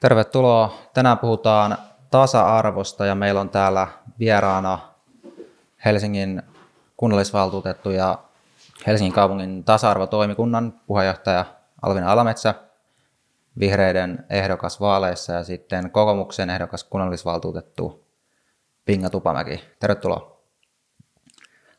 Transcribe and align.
Tervetuloa. 0.00 0.78
Tänään 0.94 1.18
puhutaan 1.18 1.78
tasa-arvosta 2.10 3.06
ja 3.06 3.14
meillä 3.14 3.40
on 3.40 3.50
täällä 3.50 3.88
vieraana 4.18 4.78
Helsingin 5.84 6.42
kunnallisvaltuutettu 6.96 7.90
ja 7.90 8.18
Helsingin 8.86 9.12
kaupungin 9.12 9.64
tasa-arvotoimikunnan 9.64 10.72
puheenjohtaja 10.86 11.44
Alvina 11.82 12.12
Alametsä, 12.12 12.54
vihreiden 13.58 14.26
ehdokas 14.30 14.80
vaaleissa 14.80 15.32
ja 15.32 15.44
sitten 15.44 15.90
kokoomuksen 15.90 16.50
ehdokas 16.50 16.84
kunnallisvaltuutettu 16.84 18.06
Pinga 18.84 19.10
Tupamäki. 19.10 19.64
Tervetuloa. 19.80 20.40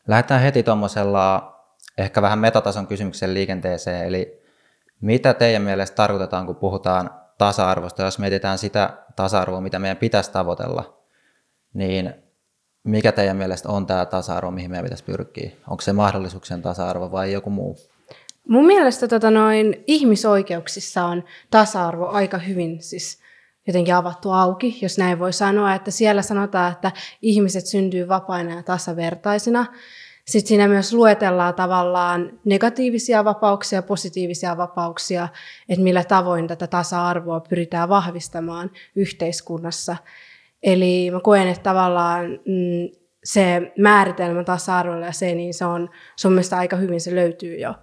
Lähdetään 0.08 0.42
heti 0.42 0.64
tuommoisella 0.64 1.56
ehkä 1.98 2.22
vähän 2.22 2.40
metatason 2.40 2.88
kysymyksen 2.88 3.34
liikenteeseen, 3.34 4.08
eli 4.08 4.44
mitä 5.02 5.34
teidän 5.34 5.62
mielestä 5.62 5.96
tarkoitetaan, 5.96 6.46
kun 6.46 6.56
puhutaan 6.56 7.19
tasa-arvosta, 7.40 8.04
jos 8.04 8.20
mietitään 8.20 8.58
sitä 8.58 8.98
tasa-arvoa, 9.16 9.62
mitä 9.62 9.80
meidän 9.80 9.98
pitäisi 9.98 10.32
tavoitella, 10.32 11.04
niin 11.74 12.14
mikä 12.84 13.12
teidän 13.12 13.38
mielestä 13.38 13.70
on 13.70 13.86
tämä 13.86 14.06
tasa-arvo, 14.06 14.52
mihin 14.52 14.72
meidän 14.72 14.84
pitäisi 14.86 15.04
pyrkiä? 15.04 15.52
Onko 15.70 15.82
se 15.82 15.94
mahdollisuuksien 15.94 16.62
tasa-arvo 16.62 17.12
vai 17.12 17.34
joku 17.34 17.50
muu? 17.50 17.78
Mun 18.48 18.66
mielestä 18.66 19.08
tota 19.08 19.32
noin, 19.32 19.84
ihmisoikeuksissa 19.88 21.06
on 21.06 21.24
tasa-arvo 21.52 22.08
aika 22.08 22.38
hyvin 22.38 22.84
siis 22.84 23.20
jotenkin 23.68 23.96
avattu 23.96 24.32
auki, 24.32 24.80
jos 24.82 24.98
näin 24.98 25.20
voi 25.20 25.34
sanoa, 25.34 25.76
että 25.76 25.92
siellä 25.92 26.22
sanotaan, 26.22 26.72
että 26.72 26.92
ihmiset 27.22 27.66
syntyy 27.66 28.08
vapaina 28.08 28.56
ja 28.56 28.64
tasavertaisina. 28.64 29.66
Sitten 30.30 30.48
siinä 30.48 30.68
myös 30.68 30.94
luetellaan 30.94 31.56
tavallaan 31.56 32.40
negatiivisia 32.46 33.26
vapauksia 33.26 33.82
positiivisia 33.82 34.58
vapauksia, 34.58 35.28
että 35.70 35.84
millä 35.84 36.04
tavoin 36.04 36.48
tätä 36.48 36.68
tasa-arvoa 36.68 37.40
pyritään 37.40 37.90
vahvistamaan 37.90 38.72
yhteiskunnassa. 38.96 39.96
Eli 40.64 41.12
mä 41.12 41.20
koen, 41.20 41.48
että 41.48 41.64
tavallaan 41.64 42.26
mm, 42.26 43.00
se 43.24 43.72
määritelmä 43.78 44.44
tasa-arvolle 44.44 45.06
ja 45.06 45.12
se, 45.12 45.36
niin 45.36 45.54
se 45.54 45.66
on, 45.66 45.90
mielestäni 46.28 46.60
aika 46.60 46.76
hyvin, 46.76 47.02
se 47.02 47.16
löytyy 47.16 47.60
jo. 47.60 47.76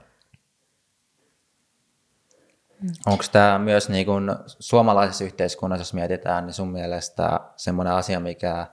Onko 3.06 3.24
tämä 3.32 3.58
myös 3.58 3.88
niin 3.88 4.06
kun 4.06 4.36
suomalaisessa 4.46 5.24
yhteiskunnassa, 5.24 5.80
jos 5.80 5.94
mietitään, 5.94 6.46
niin 6.46 6.54
sun 6.54 6.72
mielestä 6.72 7.40
semmoinen 7.56 7.94
asia, 7.94 8.20
mikä 8.20 8.66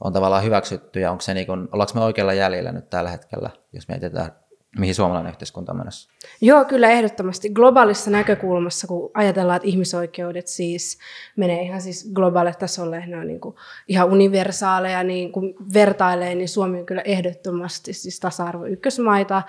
on 0.00 0.12
tavallaan 0.12 0.44
hyväksytty 0.44 1.00
ja 1.00 1.10
onko 1.10 1.20
se 1.20 1.34
niin 1.34 1.46
kun, 1.46 1.68
ollaanko 1.72 1.92
me 1.94 2.00
oikealla 2.00 2.32
jäljellä 2.32 2.72
nyt 2.72 2.90
tällä 2.90 3.10
hetkellä, 3.10 3.50
jos 3.72 3.88
mietitään, 3.88 4.32
mihin 4.78 4.94
suomalainen 4.94 5.30
yhteiskunta 5.30 5.72
on 5.72 5.78
menossa? 5.78 6.10
Joo, 6.40 6.64
kyllä 6.64 6.90
ehdottomasti. 6.90 7.50
Globaalissa 7.50 8.10
näkökulmassa, 8.10 8.86
kun 8.86 9.10
ajatellaan, 9.14 9.56
että 9.56 9.68
ihmisoikeudet 9.68 10.46
siis 10.46 10.98
menee 11.36 11.62
ihan 11.62 11.80
siis 11.80 12.10
globaalille 12.14 12.56
tasolle, 12.58 13.06
ne 13.06 13.16
on 13.16 13.26
niin 13.26 13.40
kuin 13.40 13.56
ihan 13.88 14.08
universaaleja, 14.08 15.04
niin 15.04 15.32
kun 15.32 15.54
vertailee, 15.74 16.34
niin 16.34 16.48
Suomi 16.48 16.80
on 16.80 16.86
kyllä 16.86 17.02
ehdottomasti 17.02 17.92
siis 17.92 18.20
tasa-arvo 18.20 18.64
ykkösmaita. 18.64 19.42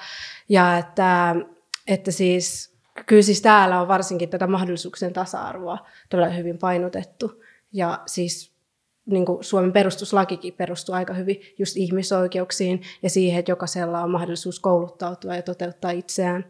Ja 0.49 0.77
että, 0.77 1.35
että 1.87 2.11
siis, 2.11 2.75
kyllä 3.05 3.21
siis 3.21 3.41
täällä 3.41 3.81
on 3.81 3.87
varsinkin 3.87 4.29
tätä 4.29 4.47
mahdollisuuksien 4.47 5.13
tasa-arvoa 5.13 5.77
todella 6.09 6.29
hyvin 6.29 6.57
painotettu. 6.57 7.43
Ja 7.73 7.99
siis 8.05 8.50
niin 9.11 9.25
kuin 9.25 9.43
Suomen 9.43 9.71
perustuslakikin 9.71 10.53
perustuu 10.53 10.95
aika 10.95 11.13
hyvin 11.13 11.41
just 11.59 11.77
ihmisoikeuksiin 11.77 12.81
ja 13.03 13.09
siihen, 13.09 13.39
että 13.39 13.51
jokaisella 13.51 14.01
on 14.01 14.11
mahdollisuus 14.11 14.59
kouluttautua 14.59 15.35
ja 15.35 15.41
toteuttaa 15.41 15.91
itseään. 15.91 16.45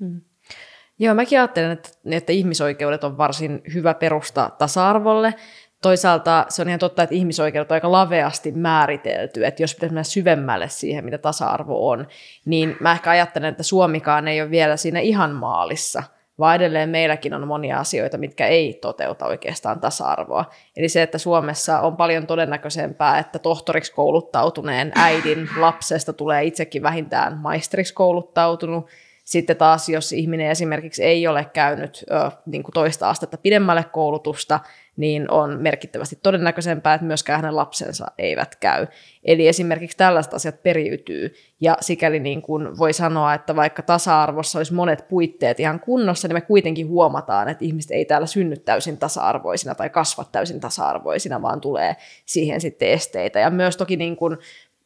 Hmm. 0.00 0.20
Joo, 0.98 1.14
mäkin 1.14 1.38
ajattelen, 1.38 1.70
että, 1.70 1.88
että 2.10 2.32
ihmisoikeudet 2.32 3.04
on 3.04 3.18
varsin 3.18 3.62
hyvä 3.74 3.94
perusta 3.94 4.50
tasa-arvolle. 4.58 5.34
Toisaalta 5.82 6.46
se 6.48 6.62
on 6.62 6.68
ihan 6.68 6.78
totta, 6.78 7.02
että 7.02 7.14
ihmisoikeudet 7.14 7.70
on 7.70 7.74
aika 7.74 7.92
laveasti 7.92 8.52
määritelty, 8.52 9.46
että 9.46 9.62
jos 9.62 9.74
pitäisi 9.74 9.92
mennä 9.92 10.02
syvemmälle 10.02 10.68
siihen, 10.68 11.04
mitä 11.04 11.18
tasa-arvo 11.18 11.88
on, 11.90 12.06
niin 12.44 12.76
mä 12.80 12.92
ehkä 12.92 13.10
ajattelen, 13.10 13.48
että 13.48 13.62
Suomikaan 13.62 14.28
ei 14.28 14.42
ole 14.42 14.50
vielä 14.50 14.76
siinä 14.76 15.00
ihan 15.00 15.30
maalissa– 15.30 16.02
vaan 16.38 16.56
edelleen 16.56 16.88
meilläkin 16.88 17.34
on 17.34 17.48
monia 17.48 17.78
asioita, 17.78 18.18
mitkä 18.18 18.46
ei 18.46 18.78
toteuta 18.82 19.26
oikeastaan 19.26 19.80
tasa-arvoa. 19.80 20.44
Eli 20.76 20.88
se, 20.88 21.02
että 21.02 21.18
Suomessa 21.18 21.80
on 21.80 21.96
paljon 21.96 22.26
todennäköisempää, 22.26 23.18
että 23.18 23.38
tohtoriksi 23.38 23.92
kouluttautuneen 23.92 24.92
äidin 24.94 25.48
lapsesta 25.56 26.12
tulee 26.12 26.44
itsekin 26.44 26.82
vähintään 26.82 27.38
maisteriksi 27.38 27.94
kouluttautunut, 27.94 28.86
sitten 29.24 29.56
taas, 29.56 29.88
jos 29.88 30.12
ihminen 30.12 30.50
esimerkiksi 30.50 31.04
ei 31.04 31.26
ole 31.26 31.44
käynyt 31.44 32.04
ö, 32.10 32.30
niin 32.46 32.62
kuin 32.62 32.72
toista 32.72 33.08
astetta 33.08 33.38
pidemmälle 33.38 33.84
koulutusta, 33.84 34.60
niin 34.96 35.30
on 35.30 35.62
merkittävästi 35.62 36.18
todennäköisempää, 36.22 36.94
että 36.94 37.06
myöskään 37.06 37.40
hänen 37.40 37.56
lapsensa 37.56 38.06
eivät 38.18 38.56
käy. 38.56 38.86
Eli 39.24 39.48
esimerkiksi 39.48 39.96
tällaiset 39.96 40.34
asiat 40.34 40.62
periytyy, 40.62 41.34
ja 41.60 41.76
sikäli 41.80 42.20
niin 42.20 42.42
kuin 42.42 42.78
voi 42.78 42.92
sanoa, 42.92 43.34
että 43.34 43.56
vaikka 43.56 43.82
tasa-arvossa 43.82 44.58
olisi 44.58 44.74
monet 44.74 45.08
puitteet 45.08 45.60
ihan 45.60 45.80
kunnossa, 45.80 46.28
niin 46.28 46.36
me 46.36 46.40
kuitenkin 46.40 46.88
huomataan, 46.88 47.48
että 47.48 47.64
ihmiset 47.64 47.90
ei 47.90 48.04
täällä 48.04 48.26
synny 48.26 48.56
täysin 48.56 48.98
tasa-arvoisina 48.98 49.74
tai 49.74 49.90
kasva 49.90 50.24
täysin 50.24 50.60
tasa-arvoisina, 50.60 51.42
vaan 51.42 51.60
tulee 51.60 51.96
siihen 52.26 52.60
sitten 52.60 52.88
esteitä. 52.88 53.40
Ja 53.40 53.50
myös 53.50 53.76
toki 53.76 53.96
niin 53.96 54.16
kuin, 54.16 54.38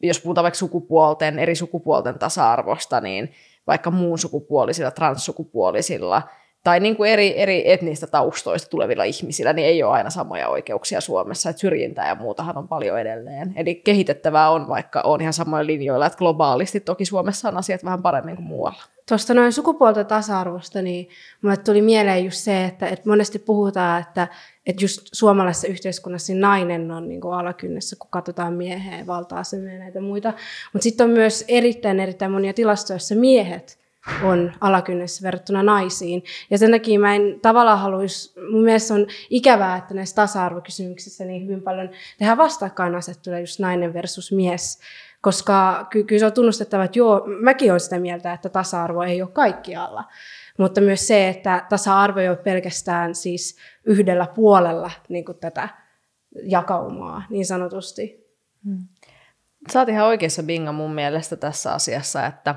jos 0.03 0.21
puhutaan 0.21 0.43
vaikka 0.43 0.59
sukupuolten, 0.59 1.39
eri 1.39 1.55
sukupuolten 1.55 2.19
tasa-arvosta, 2.19 3.01
niin 3.01 3.33
vaikka 3.67 3.91
muun 3.91 4.19
sukupuolisilla, 4.19 4.91
transsukupuolisilla 4.91 6.23
tai 6.65 6.81
niin 6.81 6.97
kuin 6.97 7.11
eri, 7.11 7.41
eri 7.41 7.71
etnistä 7.71 8.07
taustoista 8.07 8.71
tulevilla 8.71 9.05
ihmisillä, 9.05 9.53
niin 9.53 9.67
ei 9.67 9.83
ole 9.83 9.93
aina 9.93 10.11
samoja 10.11 10.49
oikeuksia 10.49 11.01
Suomessa. 11.01 11.51
Että 11.51 11.61
syrjintää 11.61 12.09
ja 12.09 12.15
muutahan 12.15 12.59
on 12.59 12.69
paljon 12.69 13.01
edelleen. 13.01 13.53
Eli 13.57 13.75
kehitettävää 13.75 14.51
on, 14.51 14.69
vaikka 14.69 15.01
on 15.01 15.21
ihan 15.21 15.33
samoilla 15.33 15.67
linjoilla, 15.67 16.07
että 16.07 16.19
globaalisti 16.19 16.81
toki 16.81 17.05
Suomessa 17.05 17.49
on 17.49 17.57
asiat 17.57 17.85
vähän 17.85 18.03
paremmin 18.03 18.37
kuin 18.37 18.47
muualla. 18.47 18.83
Tuosta 19.09 19.35
noin 19.35 19.53
sukupuolten 19.53 20.07
tasa-arvosta, 20.07 20.83
niin 20.83 21.09
mulle 21.43 21.57
tuli 21.57 21.83
mieleen 21.83 22.25
just 22.25 22.39
se, 22.39 22.65
että, 22.65 22.87
että 22.87 23.09
monesti 23.09 23.39
puhutaan, 23.39 24.01
että, 24.01 24.29
että 24.67 24.85
just 24.85 25.01
suomalaisessa 25.13 25.67
yhteiskunnassa 25.67 26.33
niin 26.33 26.41
nainen 26.41 26.91
on 26.91 27.09
niin 27.09 27.21
kuin 27.21 27.35
alakynnessä, 27.35 27.97
kun 27.99 28.11
katsotaan 28.11 28.55
mieheen, 28.55 29.07
valta-asemia 29.07 29.73
ja 29.73 29.79
näitä 29.79 30.01
muita. 30.01 30.33
Mutta 30.73 30.83
sitten 30.83 31.05
on 31.05 31.11
myös 31.11 31.45
erittäin, 31.49 32.01
erittäin 32.01 32.33
monia 32.33 32.53
tilastoja, 32.53 32.95
joissa 32.95 33.15
miehet 33.15 33.79
on 34.23 34.53
alakynnessä 34.61 35.23
verrattuna 35.23 35.63
naisiin. 35.63 36.25
Ja 36.51 36.59
sen 36.59 36.71
takia 36.71 37.01
mä 37.01 37.15
en 37.15 37.41
tavallaan 37.43 37.79
haluaisi, 37.79 38.41
mun 38.51 38.65
mielestä 38.65 38.95
on 38.95 39.07
ikävää, 39.31 39.77
että 39.77 39.95
näissä 39.95 40.17
tasa-arvokysymyksissä 40.17 41.25
niin 41.25 41.43
hyvin 41.43 41.63
paljon 41.63 41.91
tehdään 42.19 42.39
vastakkainasettelua 42.39 43.39
just 43.39 43.61
nainen 43.61 43.95
versus 43.95 44.33
mies. 44.33 44.81
Koska 45.21 45.87
ky- 45.91 46.05
kyllä 46.05 46.21
se 46.21 46.27
on 46.27 46.33
tunnustettava, 46.33 46.85
että 46.85 46.99
joo, 46.99 47.25
mäkin 47.41 47.73
olen 47.73 47.81
sitä 47.81 47.99
mieltä, 47.99 48.33
että 48.33 48.49
tasa-arvo 48.49 49.03
ei 49.03 49.23
ole 49.23 49.31
kaikkialla. 49.31 50.05
Mutta 50.59 50.81
myös 50.81 51.07
se, 51.07 51.29
että 51.29 51.67
tasa-arvo 51.69 52.21
ei 52.21 52.29
ole 52.29 52.37
pelkästään 52.37 53.15
siis 53.15 53.57
yhdellä 53.85 54.27
puolella 54.35 54.91
niin 55.09 55.25
kuin 55.25 55.39
tätä 55.39 55.69
jakaumaa 56.43 57.23
niin 57.31 57.47
sanotusti. 57.47 58.27
Hmm. 58.65 58.79
Sä 59.73 59.79
oot 59.79 59.89
ihan 59.89 60.07
oikeassa 60.07 60.43
Binga 60.43 60.73
mun 60.73 60.95
mielestä 60.95 61.37
tässä 61.37 61.73
asiassa, 61.73 62.27
että 62.27 62.55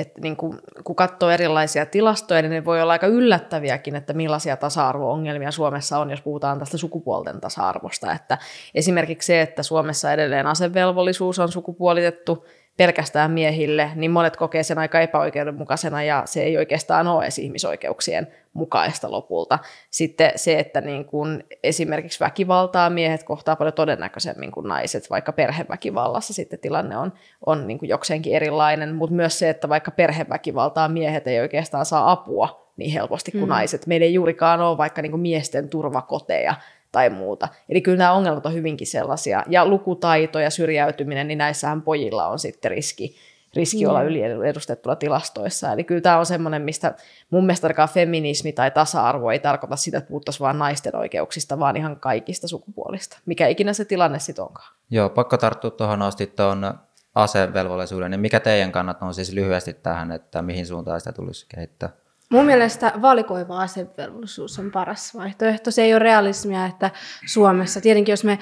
että 0.00 0.20
niin 0.20 0.36
kun, 0.36 0.58
kun 0.84 0.96
katsoo 0.96 1.30
erilaisia 1.30 1.86
tilastoja, 1.86 2.42
niin 2.42 2.50
ne 2.50 2.64
voi 2.64 2.82
olla 2.82 2.92
aika 2.92 3.06
yllättäviäkin, 3.06 3.96
että 3.96 4.12
millaisia 4.12 4.56
tasa-arvo-ongelmia 4.56 5.50
Suomessa 5.50 5.98
on, 5.98 6.10
jos 6.10 6.20
puhutaan 6.20 6.58
tästä 6.58 6.76
sukupuolten 6.76 7.40
tasa-arvosta. 7.40 8.12
Että 8.12 8.38
esimerkiksi 8.74 9.26
se, 9.26 9.40
että 9.40 9.62
Suomessa 9.62 10.12
edelleen 10.12 10.46
asevelvollisuus 10.46 11.38
on 11.38 11.52
sukupuolitettu, 11.52 12.44
pelkästään 12.80 13.30
miehille, 13.30 13.90
niin 13.94 14.10
monet 14.10 14.36
kokee 14.36 14.62
sen 14.62 14.78
aika 14.78 15.00
epäoikeudenmukaisena 15.00 16.02
ja 16.02 16.22
se 16.24 16.42
ei 16.42 16.56
oikeastaan 16.56 17.06
ole 17.06 17.22
edes 17.22 17.38
ihmisoikeuksien 17.38 18.26
mukaista 18.52 19.10
lopulta. 19.10 19.58
Sitten 19.90 20.32
se, 20.36 20.58
että 20.58 20.80
niin 20.80 21.04
kun 21.04 21.44
esimerkiksi 21.62 22.20
väkivaltaa 22.20 22.90
miehet 22.90 23.22
kohtaa 23.22 23.56
paljon 23.56 23.72
todennäköisemmin 23.72 24.52
kuin 24.52 24.68
naiset, 24.68 25.10
vaikka 25.10 25.32
perheväkivallassa 25.32 26.34
sitten 26.34 26.58
tilanne 26.58 26.96
on, 26.96 27.12
on 27.46 27.66
niin 27.66 27.78
kuin 27.78 27.88
jokseenkin 27.88 28.34
erilainen, 28.34 28.94
mutta 28.94 29.16
myös 29.16 29.38
se, 29.38 29.50
että 29.50 29.68
vaikka 29.68 29.90
perheväkivaltaa 29.90 30.88
miehet 30.88 31.26
ei 31.26 31.40
oikeastaan 31.40 31.86
saa 31.86 32.10
apua 32.10 32.70
niin 32.76 32.92
helposti 32.92 33.32
kuin 33.32 33.44
mm. 33.44 33.48
naiset. 33.48 33.86
Meillä 33.86 34.04
ei 34.04 34.14
juurikaan 34.14 34.60
ole 34.60 34.78
vaikka 34.78 35.02
niin 35.02 35.12
kuin 35.12 35.20
miesten 35.20 35.68
turvakoteja, 35.68 36.54
tai 36.92 37.10
muuta. 37.10 37.48
Eli 37.68 37.80
kyllä 37.80 37.98
nämä 37.98 38.12
ongelmat 38.12 38.46
on 38.46 38.54
hyvinkin 38.54 38.86
sellaisia. 38.86 39.44
Ja 39.48 39.66
lukutaito 39.66 40.40
ja 40.40 40.50
syrjäytyminen, 40.50 41.28
niin 41.28 41.38
näissähän 41.38 41.82
pojilla 41.82 42.26
on 42.26 42.38
sitten 42.38 42.70
riski, 42.70 43.16
riski 43.56 43.86
olla 43.86 44.00
mm. 44.00 44.06
yliedustettuna 44.06 44.96
tilastoissa. 44.96 45.72
Eli 45.72 45.84
kyllä 45.84 46.00
tämä 46.00 46.18
on 46.18 46.26
semmoinen, 46.26 46.62
mistä 46.62 46.94
mun 47.30 47.46
mielestä 47.46 47.88
feminismi 47.94 48.52
tai 48.52 48.70
tasa-arvo 48.70 49.30
ei 49.30 49.38
tarkoita 49.38 49.76
sitä, 49.76 49.98
että 49.98 50.08
puhuttaisiin 50.08 50.44
vain 50.44 50.58
naisten 50.58 50.96
oikeuksista, 50.96 51.58
vaan 51.58 51.76
ihan 51.76 52.00
kaikista 52.00 52.48
sukupuolista. 52.48 53.18
Mikä 53.26 53.46
ikinä 53.46 53.72
se 53.72 53.84
tilanne 53.84 54.18
sitten 54.18 54.44
onkaan. 54.44 54.74
Joo, 54.90 55.08
pakko 55.08 55.36
tarttua 55.36 55.70
tuohon 55.70 56.02
asti 56.02 56.26
tuon 56.26 56.74
asevelvollisuuden. 57.14 58.10
Niin 58.10 58.20
mikä 58.20 58.40
teidän 58.40 58.72
kannat 58.72 59.02
on 59.02 59.14
siis 59.14 59.32
lyhyesti 59.32 59.74
tähän, 59.74 60.12
että 60.12 60.42
mihin 60.42 60.66
suuntaan 60.66 61.00
sitä 61.00 61.12
tulisi 61.12 61.46
kehittää? 61.48 61.90
Mun 62.30 62.46
mielestä 62.46 62.92
valikoiva 63.02 63.60
asevelvollisuus 63.60 64.58
on 64.58 64.70
paras 64.70 65.14
vaihtoehto. 65.14 65.70
Se 65.70 65.82
ei 65.82 65.94
ole 65.94 65.98
realismia, 65.98 66.66
että 66.66 66.90
Suomessa, 67.26 67.80
tietenkin 67.80 68.12
jos 68.12 68.24
me 68.24 68.38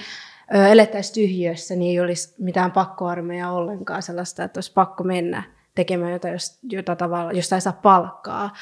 elettäisiin 0.71 1.15
tyhjössä, 1.15 1.77
niin 1.77 1.91
ei 1.91 2.01
olisi 2.01 2.35
mitään 2.39 2.73
pakkoarmeja 2.73 3.51
ollenkaan 3.51 4.03
sellaista, 4.03 4.45
että 4.45 4.59
olisi 4.59 4.73
pakko 4.73 5.05
mennä 5.05 5.43
tekemään 5.75 6.13
jotain, 6.13 6.39
jota 6.71 6.97
tavalla, 6.97 7.33
josta 7.33 7.55
ei 7.55 7.61
saa 7.61 7.73
palkkaa. 7.73 8.53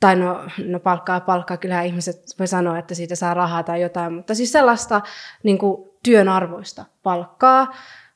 Tai 0.00 0.16
no, 0.16 0.44
no 0.66 0.80
palkkaa 0.80 1.20
palkkaa, 1.20 1.56
kyllä 1.56 1.82
ihmiset 1.82 2.20
voi 2.38 2.46
sanoa, 2.46 2.78
että 2.78 2.94
siitä 2.94 3.14
saa 3.14 3.34
rahaa 3.34 3.62
tai 3.62 3.82
jotain, 3.82 4.12
mutta 4.12 4.34
siis 4.34 4.52
sellaista 4.52 5.00
niin 5.42 5.58
kuin 5.58 5.90
työn 6.02 6.28
arvoista 6.28 6.84
palkkaa. 7.02 7.74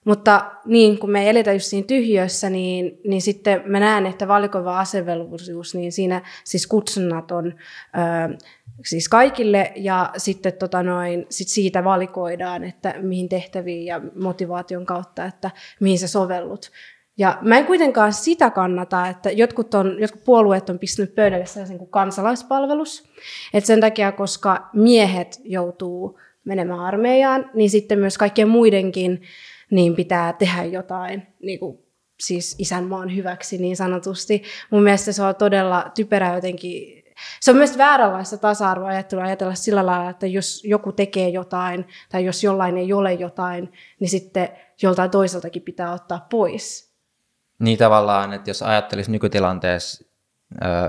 Mutta 0.08 0.50
niin, 0.64 0.98
kun 0.98 1.10
me 1.10 1.22
ei 1.22 1.28
eletä 1.28 1.52
just 1.52 1.66
siinä 1.66 1.86
tyhjössä, 1.86 2.50
niin, 2.50 3.00
niin 3.04 3.22
sitten 3.22 3.62
mä 3.66 3.80
näen, 3.80 4.06
että 4.06 4.28
valikoiva 4.28 4.78
asevelvollisuus, 4.78 5.74
niin 5.74 5.92
siinä 5.92 6.22
siis 6.44 6.66
kutsunnat 6.66 7.30
on 7.30 7.46
ö, 7.46 8.36
siis 8.84 9.08
kaikille 9.08 9.72
ja 9.76 10.10
sitten 10.16 10.52
tota 10.52 10.82
noin, 10.82 11.26
sit 11.30 11.48
siitä 11.48 11.84
valikoidaan, 11.84 12.64
että 12.64 12.94
mihin 13.00 13.28
tehtäviin 13.28 13.86
ja 13.86 14.00
motivaation 14.22 14.86
kautta, 14.86 15.24
että 15.24 15.50
mihin 15.80 15.98
sä 15.98 16.08
sovellut. 16.08 16.70
Ja 17.18 17.38
mä 17.42 17.58
en 17.58 17.66
kuitenkaan 17.66 18.12
sitä 18.12 18.50
kannata, 18.50 19.08
että 19.08 19.30
jotkut, 19.30 19.74
on, 19.74 19.96
jotkut 20.00 20.24
puolueet 20.24 20.70
on 20.70 20.78
pistänyt 20.78 21.14
pöydälle 21.14 21.46
sellaisen 21.46 21.78
kuin 21.78 21.90
kansalaispalvelus. 21.90 23.04
Et 23.54 23.64
sen 23.64 23.80
takia, 23.80 24.12
koska 24.12 24.68
miehet 24.72 25.40
joutuu 25.44 26.20
menemään 26.44 26.80
armeijaan, 26.80 27.50
niin 27.54 27.70
sitten 27.70 27.98
myös 27.98 28.18
kaikkien 28.18 28.48
muidenkin 28.48 29.22
niin 29.70 29.96
pitää 29.96 30.32
tehdä 30.32 30.64
jotain 30.64 31.26
niin 31.42 31.58
kuin, 31.58 31.78
siis 32.20 32.56
isänmaan 32.58 33.16
hyväksi 33.16 33.58
niin 33.58 33.76
sanotusti. 33.76 34.42
Mun 34.70 34.82
mielestä 34.82 35.12
se 35.12 35.22
on 35.22 35.34
todella 35.34 35.90
typerää 35.94 36.34
jotenkin 36.34 36.98
se 37.40 37.50
on 37.50 37.56
myös 37.56 37.78
vääränlaista 37.78 38.38
tasa-arvoajattelua 38.38 39.24
ajatella 39.24 39.54
sillä 39.54 39.86
lailla, 39.86 40.10
että 40.10 40.26
jos 40.26 40.64
joku 40.64 40.92
tekee 40.92 41.28
jotain 41.28 41.86
tai 42.08 42.24
jos 42.24 42.44
jollain 42.44 42.76
ei 42.76 42.92
ole 42.92 43.12
jotain, 43.12 43.72
niin 44.00 44.08
sitten 44.08 44.48
joltain 44.82 45.10
toiseltakin 45.10 45.62
pitää 45.62 45.92
ottaa 45.92 46.26
pois. 46.30 46.92
Niin 47.58 47.78
tavallaan, 47.78 48.32
että 48.32 48.50
jos 48.50 48.62
ajattelisi 48.62 49.10
nykytilanteessa, 49.10 50.04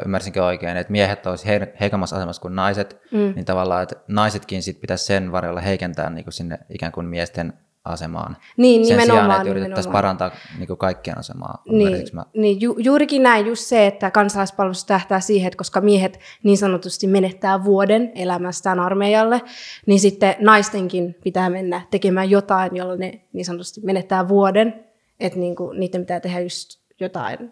ymmärsinkö 0.06 0.46
oikein, 0.46 0.78
että 0.78 0.92
miehet 0.92 1.26
olisivat 1.26 1.70
heikommassa 1.80 2.16
asemassa 2.16 2.42
kuin 2.42 2.56
naiset, 2.56 3.02
mm. 3.12 3.34
niin 3.36 3.46
tavallaan, 3.46 3.84
että 3.84 3.96
naisetkin 4.08 4.64
sit 4.64 4.82
pitäisi 4.82 5.06
sen 5.06 5.32
varjolla 5.32 5.62
heikentää 5.62 6.10
niin 6.10 6.26
kuin 6.26 6.34
sinne 6.34 6.60
ikään 6.70 6.92
kuin 6.92 7.06
miesten 7.06 7.54
asemaan. 7.90 8.38
Niin, 8.58 8.86
Sen 8.86 8.98
nimenomaan. 8.98 9.26
sijaan, 9.26 9.42
että 9.42 9.52
yritettäisiin 9.52 9.94
parantaa 9.94 10.32
niin 10.58 10.68
kuin 10.68 10.78
kaikkien 10.78 11.18
asemaa. 11.18 11.64
Niin, 11.72 12.08
mä... 12.14 12.26
niin 12.34 12.62
ju, 12.62 12.76
juurikin 12.78 13.24
näin, 13.24 13.48
just 13.48 13.66
se, 13.66 13.88
että 13.88 14.12
kansalaispalvelus 14.12 14.86
tähtää 14.86 15.20
siihen, 15.20 15.48
että 15.48 15.58
koska 15.58 15.82
miehet 15.82 16.20
niin 16.44 16.58
sanotusti 16.58 17.08
menettää 17.08 17.64
vuoden 17.64 18.12
elämästään 18.16 18.80
armeijalle, 18.80 19.42
niin 19.86 20.00
sitten 20.00 20.36
naistenkin 20.40 21.16
pitää 21.24 21.50
mennä 21.50 21.82
tekemään 21.92 22.30
jotain, 22.30 22.76
jolloin 22.76 23.00
ne 23.00 23.22
niin 23.34 23.46
sanotusti 23.46 23.82
menettää 23.84 24.28
vuoden, 24.28 24.86
että 25.20 25.40
niin 25.40 25.56
kuin, 25.56 25.80
niiden 25.80 26.02
pitää 26.02 26.20
tehdä 26.20 26.40
just 26.40 26.80
jotain 27.00 27.52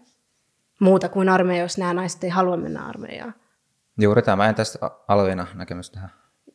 muuta 0.79 1.09
kuin 1.09 1.29
armeija, 1.29 1.63
jos 1.63 1.77
nämä 1.77 1.93
naiset 1.93 2.23
ei 2.23 2.29
halua 2.29 2.57
mennä 2.57 2.85
armeijaan. 2.85 3.33
Juuri 4.01 4.21
tämä. 4.21 4.53
tästä 4.53 4.91
Alviina 5.07 5.47
näkemys 5.53 5.91
tähän? 5.91 6.11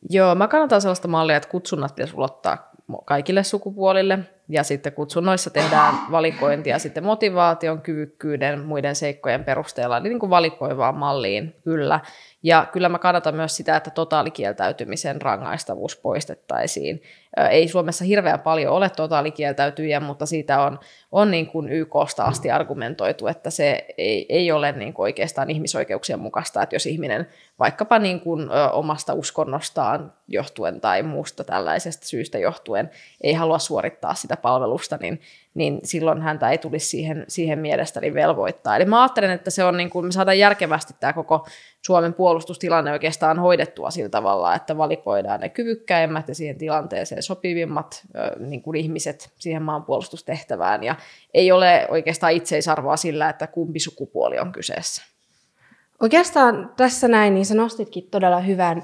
Joo, 0.09 0.35
mä 0.35 0.47
kannatan 0.47 0.81
sellaista 0.81 1.07
mallia, 1.07 1.37
että 1.37 1.49
kutsunnat 1.49 1.95
pitäisi 1.95 2.15
ulottaa 2.15 2.71
kaikille 3.05 3.43
sukupuolille. 3.43 4.19
Ja 4.49 4.63
sitten 4.63 4.93
kutsunnoissa 4.93 5.49
tehdään 5.49 5.95
valikointia 6.11 6.79
sitten 6.79 7.03
motivaation, 7.03 7.81
kyvykkyyden, 7.81 8.59
muiden 8.59 8.95
seikkojen 8.95 9.43
perusteella, 9.43 9.99
niin 9.99 10.19
kuin 10.19 10.29
valikoivaan 10.29 10.95
malliin 10.95 11.55
kyllä. 11.63 11.99
Ja 12.43 12.67
kyllä 12.71 12.89
mä 12.89 12.99
kannatan 12.99 13.35
myös 13.35 13.55
sitä, 13.55 13.75
että 13.75 13.89
totaalikieltäytymisen 13.89 15.21
rangaistavuus 15.21 15.95
poistettaisiin. 15.95 17.01
Ei 17.49 17.67
Suomessa 17.67 18.05
hirveän 18.05 18.39
paljon 18.39 18.73
ole 18.73 18.89
totaalikieltäytyjiä, 18.89 19.99
mutta 19.99 20.25
siitä 20.25 20.61
on, 20.61 20.79
on 21.11 21.31
niin 21.31 21.47
kuin 21.47 21.69
YKsta 21.69 22.23
asti 22.23 22.51
argumentoitu, 22.51 23.27
että 23.27 23.49
se 23.49 23.85
ei, 23.97 24.25
ei 24.29 24.51
ole 24.51 24.71
niin 24.71 24.93
kuin 24.93 25.03
oikeastaan 25.03 25.49
ihmisoikeuksien 25.49 26.19
mukaista, 26.19 26.63
että 26.63 26.75
jos 26.75 26.85
ihminen 26.85 27.27
vaikkapa 27.59 27.99
niin 27.99 28.19
kuin 28.19 28.49
omasta 28.71 29.13
uskonnostaan 29.13 30.13
johtuen 30.27 30.81
tai 30.81 31.03
muusta 31.03 31.43
tällaisesta 31.43 32.05
syystä 32.05 32.37
johtuen 32.37 32.89
ei 33.21 33.33
halua 33.33 33.59
suorittaa 33.59 34.13
sitä 34.13 34.37
palvelusta, 34.37 34.97
niin 35.01 35.21
niin 35.53 35.79
silloin 35.83 36.21
häntä 36.21 36.49
ei 36.49 36.57
tulisi 36.57 36.85
siihen, 36.85 37.25
siihen 37.27 37.59
mielestäni 37.59 38.13
velvoittaa. 38.13 38.75
Eli 38.75 38.85
mä 38.85 39.01
ajattelen, 39.01 39.31
että 39.31 39.49
se 39.49 39.63
on 39.63 39.77
niin 39.77 39.89
kuin, 39.89 40.05
me 40.05 40.11
saadaan 40.11 40.39
järkevästi 40.39 40.93
tämä 40.99 41.13
koko 41.13 41.47
Suomen 41.81 42.13
puolustustilanne 42.13 42.91
oikeastaan 42.91 43.39
hoidettua 43.39 43.91
sillä 43.91 44.09
tavalla, 44.09 44.55
että 44.55 44.77
valikoidaan 44.77 45.39
ne 45.39 45.49
kyvykkäimmät 45.49 46.27
ja 46.27 46.35
siihen 46.35 46.57
tilanteeseen 46.57 47.23
sopivimmat 47.23 48.01
niin 48.39 48.61
kuin 48.61 48.75
ihmiset 48.75 49.29
siihen 49.39 49.61
maanpuolustustehtävään. 49.61 50.83
Ja 50.83 50.95
ei 51.33 51.51
ole 51.51 51.87
oikeastaan 51.89 52.33
itseisarvoa 52.33 52.97
sillä, 52.97 53.29
että 53.29 53.47
kumpi 53.47 53.79
sukupuoli 53.79 54.39
on 54.39 54.51
kyseessä. 54.51 55.03
Oikeastaan 56.01 56.71
tässä 56.77 57.07
näin, 57.07 57.33
niin 57.33 57.45
sä 57.45 57.55
nostitkin 57.55 58.07
todella 58.11 58.39
hyvän 58.39 58.83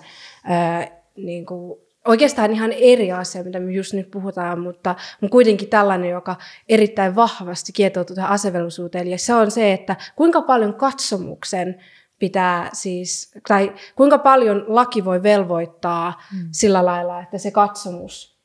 niin 1.15 1.45
kuin 1.45 1.79
oikeastaan 2.09 2.51
ihan 2.51 2.71
eri 2.71 3.11
asia, 3.11 3.43
mitä 3.43 3.59
me 3.59 3.71
just 3.71 3.93
nyt 3.93 4.11
puhutaan, 4.11 4.59
mutta 4.59 4.95
on 5.23 5.29
kuitenkin 5.29 5.69
tällainen, 5.69 6.09
joka 6.09 6.35
erittäin 6.69 7.15
vahvasti 7.15 7.71
kietoutuu 7.71 8.15
tähän 8.15 8.31
asevelvollisuuteen. 8.31 9.07
Ja 9.07 9.17
se 9.17 9.33
on 9.33 9.51
se, 9.51 9.73
että 9.73 9.95
kuinka 10.15 10.41
paljon 10.41 10.73
katsomuksen 10.73 11.79
pitää 12.19 12.69
siis, 12.73 13.31
tai 13.47 13.73
kuinka 13.95 14.17
paljon 14.17 14.65
laki 14.67 15.05
voi 15.05 15.23
velvoittaa 15.23 16.21
mm. 16.33 16.49
sillä 16.51 16.85
lailla, 16.85 17.21
että 17.21 17.37
se 17.37 17.51
katsomus, 17.51 18.37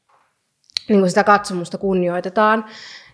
niin 0.89 1.01
kuin 1.01 1.09
sitä 1.09 1.25
katsomusta 1.25 1.79
kunnioitetaan. 1.79 2.65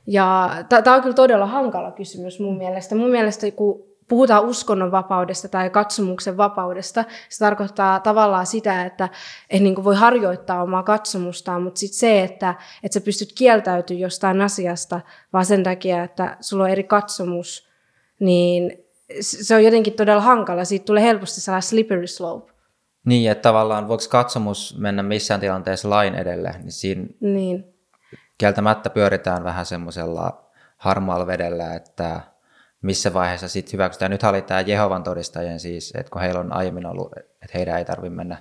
Ja 0.06 0.50
tämä 0.68 0.96
on 0.96 1.02
kyllä 1.02 1.14
todella 1.14 1.46
hankala 1.46 1.92
kysymys 1.92 2.40
mun 2.40 2.58
mielestä. 2.58 2.94
Mun 2.94 3.10
mielestä 3.10 3.50
kun 3.50 3.89
puhutaan 4.10 4.44
uskonnonvapaudesta 4.44 5.48
tai 5.48 5.70
katsomuksen 5.70 6.36
vapaudesta, 6.36 7.04
se 7.28 7.38
tarkoittaa 7.38 8.00
tavallaan 8.00 8.46
sitä, 8.46 8.84
että 8.84 9.08
et 9.50 9.62
niin 9.62 9.84
voi 9.84 9.96
harjoittaa 9.96 10.62
omaa 10.62 10.82
katsomustaan, 10.82 11.62
mutta 11.62 11.80
sitten 11.80 11.98
se, 11.98 12.22
että 12.22 12.54
et 12.82 12.92
sä 12.92 13.00
pystyt 13.00 13.32
kieltäytymään 13.32 14.00
jostain 14.00 14.40
asiasta, 14.40 15.00
vaan 15.32 15.46
sen 15.46 15.62
takia, 15.62 16.04
että 16.04 16.36
sulla 16.40 16.64
on 16.64 16.70
eri 16.70 16.84
katsomus, 16.84 17.68
niin 18.20 18.84
se 19.20 19.54
on 19.54 19.64
jotenkin 19.64 19.92
todella 19.92 20.22
hankala. 20.22 20.64
Siitä 20.64 20.84
tulee 20.84 21.02
helposti 21.02 21.40
sellainen 21.40 21.68
slippery 21.68 22.06
slope. 22.06 22.52
Niin, 23.04 23.30
että 23.30 23.42
tavallaan 23.42 23.88
voiko 23.88 24.04
katsomus 24.10 24.76
mennä 24.78 25.02
missään 25.02 25.40
tilanteessa 25.40 25.90
lain 25.90 26.14
edelle, 26.14 26.54
niin 26.62 26.72
siinä 26.72 27.06
niin. 27.20 27.64
kieltämättä 28.38 28.90
pyöritään 28.90 29.44
vähän 29.44 29.66
semmoisella 29.66 30.50
harmaalla 30.76 31.26
vedellä, 31.26 31.74
että 31.74 32.20
missä 32.82 33.14
vaiheessa 33.14 33.48
sitten 33.48 33.72
hyväksytään. 33.72 34.10
Nyt 34.10 34.22
oli 34.22 34.42
tämä 34.42 34.60
Jehovan 34.60 35.02
todistajien 35.02 35.60
siis, 35.60 35.92
että 35.96 36.10
kun 36.10 36.20
heillä 36.20 36.40
on 36.40 36.52
aiemmin 36.52 36.86
ollut, 36.86 37.12
että 37.16 37.52
heidän 37.54 37.78
ei 37.78 37.84
tarvitse 37.84 38.16
mennä 38.16 38.36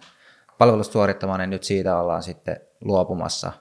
palvelusta 0.58 0.94
suorittamaan, 0.94 1.40
niin 1.40 1.50
nyt 1.50 1.64
siitä 1.64 2.00
ollaan 2.00 2.24
sitten 2.24 2.62
luopumassa. 2.82 3.52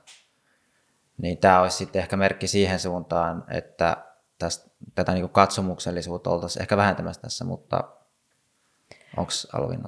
Niin 1.22 1.38
tämä 1.38 1.60
olisi 1.60 1.76
sitten 1.76 2.02
ehkä 2.02 2.16
merkki 2.16 2.46
siihen 2.46 2.78
suuntaan, 2.78 3.44
että 3.48 3.96
tästä, 4.38 4.70
tätä 4.94 5.12
niin 5.12 5.28
katsomuksellisuutta 5.28 6.30
oltaisiin 6.30 6.62
ehkä 6.62 6.76
vähentämässä 6.76 7.22
tässä, 7.22 7.44
mutta 7.44 7.84
onko 9.16 9.32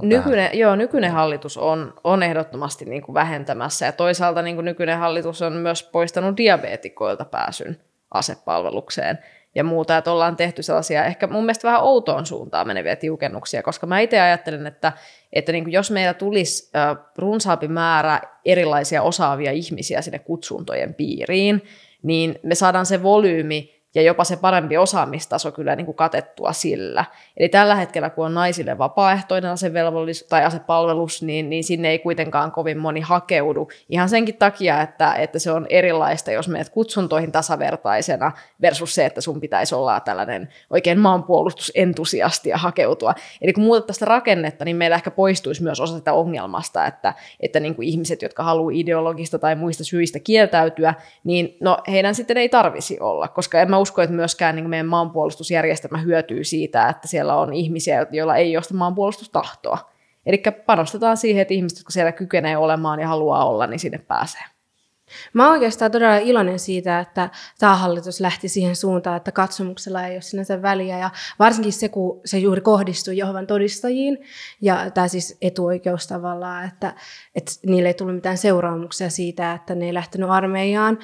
nykyinen, 0.03 0.59
joo, 0.59 0.77
nykyinen 0.77 1.13
hallitus 1.13 1.59
on, 1.59 1.95
on 2.05 2.23
ehdottomasti 2.23 2.85
niin 2.85 3.03
kuin 3.03 3.15
vähentämässä 3.15 3.87
ja 3.87 3.93
toisaalta 3.93 4.43
niin 4.43 4.57
kuin 4.57 4.65
nykyinen 4.65 4.99
hallitus 4.99 5.43
on 5.43 5.53
myös 5.53 5.83
poistanut 5.83 6.37
diabetikoilta 6.37 7.25
pääsyn 7.25 7.81
asepalvelukseen 8.11 9.19
ja 9.55 9.65
muuta, 9.65 9.97
että 9.97 10.13
ollaan 10.13 10.37
tehty 10.37 10.63
sellaisia 10.63 11.05
ehkä 11.05 11.27
mun 11.27 11.43
mielestä 11.43 11.69
vähän 11.69 11.83
outoon 11.83 12.27
suuntaan 12.27 12.67
meneviä 12.67 12.97
tiukennuksia, 12.97 13.63
koska 13.63 13.87
mä 13.87 14.01
itse 14.01 14.21
ajattelen, 14.21 14.67
että, 14.67 14.93
että 15.33 15.53
niin 15.53 15.65
kuin 15.65 15.73
jos 15.73 15.91
meillä 15.91 16.15
tulisi 16.15 16.71
runsaampi 17.19 17.69
määrä 17.69 18.21
erilaisia 18.45 19.03
osaavia 19.03 19.53
ihmisiä 19.53 20.03
sinne 20.03 20.19
kutsuntojen 20.19 20.95
piiriin, 20.95 21.63
niin 22.03 22.39
me 22.43 22.55
saadaan 22.55 22.87
se 22.87 23.03
volyymi 23.03 23.80
ja 23.95 24.03
jopa 24.03 24.25
se 24.25 24.37
parempi 24.37 24.77
osaamistaso 24.77 25.53
kyllä 25.53 25.77
niin 25.77 25.85
kuin 25.85 25.97
katettua 25.97 26.53
sillä. 26.53 27.05
Eli 27.37 27.49
tällä 27.49 27.75
hetkellä, 27.75 28.11
kun 28.11 28.27
on 28.27 28.35
naisille 28.35 28.79
vapaaehtoinen 28.79 29.51
asevelvollisuus 29.51 30.29
tai 30.29 30.45
asepalvelus, 30.45 31.23
niin, 31.23 31.51
niin 31.51 31.65
sinne 31.65 31.91
ei 31.91 31.99
kuitenkaan 31.99 32.53
kovin 32.53 32.79
moni 32.79 33.01
hakeudu. 33.01 33.69
Ihan 33.89 34.09
senkin 34.09 34.37
takia, 34.37 34.83
että, 34.83 35.15
että 35.15 35.39
se 35.39 35.51
on 35.53 35.67
erilaista, 35.71 36.31
jos 36.31 36.49
menet 36.49 36.69
kutsuntoihin 36.69 37.33
tasavertaisena 37.33 38.33
versus 38.63 38.95
se, 38.95 39.07
että 39.07 39.21
sun 39.21 39.41
pitäisi 39.41 39.75
olla 39.75 40.01
tällainen 40.01 40.49
oikein 40.71 40.99
maanpuolustusentusiasti 40.99 42.49
ja 42.49 42.59
hakeutua. 42.59 43.15
Eli 43.43 43.53
kun 43.53 43.65
muutettaisiin 43.65 43.99
sitä 43.99 44.11
rakennetta, 44.11 44.65
niin 44.65 44.77
meillä 44.77 44.97
ehkä 44.97 45.11
poistuisi 45.11 45.63
myös 45.63 45.81
osa 45.81 45.97
sitä 45.97 46.13
ongelmasta, 46.13 46.87
että, 46.87 47.15
että 47.41 47.61
niin 47.61 47.75
kuin 47.75 47.89
ihmiset, 47.89 48.23
jotka 48.23 48.43
haluaa 48.43 48.73
ideologista 48.75 49.39
tai 49.39 49.55
muista 49.55 49.85
syistä 49.85 50.19
kieltäytyä, 50.19 50.95
niin 51.25 51.57
no, 51.61 51.79
heidän 51.89 52.15
sitten 52.15 52.37
ei 52.37 52.49
tarvisi 52.49 53.01
olla, 53.01 53.29
koska 53.29 53.61
en 53.61 53.71
mä 53.71 53.80
usko, 53.81 54.03
että 54.03 54.17
myöskään 54.17 54.57
niin 54.57 54.71
meidän 54.71 54.87
maanpuolustusjärjestelmä 54.87 55.99
hyötyy 55.99 56.45
siitä, 56.45 56.89
että 56.89 57.09
siellä 57.09 57.37
on 57.37 57.53
ihmisiä, 57.53 58.07
joilla 58.11 58.37
ei 58.37 58.57
ole 58.57 58.63
sitä 58.63 58.75
maanpuolustustahtoa. 58.75 59.91
Eli 60.27 60.43
panostetaan 60.67 61.17
siihen, 61.17 61.43
että 61.43 61.55
ihmiset, 61.55 61.79
jotka 61.79 61.91
siellä 61.91 62.13
kykenee 62.13 62.57
olemaan 62.57 63.01
ja 63.01 63.09
haluaa 63.09 63.49
olla, 63.49 63.67
niin 63.67 63.81
sinne 63.81 63.99
pääsee. 63.99 64.43
Mä 65.33 65.45
oon 65.45 65.53
oikeastaan 65.53 65.91
todella 65.91 66.17
iloinen 66.17 66.59
siitä, 66.59 67.01
että 67.01 67.31
tämä 67.59 67.77
hallitus 67.77 68.21
lähti 68.21 68.49
siihen 68.49 68.77
suuntaan, 68.77 69.17
että 69.17 69.33
katsomuksella 69.33 70.07
ei 70.07 70.15
ole 70.15 70.21
sinänsä 70.21 70.63
väliä. 70.63 70.99
Ja 70.99 71.11
varsinkin 71.39 71.73
se, 71.73 71.89
kun 71.89 72.21
se 72.25 72.39
juuri 72.39 72.61
kohdistui 72.61 73.17
Jehovan 73.17 73.47
todistajiin, 73.47 74.19
ja 74.61 74.91
tämä 74.91 75.09
siis 75.09 75.39
etuoikeus 75.43 76.07
tavallaan, 76.07 76.65
että, 76.65 76.95
että 77.35 77.53
niille 77.67 77.89
ei 77.89 77.95
tullut 77.95 78.15
mitään 78.15 78.39
seuraamuksia 78.39 79.11
siitä, 79.11 79.53
että 79.53 79.75
ne 79.75 79.87
ei 79.87 79.95
lähtenyt 79.95 80.31
armeijaan, 80.31 80.99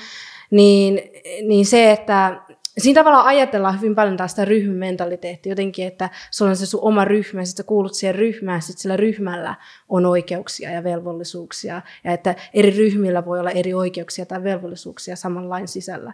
niin, 0.50 1.00
niin 1.48 1.66
se, 1.66 1.90
että 1.90 2.42
siinä 2.78 3.00
tavallaan 3.00 3.26
ajatellaan 3.26 3.80
hyvin 3.80 3.94
paljon 3.94 4.16
taas 4.16 4.30
sitä 4.30 4.44
ryhmämentaliteettia 4.44 5.50
jotenkin, 5.50 5.86
että 5.86 6.10
sulla 6.30 6.50
on 6.50 6.56
se 6.56 6.66
sun 6.66 6.80
oma 6.82 7.04
ryhmä, 7.04 7.40
ja 7.40 7.46
sitten 7.46 7.66
kuulut 7.66 7.94
siihen 7.94 8.14
ryhmään, 8.14 8.62
sitten 8.62 8.82
sillä 8.82 8.96
ryhmällä 8.96 9.54
on 9.88 10.06
oikeuksia 10.06 10.70
ja 10.70 10.84
velvollisuuksia, 10.84 11.82
ja 12.04 12.12
että 12.12 12.34
eri 12.54 12.70
ryhmillä 12.70 13.24
voi 13.24 13.40
olla 13.40 13.50
eri 13.50 13.74
oikeuksia 13.74 14.26
tai 14.26 14.44
velvollisuuksia 14.44 15.16
saman 15.16 15.48
lain 15.48 15.68
sisällä. 15.68 16.12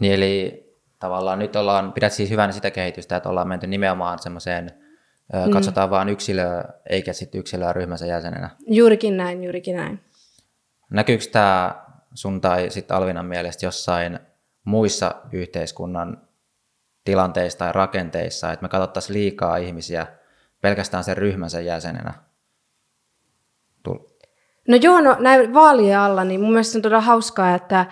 Niin 0.00 0.12
eli 0.12 0.64
tavallaan 0.98 1.38
nyt 1.38 1.56
ollaan, 1.56 1.92
pidät 1.92 2.12
siis 2.12 2.30
hyvänä 2.30 2.52
sitä 2.52 2.70
kehitystä, 2.70 3.16
että 3.16 3.28
ollaan 3.28 3.48
menty 3.48 3.66
nimenomaan 3.66 4.18
semmoiseen, 4.18 4.70
mm. 5.46 5.52
katsotaan 5.52 5.90
vain 5.90 6.08
yksilöä, 6.08 6.64
eikä 6.90 7.12
sitten 7.12 7.38
yksilöä 7.38 7.72
ryhmänsä 7.72 8.06
jäsenenä. 8.06 8.50
Juurikin 8.66 9.16
näin, 9.16 9.44
juurikin 9.44 9.76
näin. 9.76 10.00
Näkyykö 10.90 11.24
tämä 11.32 11.84
sun 12.14 12.40
tai 12.40 12.70
sitten 12.70 12.96
Alvinan 12.96 13.26
mielestä 13.26 13.66
jossain 13.66 14.18
muissa 14.68 15.14
yhteiskunnan 15.32 16.22
tilanteissa 17.04 17.58
tai 17.58 17.72
rakenteissa, 17.72 18.52
että 18.52 18.62
me 18.62 18.68
katsottaisiin 18.68 19.14
liikaa 19.14 19.56
ihmisiä 19.56 20.06
pelkästään 20.60 21.04
sen 21.04 21.16
ryhmänsä 21.16 21.60
jäsenenä. 21.60 22.14
No 24.68 24.76
joo, 24.76 25.00
no 25.00 25.16
näin 25.18 25.54
vaalien 25.54 25.98
alla, 25.98 26.24
niin 26.24 26.40
mun 26.40 26.50
mielestä 26.50 26.78
on 26.78 26.82
todella 26.82 27.00
hauskaa, 27.00 27.54
että, 27.54 27.86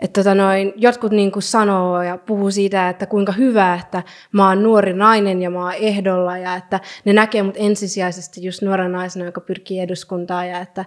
että 0.00 0.20
tota 0.20 0.34
noin, 0.34 0.72
jotkut 0.76 1.12
niin 1.12 1.32
kuin 1.32 1.42
sanoo 1.42 2.02
ja 2.02 2.18
puhuu 2.18 2.50
siitä, 2.50 2.88
että 2.88 3.06
kuinka 3.06 3.32
hyvä, 3.32 3.74
että 3.74 4.02
mä 4.32 4.48
oon 4.48 4.62
nuori 4.62 4.92
nainen 4.92 5.42
ja 5.42 5.50
mä 5.50 5.64
oon 5.64 5.74
ehdolla 5.74 6.38
ja 6.38 6.54
että 6.54 6.80
ne 7.04 7.12
näkee 7.12 7.42
mut 7.42 7.56
ensisijaisesti 7.58 8.44
just 8.44 8.62
nuoren 8.62 8.92
naisena, 8.92 9.24
joka 9.24 9.40
pyrkii 9.40 9.80
eduskuntaan 9.80 10.48
ja 10.48 10.60
että 10.60 10.84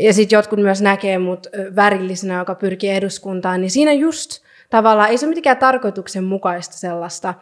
ja 0.00 0.12
sitten 0.12 0.36
jotkut 0.36 0.58
myös 0.58 0.82
näkee 0.82 1.18
mut 1.18 1.46
värillisenä, 1.76 2.38
joka 2.38 2.54
pyrkii 2.54 2.90
eduskuntaan, 2.90 3.60
niin 3.60 3.70
siinä 3.70 3.92
just 3.92 4.42
tavallaan 4.70 5.10
ei 5.10 5.18
se 5.18 5.26
ole 5.26 5.30
mitenkään 5.30 5.56
tarkoituksenmukaista 5.56 6.76
sellaista 6.76 7.34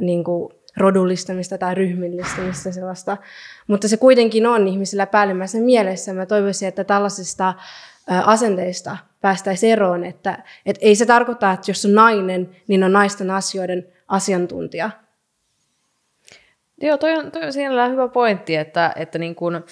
niin 0.00 0.24
kuin 0.24 0.52
rodullistamista 0.76 1.58
tai 1.58 1.74
ryhmillistämistä 1.74 2.72
sellaista, 2.72 3.16
mutta 3.66 3.88
se 3.88 3.96
kuitenkin 3.96 4.46
on 4.46 4.68
ihmisillä 4.68 5.06
päällimmäisen 5.06 5.62
mielessä. 5.62 6.14
Mä 6.14 6.26
toivoisin, 6.26 6.68
että 6.68 6.84
tällaisista 6.84 7.54
asenteista 8.06 8.96
päästäisiin 9.20 9.72
eroon, 9.72 10.04
että, 10.04 10.44
että 10.66 10.86
ei 10.86 10.94
se 10.94 11.06
tarkoita, 11.06 11.52
että 11.52 11.70
jos 11.70 11.84
on 11.84 11.94
nainen, 11.94 12.50
niin 12.68 12.84
on 12.84 12.92
naisten 12.92 13.30
asioiden 13.30 13.86
asiantuntija. 14.08 14.90
Joo, 16.82 16.98
toi 16.98 17.12
on, 17.12 17.30
toi 17.30 17.42
on 17.42 17.52
siinä 17.52 17.88
hyvä 17.88 18.08
pointti, 18.08 18.56
että, 18.56 18.92
että 18.96 19.18
niin 19.18 19.34
kun, 19.34 19.64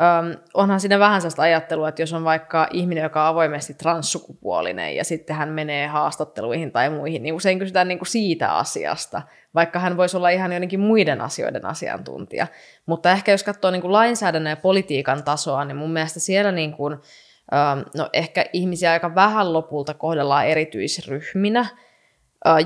Öm, 0.00 0.38
onhan 0.54 0.80
siinä 0.80 0.98
vähän 0.98 1.20
sellaista 1.20 1.42
ajattelua, 1.42 1.88
että 1.88 2.02
jos 2.02 2.12
on 2.12 2.24
vaikka 2.24 2.68
ihminen, 2.72 3.02
joka 3.02 3.22
on 3.22 3.28
avoimesti 3.28 3.74
transsukupuolinen 3.74 4.96
ja 4.96 5.04
sitten 5.04 5.36
hän 5.36 5.48
menee 5.48 5.86
haastatteluihin 5.86 6.72
tai 6.72 6.90
muihin, 6.90 7.22
niin 7.22 7.34
usein 7.34 7.58
kysytään 7.58 7.88
niin 7.88 7.98
kuin 7.98 8.06
siitä 8.06 8.52
asiasta, 8.52 9.22
vaikka 9.54 9.78
hän 9.78 9.96
voisi 9.96 10.16
olla 10.16 10.28
ihan 10.28 10.52
jotenkin 10.52 10.80
muiden 10.80 11.20
asioiden 11.20 11.66
asiantuntija. 11.66 12.46
Mutta 12.86 13.10
ehkä 13.10 13.32
jos 13.32 13.44
katsoo 13.44 13.70
niin 13.70 13.82
kuin 13.82 13.92
lainsäädännön 13.92 14.50
ja 14.50 14.56
politiikan 14.56 15.24
tasoa, 15.24 15.64
niin 15.64 15.76
mun 15.76 15.92
mielestä 15.92 16.20
siellä 16.20 16.52
niin 16.52 16.72
kuin, 16.72 16.92
öm, 16.92 17.84
no 17.96 18.08
ehkä 18.12 18.44
ihmisiä 18.52 18.92
aika 18.92 19.14
vähän 19.14 19.52
lopulta 19.52 19.94
kohdellaan 19.94 20.46
erityisryhminä, 20.46 21.66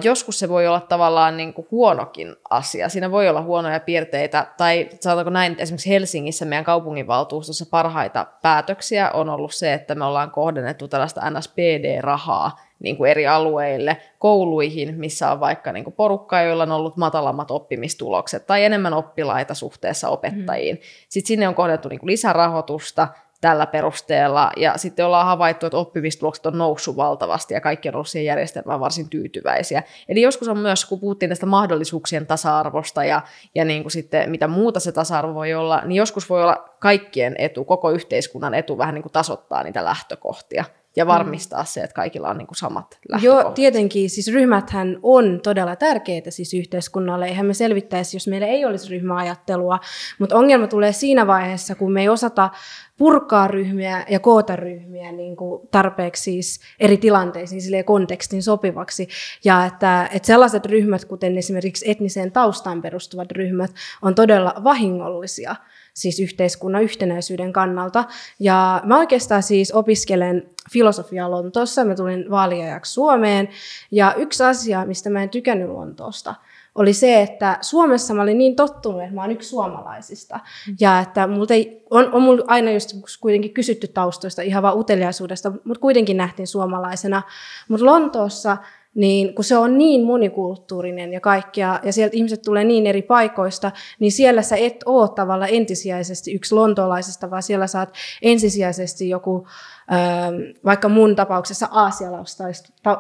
joskus 0.03 0.39
se 0.39 0.49
voi 0.49 0.67
olla 0.67 0.81
tavallaan 0.81 1.37
niin 1.37 1.55
kuin 1.55 1.69
huonokin 1.71 2.37
asia. 2.51 2.89
Siinä 2.89 3.11
voi 3.11 3.29
olla 3.29 3.43
huonoja 3.43 3.81
piirteitä, 3.81 4.47
tai 4.57 4.89
sanotaanko 5.01 5.31
näin, 5.31 5.53
että 5.53 5.63
esimerkiksi 5.63 5.91
Helsingissä 5.91 6.45
meidän 6.45 6.65
kaupunginvaltuustossa 6.65 7.67
parhaita 7.71 8.27
päätöksiä 8.43 9.11
on 9.11 9.29
ollut 9.29 9.55
se, 9.55 9.73
että 9.73 9.95
me 9.95 10.05
ollaan 10.05 10.31
kohdennettu 10.31 10.89
tällaista 10.89 11.31
NSPD-rahaa 11.31 12.61
niin 12.81 12.97
kuin 12.97 13.11
eri 13.11 13.27
alueille, 13.27 13.97
kouluihin, 14.19 14.95
missä 14.95 15.31
on 15.31 15.41
vaikka 15.41 15.73
niin 15.73 15.85
kuin 15.85 15.95
porukka, 15.95 16.41
joilla 16.41 16.63
on 16.63 16.73
ollut 16.73 16.97
matalammat 16.97 17.51
oppimistulokset 17.51 18.47
tai 18.47 18.65
enemmän 18.65 18.95
oppilaita 18.95 19.55
suhteessa 19.55 20.09
opettajiin. 20.09 20.77
Mm. 20.77 20.83
Sitten 21.09 21.29
sinne 21.29 21.49
on 21.49 21.55
kohdennettu 21.55 21.89
niin 21.89 22.01
kuin 22.01 22.11
lisärahoitusta, 22.11 23.09
tällä 23.41 23.67
perusteella. 23.67 24.51
Ja 24.57 24.79
sitten 24.79 25.07
ollaan 25.07 25.27
havaittu, 25.27 25.67
että 25.67 25.79
oppimistulokset 25.79 26.47
on 26.47 26.59
noussut 26.59 26.97
valtavasti 26.97 27.55
ja 27.55 27.61
kaikki 27.61 27.89
on 27.89 27.95
ollut 27.95 28.09
siihen 28.09 28.27
järjestelmään 28.27 28.81
varsin 28.81 29.09
tyytyväisiä. 29.09 29.83
Eli 30.09 30.23
joskus 30.23 30.49
on 30.49 30.59
myös, 30.59 30.85
kun 30.85 31.01
puhuttiin 31.01 31.29
tästä 31.29 31.47
mahdollisuuksien 31.47 32.27
tasa-arvosta 32.27 33.05
ja, 33.05 33.23
ja 33.55 33.65
niin 33.65 33.83
kuin 33.83 33.93
sitten 33.93 34.31
mitä 34.31 34.49
muuta 34.49 34.81
se 34.81 34.93
tasa-arvo 34.93 35.35
voi 35.35 35.55
olla, 35.55 35.83
niin 35.85 35.97
joskus 35.97 36.31
voi 36.31 36.43
olla 36.43 36.69
kaikkien 36.79 37.35
etu, 37.39 37.65
koko 37.65 37.91
yhteiskunnan 37.91 38.55
etu 38.55 38.79
vähän 38.79 38.95
niin 38.95 39.03
kuin 39.03 39.13
tasoittaa 39.13 39.63
niitä 39.63 39.85
lähtökohtia 39.85 40.65
ja 40.99 41.05
mm. 41.05 41.09
varmistaa 41.09 41.63
mm. 41.63 41.67
se, 41.67 41.81
että 41.81 41.95
kaikilla 41.95 42.29
on 42.29 42.39
niin 42.39 42.47
kuin 42.47 42.57
samat 42.57 42.99
lähtökohdat. 43.09 43.45
Joo, 43.45 43.53
tietenkin. 43.53 44.11
Siis 44.11 44.33
ryhmäthän 44.33 44.99
on 45.03 45.41
todella 45.43 45.77
tärkeitä 45.77 46.31
siis 46.31 46.55
yhteiskunnalle. 46.55 47.27
Eihän 47.27 47.47
me 47.47 47.55
selvittäisi, 47.55 48.17
jos 48.17 48.29
meillä 48.29 48.47
ei 48.47 48.65
olisi 48.65 48.91
ryhmäajattelua. 48.91 49.81
Mutta 50.19 50.37
ongelma 50.37 50.67
tulee 50.67 50.93
siinä 50.93 51.27
vaiheessa, 51.27 51.75
kun 51.75 51.93
me 51.93 52.01
ei 52.01 52.09
osata 52.09 52.51
purkaa 52.97 53.49
ryhmiä 53.49 54.05
ja 54.09 54.21
koota 54.21 54.57
ryhmiä 54.57 55.13
niin 55.13 55.37
kuin 55.37 55.69
tarpeeksi 55.71 56.23
siis 56.23 56.61
eri 56.81 56.97
tilanteisiin 56.97 57.63
sille 57.63 57.83
kontekstin 57.83 58.43
sopivaksi. 58.43 59.09
Ja 59.45 59.65
että, 59.65 60.09
että 60.13 60.27
sellaiset 60.27 60.67
ryhmät, 60.67 61.05
kuten 61.05 61.39
esimerkiksi 61.39 61.91
etniseen 61.91 62.33
taustaan 62.33 62.83
perustuvat 62.83 63.33
ryhmät, 63.33 63.71
on 64.03 64.15
todella 64.15 64.55
vahingollisia 64.65 65.57
siis 65.99 66.21
yhteiskunnan 66.21 66.83
yhtenäisyyden 66.83 67.53
kannalta. 67.53 68.05
Ja 68.41 68.81
mä 68.85 68.99
oikeastaan 68.99 69.43
siis 69.43 69.73
opiskelen 69.73 70.51
filosofiaa 70.73 71.31
Lontoossa, 71.31 71.85
mä 71.85 71.95
tulin 71.95 72.31
vaaliajaksi 72.31 72.93
Suomeen, 72.93 73.49
ja 73.91 74.15
yksi 74.17 74.43
asia, 74.43 74.87
mistä 74.87 75.11
mä 75.11 75.23
en 75.23 75.31
tykännyt 75.31 75.69
Lontoosta, 75.69 76.35
oli 76.75 76.93
se, 76.93 77.23
että 77.23 77.59
Suomessa 77.61 78.15
mä 78.15 78.23
olin 78.23 78.39
niin 78.39 78.57
tottunut, 78.57 79.03
että 79.03 79.15
mä 79.15 79.21
oon 79.21 79.31
yksi 79.31 79.49
suomalaisista. 79.49 80.41
Mm. 80.69 80.77
Ja 80.81 81.01
että 81.01 81.27
multa 81.27 81.55
ei, 81.55 81.83
on, 81.91 82.13
on 82.13 82.23
mulla 82.23 82.45
aina 82.47 82.71
just 82.71 82.91
kuitenkin 83.21 83.55
kysytty 83.55 83.89
taustoista 83.89 84.43
ihan 84.43 84.63
vaan 84.63 84.79
uteliaisuudesta, 84.79 85.53
mutta 85.65 85.81
kuitenkin 85.81 86.17
nähtiin 86.17 86.47
suomalaisena. 86.47 87.23
Mutta 87.69 87.87
Lontoossa 87.87 88.57
niin 88.99 89.35
kun 89.35 89.45
se 89.45 89.57
on 89.57 89.79
niin 89.79 90.05
monikulttuurinen 90.05 91.13
ja 91.13 91.21
kaikkea, 91.21 91.81
ja 91.83 91.93
sieltä 91.93 92.17
ihmiset 92.17 92.43
tulee 92.43 92.65
niin 92.65 92.87
eri 92.87 93.03
paikoista, 93.03 93.73
niin 94.01 94.13
siellä 94.13 94.43
sä 94.43 94.57
et 94.57 94.77
ole 94.87 95.09
tavalla 95.09 95.47
ensisijaisesti 95.47 96.35
yksi 96.35 96.55
lontolaisesta, 96.55 97.31
vaan 97.31 97.43
siellä 97.43 97.67
saat 97.67 97.95
ensisijaisesti 98.23 99.09
joku, 99.09 99.47
ähm, 99.93 100.35
vaikka 100.65 100.89
mun 100.89 101.17
tapauksessa 101.17 101.69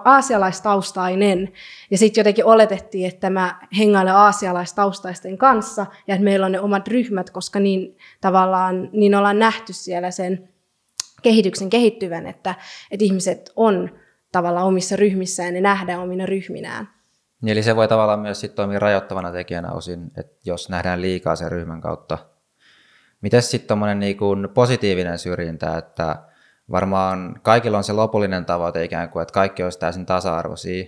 aasialaistaustainen, 0.04 1.52
ja 1.90 1.98
sitten 1.98 2.20
jotenkin 2.20 2.44
oletettiin, 2.44 3.08
että 3.08 3.30
mä 3.30 3.60
hengailen 3.78 4.14
aasialaistaustaisten 4.14 5.38
kanssa, 5.38 5.86
ja 6.06 6.14
että 6.14 6.24
meillä 6.24 6.46
on 6.46 6.52
ne 6.52 6.60
omat 6.60 6.88
ryhmät, 6.88 7.30
koska 7.30 7.60
niin 7.60 7.96
tavallaan, 8.20 8.90
niin 8.92 9.14
ollaan 9.14 9.38
nähty 9.38 9.72
siellä 9.72 10.10
sen 10.10 10.48
kehityksen 11.22 11.70
kehittyvän, 11.70 12.26
että, 12.26 12.54
että 12.90 13.04
ihmiset 13.04 13.52
on 13.56 13.90
tavallaan 14.32 14.66
omissa 14.66 14.96
ryhmissään 14.96 15.54
ja 15.54 15.60
nähdään 15.60 16.00
omina 16.00 16.26
ryhminään. 16.26 16.88
Eli 17.46 17.62
se 17.62 17.76
voi 17.76 17.88
tavallaan 17.88 18.20
myös 18.20 18.40
sit 18.40 18.54
toimia 18.54 18.78
rajoittavana 18.78 19.32
tekijänä 19.32 19.72
osin, 19.72 20.10
että 20.16 20.36
jos 20.44 20.68
nähdään 20.68 21.02
liikaa 21.02 21.36
sen 21.36 21.52
ryhmän 21.52 21.80
kautta. 21.80 22.18
Miten 23.20 23.42
sitten 23.42 23.68
tuommoinen 23.68 23.98
niin 23.98 24.18
positiivinen 24.54 25.18
syrjintä, 25.18 25.78
että 25.78 26.16
varmaan 26.70 27.40
kaikilla 27.42 27.78
on 27.78 27.84
se 27.84 27.92
lopullinen 27.92 28.44
tavoite 28.44 28.84
ikään 28.84 29.10
kuin, 29.10 29.22
että 29.22 29.32
kaikki 29.32 29.62
olisi 29.62 29.78
täysin 29.78 30.06
tasa-arvoisia, 30.06 30.84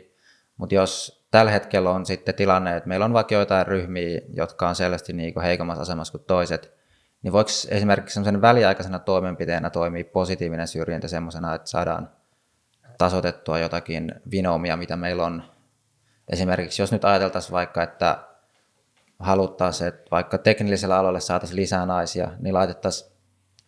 mutta 0.56 0.74
jos 0.74 1.20
tällä 1.30 1.50
hetkellä 1.50 1.90
on 1.90 2.06
sitten 2.06 2.34
tilanne, 2.34 2.76
että 2.76 2.88
meillä 2.88 3.04
on 3.04 3.12
vaikka 3.12 3.34
joitain 3.34 3.66
ryhmiä, 3.66 4.20
jotka 4.34 4.68
on 4.68 4.74
selvästi 4.74 5.12
niin 5.12 5.40
heikommassa 5.42 5.82
asemassa 5.82 6.12
kuin 6.12 6.24
toiset, 6.26 6.72
niin 7.22 7.32
voiko 7.32 7.50
esimerkiksi 7.68 8.14
semmoisen 8.14 8.42
väliaikaisena 8.42 8.98
toimenpiteenä 8.98 9.70
toimia 9.70 10.04
positiivinen 10.04 10.68
syrjintä 10.68 11.08
semmoisena, 11.08 11.54
että 11.54 11.70
saadaan 11.70 12.10
tasotettua 13.00 13.58
jotakin 13.58 14.12
vinoomia, 14.30 14.76
mitä 14.76 14.96
meillä 14.96 15.24
on. 15.24 15.42
Esimerkiksi 16.28 16.82
jos 16.82 16.92
nyt 16.92 17.04
ajateltaisiin 17.04 17.52
vaikka, 17.52 17.82
että 17.82 18.18
haluttaisiin, 19.18 19.88
että 19.88 20.10
vaikka 20.10 20.38
teknillisellä 20.38 20.98
aloilla 20.98 21.20
saataisiin 21.20 21.56
lisää 21.56 21.86
naisia, 21.86 22.30
niin 22.38 22.54
laitettaisiin 22.54 23.12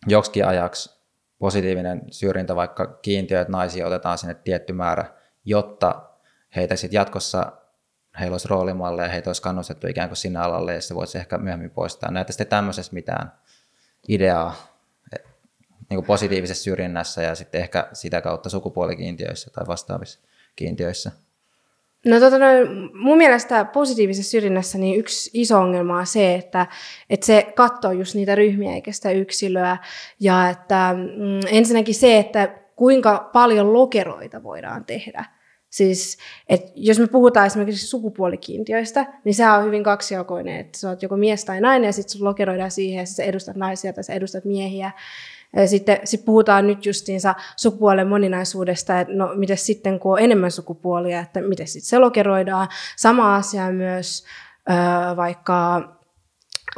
joksikin 0.07 0.47
ajaksi 0.47 1.03
positiivinen 1.39 2.01
syrjintä, 2.11 2.55
vaikka 2.55 2.87
kiintiö, 3.01 3.41
että 3.41 3.51
naisia 3.51 3.87
otetaan 3.87 4.17
sinne 4.17 4.33
tietty 4.33 4.73
määrä 4.73 5.05
jotta 5.45 6.09
heitä 6.55 6.75
sitten 6.75 6.97
jatkossa 6.97 7.51
heillä 8.19 8.33
olisi 8.33 8.47
roolimalleja, 8.47 9.09
heitä 9.09 9.29
olisi 9.29 9.41
kannustettu 9.41 9.87
ikään 9.87 10.09
kuin 10.09 10.17
sinne 10.17 10.39
alalle, 10.39 10.73
ja 10.73 10.81
se 10.81 10.95
voisi 10.95 11.17
ehkä 11.17 11.37
myöhemmin 11.37 11.71
poistaa. 11.71 12.11
Näitä 12.11 12.31
sitten 12.31 12.47
tämmöisessä 12.47 12.93
mitään 12.93 13.31
ideaa 14.07 14.72
niin 15.93 15.97
kuin 15.97 16.07
positiivisessa 16.07 16.63
syrjinnässä 16.63 17.21
ja 17.21 17.35
sitten 17.35 17.61
ehkä 17.61 17.87
sitä 17.93 18.21
kautta 18.21 18.49
sukupuolikiintiöissä 18.49 19.51
tai 19.51 19.67
vastaavissa 19.67 20.19
kiintiöissä? 20.55 21.11
No, 22.05 22.19
tota, 22.19 22.37
no 22.37 22.45
mun 22.93 23.17
mielestä 23.17 23.65
positiivisessa 23.65 24.31
syrjinnässä 24.31 24.77
niin 24.77 24.99
yksi 24.99 25.29
iso 25.33 25.59
ongelma 25.59 25.97
on 25.97 26.07
se, 26.07 26.35
että, 26.35 26.67
että 27.09 27.25
se 27.25 27.53
katsoo 27.55 27.91
just 27.91 28.15
niitä 28.15 28.35
ryhmiä 28.35 28.73
eikä 28.73 28.91
sitä 28.91 29.11
yksilöä. 29.11 29.77
Ja 30.19 30.49
että 30.49 30.95
mm, 30.97 31.39
ensinnäkin 31.57 31.95
se, 31.95 32.17
että 32.17 32.47
kuinka 32.75 33.29
paljon 33.33 33.73
lokeroita 33.73 34.43
voidaan 34.43 34.85
tehdä. 34.85 35.25
Siis, 35.73 36.17
että 36.49 36.71
jos 36.75 36.99
me 36.99 37.07
puhutaan 37.07 37.47
esimerkiksi 37.47 37.87
sukupuolikiintiöistä, 37.87 39.05
niin 39.23 39.35
se 39.35 39.49
on 39.49 39.63
hyvin 39.65 39.83
kaksijakoinen, 39.83 40.59
että 40.59 40.79
sä 40.79 40.89
oot 40.89 41.01
joko 41.01 41.17
mies 41.17 41.45
tai 41.45 41.61
nainen, 41.61 41.87
ja 41.87 41.93
sitten 41.93 42.23
lokeroidaan 42.23 42.71
siihen, 42.71 43.03
että 43.03 43.15
sä 43.15 43.23
edustat 43.23 43.55
naisia 43.55 43.93
tai 43.93 44.03
sä 44.03 44.13
edustat 44.13 44.45
miehiä. 44.45 44.91
Sitten 45.65 45.99
sit 46.03 46.25
puhutaan 46.25 46.67
nyt 46.67 46.85
justiinsa 46.85 47.35
sukupuolen 47.57 48.07
moninaisuudesta, 48.07 48.99
että 48.99 49.13
no 49.13 49.31
miten 49.35 49.57
sitten 49.57 49.99
kun 49.99 50.13
on 50.13 50.19
enemmän 50.19 50.51
sukupuolia, 50.51 51.19
että 51.19 51.41
miten 51.41 51.67
sitten 51.67 51.89
se 51.89 51.99
lokeroidaan. 51.99 52.67
Sama 52.97 53.35
asia 53.35 53.71
myös 53.71 54.23
vaikka, 55.15 55.89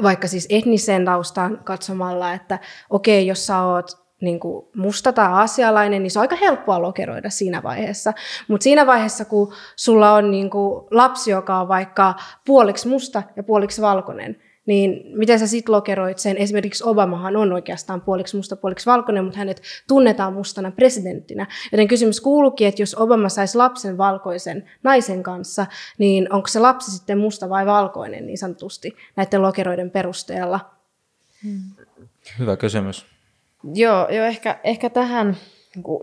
vaikka 0.03 0.27
siis 0.27 0.47
etnisen 0.49 1.05
taustan 1.05 1.61
katsomalla, 1.63 2.33
että 2.33 2.59
okei, 2.89 3.27
jos 3.27 3.47
sä 3.47 3.61
oot 3.61 4.04
niin 4.21 4.39
kuin 4.39 4.65
musta 4.75 5.13
tai 5.13 5.27
asialainen, 5.31 6.03
niin 6.03 6.11
se 6.11 6.19
on 6.19 6.21
aika 6.21 6.35
helppoa 6.35 6.81
lokeroida 6.81 7.29
siinä 7.29 7.63
vaiheessa. 7.63 8.13
Mutta 8.47 8.63
siinä 8.63 8.85
vaiheessa, 8.85 9.25
kun 9.25 9.53
sulla 9.75 10.13
on 10.13 10.31
niin 10.31 10.49
kuin 10.49 10.87
lapsi, 10.91 11.31
joka 11.31 11.59
on 11.59 11.67
vaikka 11.67 12.13
puoliksi 12.45 12.87
musta 12.87 13.23
ja 13.35 13.43
puoliksi 13.43 13.81
valkoinen, 13.81 14.37
niin 14.65 15.17
miten 15.17 15.39
sä 15.39 15.47
sitten 15.47 15.75
lokeroit 15.75 16.17
sen? 16.17 16.37
Esimerkiksi 16.37 16.83
Obamahan 16.87 17.35
on 17.35 17.53
oikeastaan 17.53 18.01
puoliksi 18.01 18.37
musta, 18.37 18.55
puoliksi 18.55 18.85
valkoinen, 18.85 19.23
mutta 19.23 19.39
hänet 19.39 19.61
tunnetaan 19.87 20.33
mustana 20.33 20.71
presidenttinä. 20.71 21.47
Joten 21.71 21.87
kysymys 21.87 22.21
kuuluukin, 22.21 22.67
että 22.67 22.81
jos 22.81 22.95
Obama 22.95 23.29
saisi 23.29 23.57
lapsen 23.57 23.97
valkoisen 23.97 24.69
naisen 24.83 25.23
kanssa, 25.23 25.65
niin 25.97 26.33
onko 26.33 26.47
se 26.47 26.59
lapsi 26.59 26.91
sitten 26.91 27.17
musta 27.17 27.49
vai 27.49 27.65
valkoinen 27.65 28.25
niin 28.25 28.37
sanotusti 28.37 28.95
näiden 29.15 29.41
lokeroiden 29.41 29.91
perusteella? 29.91 30.59
Hyvä 32.39 32.57
kysymys. 32.57 33.14
Joo, 33.73 34.09
joo 34.09 34.25
ehkä, 34.25 34.59
ehkä 34.63 34.89
tähän, 34.89 35.37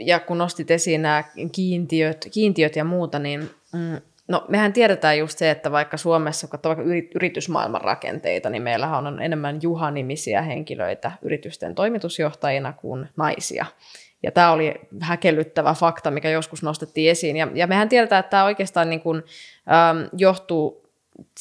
ja 0.00 0.20
kun 0.20 0.38
nostit 0.38 0.70
esiin 0.70 1.02
nämä 1.02 1.24
kiintiöt, 1.52 2.28
kiintiöt 2.32 2.76
ja 2.76 2.84
muuta, 2.84 3.18
niin 3.18 3.50
mm, 3.72 4.00
No 4.28 4.44
mehän 4.48 4.72
tiedetään 4.72 5.18
just 5.18 5.38
se, 5.38 5.50
että 5.50 5.72
vaikka 5.72 5.96
Suomessa, 5.96 6.48
kun 6.48 6.58
vaikka 6.64 6.84
yritysmaailman 7.14 7.80
rakenteita, 7.80 8.50
niin 8.50 8.62
meillähän 8.62 9.06
on 9.06 9.22
enemmän 9.22 9.58
Juha-nimisiä 9.62 10.42
henkilöitä 10.42 11.12
yritysten 11.22 11.74
toimitusjohtajina 11.74 12.72
kuin 12.72 13.08
naisia. 13.16 13.66
Ja 14.22 14.30
tämä 14.30 14.52
oli 14.52 14.74
häkellyttävä 15.00 15.74
fakta, 15.74 16.10
mikä 16.10 16.30
joskus 16.30 16.62
nostettiin 16.62 17.10
esiin. 17.10 17.36
Ja, 17.36 17.48
ja 17.54 17.66
mehän 17.66 17.88
tiedetään, 17.88 18.20
että 18.20 18.30
tämä 18.30 18.44
oikeastaan 18.44 18.90
niin 18.90 19.00
kuin, 19.00 19.16
äm, 19.18 20.08
johtuu 20.16 20.82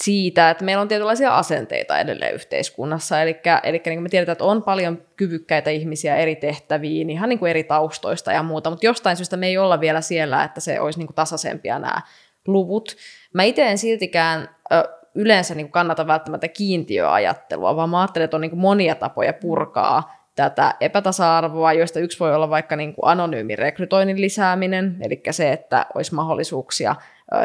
siitä, 0.04 0.50
että 0.50 0.66
meillä 0.66 0.82
on 0.82 0.88
tietynlaisia 0.88 1.38
asenteita 1.38 2.00
edelleen 2.00 2.34
yhteiskunnassa. 2.34 3.22
Eli, 3.22 3.40
eli 3.64 3.82
niin 3.86 3.98
kuin 3.98 4.04
me 4.04 4.10
tiedetään, 4.10 4.34
että 4.34 4.44
on 4.44 4.64
paljon 4.64 5.02
kyvykkäitä 5.16 5.70
ihmisiä 5.70 6.16
eri 6.16 6.36
tehtäviin, 6.36 7.10
ihan 7.10 7.30
niin 7.30 7.40
kuin 7.40 7.50
eri 7.50 7.64
taustoista 7.64 8.32
ja 8.32 8.44
muuta, 8.44 8.70
mutta 8.70 8.86
jostain 8.86 9.18
syystä 9.18 9.38
me 9.38 9.48
ei 9.48 9.58
olla 9.58 9.80
vielä 9.80 10.02
siellä, 10.02 10.44
että 10.44 10.60
se 10.60 10.80
olisi 10.80 11.00
niin 11.00 11.08
kuin 11.08 11.16
tasaisempia 11.16 11.80
nämä 11.80 12.02
luvut. 12.48 12.96
Mä 13.34 13.44
itse 13.44 13.68
en 13.68 13.78
siltikään 13.78 14.50
ö, 14.72 14.84
yleensä 15.16 15.56
niin 15.56 15.72
kannata 15.72 16.08
välttämättä 16.08 16.48
kiintiöajattelua, 16.48 17.76
vaan 17.76 17.90
mä 17.90 18.02
ajattelen, 18.02 18.26
että 18.26 18.38
on 18.38 18.42
niin 18.42 18.58
monia 18.58 18.96
tapoja 18.96 19.34
purkaa 19.34 20.22
tätä 20.36 20.74
epätasa-arvoa, 20.80 21.74
joista 21.74 22.00
yksi 22.00 22.20
voi 22.20 22.36
olla 22.36 22.50
vaikka 22.50 22.76
niin 22.76 22.94
kuin 22.96 23.08
anonyymin 23.08 23.58
rekrytoinnin 23.58 24.22
lisääminen, 24.22 24.98
eli 25.02 25.22
se, 25.32 25.52
että 25.52 25.86
olisi 25.96 26.16
mahdollisuuksia 26.16 26.96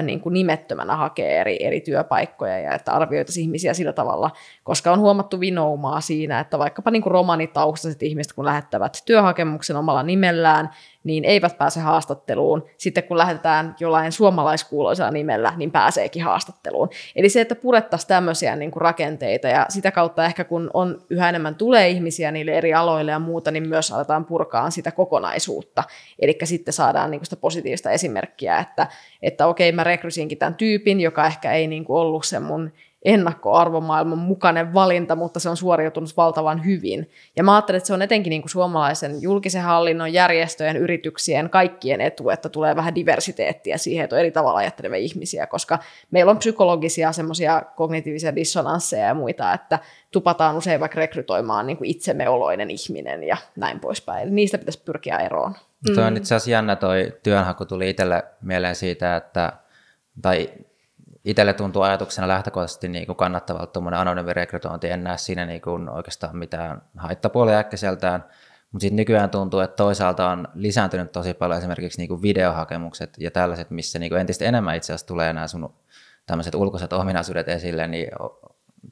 niin 0.03 0.21
kuin 0.21 0.33
nimettömänä 0.33 0.97
hakea 0.97 1.41
eri, 1.41 1.57
eri 1.61 1.81
työpaikkoja 1.81 2.59
ja 2.59 2.75
että 2.75 2.93
arvioitaisiin 2.93 3.43
ihmisiä 3.43 3.75
sillä 3.75 3.93
tavalla, 3.93 4.31
koska 4.65 4.93
on 4.93 5.01
huomattu 5.01 5.41
vinoumaa 5.41 6.01
siinä, 6.01 6.41
että 6.41 6.59
vaikkapa 6.59 6.91
niin 6.91 7.03
kuin 7.03 7.11
romanitaustaiset 7.11 8.03
ihmiset, 8.03 8.33
kun 8.33 8.45
lähettävät 8.45 9.03
työhakemuksen 9.07 9.77
omalla 9.77 10.03
nimellään, 10.03 10.71
niin 11.07 11.25
eivät 11.25 11.59
pääse 11.59 11.81
haastatteluun. 11.81 12.67
Sitten 12.77 13.05
kun 13.05 13.19
lähdetään 13.19 13.77
jollain 13.81 14.13
suomalaiskuuloisella 14.13 15.11
nimellä, 15.11 15.53
niin 15.57 15.71
pääseekin 15.71 16.23
haastatteluun. 16.23 16.89
Eli 17.17 17.29
se, 17.29 17.41
että 17.41 17.55
purettaisiin 17.55 18.09
tämmöisiä 18.09 18.57
niin 18.57 18.71
kuin 18.71 18.81
rakenteita 18.81 19.49
ja 19.49 19.67
sitä 19.69 19.91
kautta 19.91 20.25
ehkä 20.25 20.45
kun 20.45 20.71
on 20.75 21.03
yhä 21.11 21.29
enemmän 21.29 21.55
tulee 21.55 21.89
ihmisiä 21.89 22.31
niille 22.31 22.53
eri 22.53 22.75
aloille 22.75 23.11
ja 23.11 23.19
muuta, 23.19 23.51
niin 23.51 23.69
myös 23.69 23.93
aletaan 23.93 24.25
purkaa 24.25 24.71
sitä 24.71 24.93
kokonaisuutta. 24.93 25.85
Eli 26.19 26.39
sitten 26.45 26.75
saadaan 26.75 27.11
niin 27.11 27.19
kuin 27.19 27.27
sitä 27.27 27.37
positiivista 27.37 27.91
esimerkkiä, 27.91 28.59
että, 28.59 28.87
että 29.23 29.47
okei, 29.47 29.73
mä 29.73 29.85
rekrysinkin 29.85 30.39
tämän 30.39 30.55
tyypin, 30.55 31.01
joka 31.01 31.27
ehkä 31.27 31.53
ei 31.53 31.67
niin 31.67 31.85
kuin 31.85 31.97
ollut 31.97 32.27
se 32.27 32.41
mun 32.41 32.73
ennakkoarvomaailman 33.05 34.19
mukainen 34.19 34.75
valinta, 34.75 35.17
mutta 35.17 35.41
se 35.41 35.49
on 35.49 35.57
suoriutunut 35.57 36.17
valtavan 36.17 36.65
hyvin. 36.65 37.11
Ja 37.37 37.45
mä 37.45 37.55
ajattelen, 37.55 37.77
että 37.77 37.87
se 37.87 37.95
on 37.95 38.03
etenkin 38.03 38.31
niin 38.31 38.43
kuin 38.43 38.51
suomalaisen 38.51 39.23
julkisen 39.23 39.63
hallinnon, 39.63 40.13
järjestöjen, 40.13 40.77
yrityksien, 40.77 41.51
kaikkien 41.51 42.01
etu, 42.01 42.31
että 42.31 42.49
tulee 42.49 42.77
vähän 42.77 42.95
diversiteettiä 42.95 43.79
siihen, 43.79 44.05
että 44.05 44.17
on 44.17 44.21
eri 44.21 44.31
tavalla 44.31 44.59
ajattelevia 44.59 44.99
ihmisiä, 44.99 45.47
koska 45.47 45.79
meillä 46.11 46.31
on 46.31 46.39
psykologisia 46.39 47.13
semmoisia 47.13 47.63
kognitiivisia 47.77 48.35
dissonansseja 48.35 49.07
ja 49.07 49.15
muita, 49.15 49.53
että 49.53 49.79
tupataan 50.11 50.57
usein 50.57 50.81
vaikka 50.81 51.01
rekrytoimaan 51.01 51.67
niin 51.67 51.77
kuin 51.77 51.91
itsemme 51.91 52.29
oloinen 52.29 52.71
ihminen 52.71 53.23
ja 53.23 53.37
näin 53.57 53.81
poispäin. 53.81 54.23
Eli 54.23 54.31
niistä 54.31 54.59
pitäisi 54.59 54.83
pyrkiä 54.85 55.19
eroon. 55.19 55.55
Mm. 55.89 55.95
Tuo 55.95 56.05
on 56.05 56.17
itse 56.17 56.35
asiassa 56.35 56.51
jännä 56.51 56.77
toi 56.77 57.13
työnhaku 57.23 57.65
tuli 57.65 57.91
itselle 57.91 58.25
mieleen 58.43 58.75
siitä, 58.75 59.17
että 59.17 59.53
tai 60.23 60.49
itselle 61.27 61.53
tuntuu 61.53 61.83
ajatuksena 61.83 62.29
lähtökohtaisesti 62.29 62.89
niin 62.89 63.07
kuin 63.07 63.17
kannattavalta 63.17 63.67
tuommoinen 63.67 64.01
anonyymi 64.01 64.33
rekrytointi, 64.33 64.91
en 64.91 65.05
näe 65.05 65.19
siinä 65.19 65.47
niin 65.47 65.61
kuin 65.61 65.89
oikeastaan 65.89 66.37
mitään 66.37 66.83
haittapuolia 66.97 67.59
äkkiseltään, 67.59 68.25
mutta 68.73 68.83
sitten 68.83 68.97
nykyään 68.97 69.31
tuntuu, 69.31 69.61
että 69.61 69.77
toisaalta 69.77 70.29
on 70.29 70.49
lisääntynyt 70.55 71.13
tosi 71.13 71.35
paljon 71.35 71.59
esimerkiksi 71.59 71.99
niin 71.99 72.09
kuin 72.09 72.23
videohakemukset 72.23 73.15
ja 73.19 73.31
tällaiset, 73.31 73.71
missä 73.71 73.99
niin 73.99 74.11
kuin 74.11 74.21
entistä 74.21 74.45
enemmän 74.45 74.77
itse 74.77 74.93
asiassa 74.93 75.07
tulee 75.07 75.33
nämä 75.33 75.49
sun 75.49 75.75
tämmöiset 76.27 76.55
ulkoiset 76.55 76.93
ominaisuudet 76.93 77.49
esille, 77.49 77.87
niin, 77.87 78.09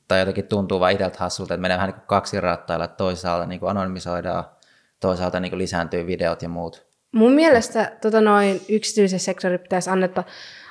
tai 0.08 0.18
jotenkin 0.18 0.48
tuntuu 0.48 0.80
vaan 0.80 0.92
itseltä 0.92 1.18
hassulta, 1.18 1.54
että 1.54 1.62
menee 1.62 1.76
vähän 1.76 1.88
niin 1.88 1.94
kuin 1.94 2.06
kaksi 2.06 2.40
rattailla, 2.40 2.84
että 2.84 2.96
toisaalta 2.96 3.46
niin 3.46 3.60
kuin 3.60 3.70
anonymisoidaan, 3.70 4.44
toisaalta 5.00 5.40
niin 5.40 5.50
kuin 5.50 5.58
lisääntyy 5.58 6.06
videot 6.06 6.42
ja 6.42 6.48
muut. 6.48 6.86
Mun 7.12 7.32
mielestä 7.32 7.92
tota 8.00 8.20
noin 8.20 8.60
yksityisen 8.68 9.20
sektorin 9.20 9.60
pitäisi 9.60 9.90
annetta 9.90 10.24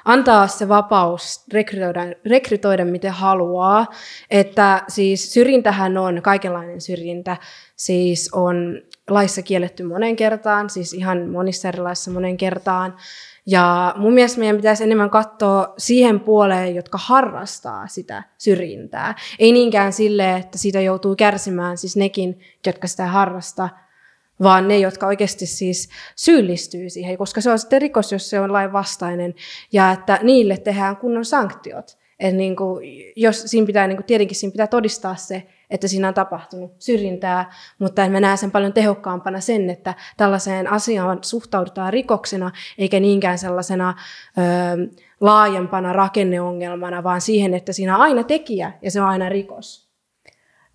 antaa 0.05 0.47
se 0.47 0.67
vapaus 0.67 1.45
rekrytoida, 1.53 2.01
rekrytoida 2.25 2.85
miten 2.85 3.11
haluaa. 3.11 3.87
Että 4.31 4.83
siis 4.87 5.33
syrjintähän 5.33 5.97
on 5.97 6.21
kaikenlainen 6.21 6.81
syrjintä. 6.81 7.37
Siis 7.75 8.29
on 8.33 8.81
laissa 9.09 9.41
kielletty 9.41 9.83
monen 9.83 10.15
kertaan, 10.15 10.69
siis 10.69 10.93
ihan 10.93 11.29
monissa 11.29 11.67
erilaisissa 11.67 12.11
monen 12.11 12.37
kertaan. 12.37 12.95
Ja 13.45 13.95
mun 13.97 14.13
mielestä 14.13 14.39
meidän 14.39 14.55
pitäisi 14.55 14.83
enemmän 14.83 15.09
katsoa 15.09 15.73
siihen 15.77 16.19
puoleen, 16.19 16.75
jotka 16.75 16.97
harrastaa 17.01 17.87
sitä 17.87 18.23
syrjintää. 18.37 19.15
Ei 19.39 19.51
niinkään 19.51 19.93
sille, 19.93 20.35
että 20.35 20.57
siitä 20.57 20.81
joutuu 20.81 21.15
kärsimään 21.15 21.77
siis 21.77 21.97
nekin, 21.97 22.39
jotka 22.65 22.87
sitä 22.87 23.05
harrastaa, 23.05 23.69
vaan 24.43 24.67
ne, 24.67 24.77
jotka 24.77 25.07
oikeasti 25.07 25.45
siis 25.45 25.89
syyllistyy 26.15 26.89
siihen, 26.89 27.17
koska 27.17 27.41
se 27.41 27.51
on 27.51 27.59
sitten 27.59 27.81
rikos, 27.81 28.11
jos 28.11 28.29
se 28.29 28.39
on 28.39 28.53
lain 28.53 28.73
vastainen, 28.73 29.35
ja 29.71 29.91
että 29.91 30.19
niille 30.23 30.57
tehdään 30.57 30.97
kunnon 30.97 31.25
sanktiot. 31.25 31.97
Et 32.19 32.35
niin 32.35 32.55
kuin, 32.55 32.85
jos 33.15 33.43
siinä 33.45 33.67
pitää, 33.67 33.87
niin 33.87 33.97
kuin, 33.97 34.05
tietenkin 34.05 34.37
siinä 34.37 34.51
pitää 34.51 34.67
todistaa 34.67 35.15
se, 35.15 35.47
että 35.69 35.87
siinä 35.87 36.07
on 36.07 36.13
tapahtunut 36.13 36.71
syrjintää, 36.79 37.53
mutta 37.79 38.09
mä 38.09 38.19
näen 38.19 38.37
sen 38.37 38.51
paljon 38.51 38.73
tehokkaampana 38.73 39.39
sen, 39.39 39.69
että 39.69 39.93
tällaiseen 40.17 40.71
asiaan 40.71 41.19
suhtaudutaan 41.21 41.93
rikoksena, 41.93 42.51
eikä 42.77 42.99
niinkään 42.99 43.37
sellaisena 43.37 43.93
ö, 44.37 44.41
laajempana 45.21 45.93
rakenneongelmana, 45.93 47.03
vaan 47.03 47.21
siihen, 47.21 47.53
että 47.53 47.73
siinä 47.73 47.95
on 47.95 48.01
aina 48.01 48.23
tekijä 48.23 48.71
ja 48.81 48.91
se 48.91 49.01
on 49.01 49.07
aina 49.07 49.29
rikos. 49.29 49.89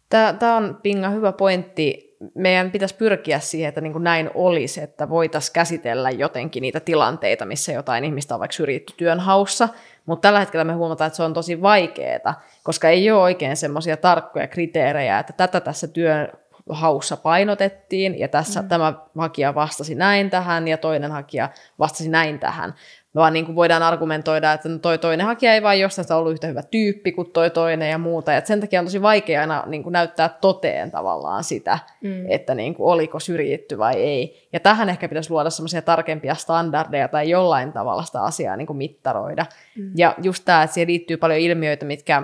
Tämä 0.09 0.57
on 0.57 0.79
Pinga 0.83 1.11
hyvä 1.11 1.33
pointti 1.33 2.08
meidän 2.35 2.71
pitäisi 2.71 2.95
pyrkiä 2.95 3.41
siihen, 3.41 3.69
että 3.69 3.81
niin 3.81 3.93
kuin 3.93 4.05
näin 4.05 4.31
olisi, 4.35 4.81
että 4.81 5.09
voitaisiin 5.09 5.53
käsitellä 5.53 6.11
jotenkin 6.11 6.61
niitä 6.61 6.81
tilanteita, 6.81 7.47
missä 7.47 7.73
jotain 7.73 8.05
ihmistä 8.05 8.35
on 8.35 8.41
vaikka 8.41 8.57
syrjitty 8.57 8.95
työnhaussa, 8.97 9.69
mutta 10.07 10.29
tällä 10.29 10.41
hetkellä 10.41 10.65
me 10.65 10.73
huomataan, 10.73 11.07
että 11.07 11.17
se 11.17 11.23
on 11.23 11.35
tosi 11.35 11.63
vaikeaa, 11.63 12.43
koska 12.63 12.89
ei 12.89 13.11
ole 13.11 13.23
oikein 13.23 13.57
semmoisia 13.57 13.97
tarkkoja 13.97 14.49
kriteerejä, 14.49 15.19
että 15.19 15.33
tätä 15.33 15.61
tässä 15.61 15.89
työn 15.89 16.29
haussa 16.71 17.17
painotettiin, 17.17 18.19
ja 18.19 18.29
tässä 18.29 18.63
mm. 18.63 18.69
tämä 18.69 18.95
hakija 19.19 19.55
vastasi 19.55 19.95
näin 19.95 20.31
tähän, 20.31 20.69
ja 20.69 20.79
toinen 20.79 21.13
hakija 21.13 21.49
vastasi 21.79 22.09
näin 22.09 22.39
tähän 22.39 22.75
vaan 23.15 23.33
niin 23.33 23.47
kuin 23.47 23.57
voidaan 23.57 23.83
argumentoida, 23.83 24.53
että 24.53 24.69
no 24.69 24.79
toi 24.79 24.99
toinen 24.99 25.27
hakija 25.27 25.55
ei 25.55 25.63
vain 25.63 25.81
jostain 25.81 26.13
ollut 26.13 26.33
yhtä 26.33 26.47
hyvä 26.47 26.63
tyyppi 26.63 27.13
kuin 27.13 27.33
toi 27.33 27.51
toinen 27.51 27.91
ja 27.91 27.99
muuta. 27.99 28.33
Ja 28.33 28.41
sen 28.45 28.61
takia 28.61 28.81
on 28.81 28.87
tosi 28.87 29.03
vaikea 29.03 29.41
aina 29.41 29.65
niin 29.67 29.83
kuin 29.83 29.93
näyttää 29.93 30.29
toteen 30.29 30.91
tavallaan 30.91 31.45
sitä, 31.45 31.79
mm. 32.03 32.31
että 32.31 32.55
niin 32.55 32.75
kuin 32.75 32.93
oliko 32.93 33.21
syrjitty 33.21 33.79
vai 33.79 33.95
ei. 33.95 34.49
Ja 34.53 34.61
tähän 34.61 34.89
ehkä 34.89 35.09
pitäisi 35.09 35.31
luoda 35.31 35.51
semmoisia 35.51 35.83
tarkempia 35.83 36.35
standardeja 36.35 37.09
tai 37.09 37.31
jollain 37.31 37.73
tavalla 37.73 38.03
sitä 38.03 38.23
asiaa 38.23 38.57
niin 38.57 38.67
kuin 38.67 38.77
mittaroida. 38.77 39.47
Mm. 39.77 39.93
Ja 39.97 40.15
just 40.23 40.45
tämä, 40.45 40.63
että 40.63 40.75
siihen 40.75 40.89
liittyy 40.89 41.17
paljon 41.17 41.41
ilmiöitä, 41.41 41.87
mitkä 41.87 42.23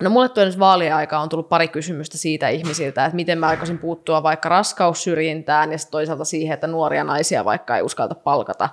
No 0.00 0.10
mulle 0.10 0.28
tuonne 0.28 0.58
vaalien 0.58 0.94
aikaa 0.94 1.22
on 1.22 1.28
tullut 1.28 1.48
pari 1.48 1.68
kysymystä 1.68 2.18
siitä 2.18 2.48
ihmisiltä, 2.48 3.04
että 3.04 3.16
miten 3.16 3.38
mä 3.38 3.48
aikaisin 3.48 3.78
puuttua 3.78 4.22
vaikka 4.22 4.48
raskaussyrjintään 4.48 5.72
ja 5.72 5.78
toisaalta 5.90 6.24
siihen, 6.24 6.54
että 6.54 6.66
nuoria 6.66 7.04
naisia 7.04 7.44
vaikka 7.44 7.76
ei 7.76 7.82
uskalta 7.82 8.14
palkata 8.14 8.68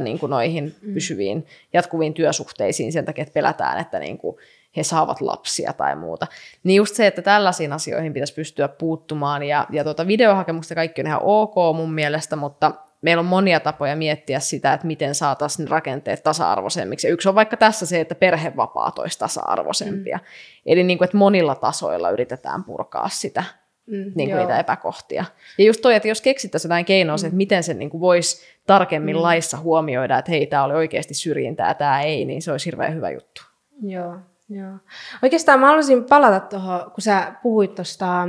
niin 0.00 0.18
kuin 0.18 0.30
noihin 0.30 0.74
mm. 0.82 0.94
pysyviin 0.94 1.46
jatkuviin 1.72 2.14
työsuhteisiin 2.14 2.92
sen 2.92 3.04
takia, 3.04 3.22
että 3.22 3.34
pelätään, 3.34 3.80
että 3.80 3.98
niin 3.98 4.18
kuin 4.18 4.36
he 4.76 4.82
saavat 4.82 5.20
lapsia 5.20 5.72
tai 5.72 5.96
muuta. 5.96 6.26
Niin 6.64 6.76
just 6.76 6.94
se, 6.94 7.06
että 7.06 7.22
tällaisiin 7.22 7.72
asioihin 7.72 8.12
pitäisi 8.12 8.34
pystyä 8.34 8.68
puuttumaan 8.68 9.42
ja, 9.42 9.66
ja 9.70 9.84
tuota 9.84 10.06
videohakemukset 10.06 10.74
kaikki 10.74 11.00
on 11.00 11.06
ihan 11.06 11.20
ok 11.22 11.54
mun 11.76 11.94
mielestä, 11.94 12.36
mutta 12.36 12.72
meillä 13.02 13.20
on 13.20 13.26
monia 13.26 13.60
tapoja 13.60 13.96
miettiä 13.96 14.40
sitä, 14.40 14.72
että 14.72 14.86
miten 14.86 15.14
saataisiin 15.14 15.68
rakenteet 15.68 16.22
tasa-arvoisemmiksi. 16.22 17.06
Ja 17.06 17.12
yksi 17.12 17.28
on 17.28 17.34
vaikka 17.34 17.56
tässä 17.56 17.86
se, 17.86 18.00
että 18.00 18.14
perhevapaat 18.14 18.98
olisi 18.98 19.18
tasa-arvoisempia. 19.18 20.16
Mm. 20.16 20.24
Eli 20.66 20.82
niin 20.82 20.98
kuin, 20.98 21.06
että 21.06 21.16
monilla 21.16 21.54
tasoilla 21.54 22.10
yritetään 22.10 22.64
purkaa 22.64 23.08
sitä 23.08 23.44
mm, 23.86 24.12
niin 24.14 24.28
kuin 24.30 24.38
niitä 24.38 24.58
epäkohtia. 24.58 25.24
Ja 25.58 25.64
just 25.64 25.82
toi, 25.82 25.94
että 25.94 26.08
jos 26.08 26.20
keksittäisiin 26.20 26.68
jotain 26.68 26.84
keinoa, 26.84 27.16
mm. 27.16 27.24
että 27.24 27.36
miten 27.36 27.62
se 27.62 27.74
niin 27.74 27.90
kuin 27.90 28.00
voisi 28.00 28.44
tarkemmin 28.66 29.16
mm. 29.16 29.22
laissa 29.22 29.56
huomioida, 29.58 30.18
että 30.18 30.30
hei, 30.30 30.46
tämä 30.46 30.64
oli 30.64 30.74
oikeasti 30.74 31.14
syrjintää, 31.14 31.74
tämä 31.74 32.02
ei, 32.02 32.24
niin 32.24 32.42
se 32.42 32.52
olisi 32.52 32.66
hirveän 32.66 32.94
hyvä 32.94 33.10
juttu. 33.10 33.42
Joo, 33.82 34.16
joo. 34.48 34.78
Oikeastaan 35.22 35.60
mä 35.60 35.66
haluaisin 35.66 36.04
palata 36.04 36.40
tuohon, 36.40 36.90
kun 36.90 37.02
sä 37.02 37.32
puhuit 37.42 37.74
tuosta, 37.74 38.28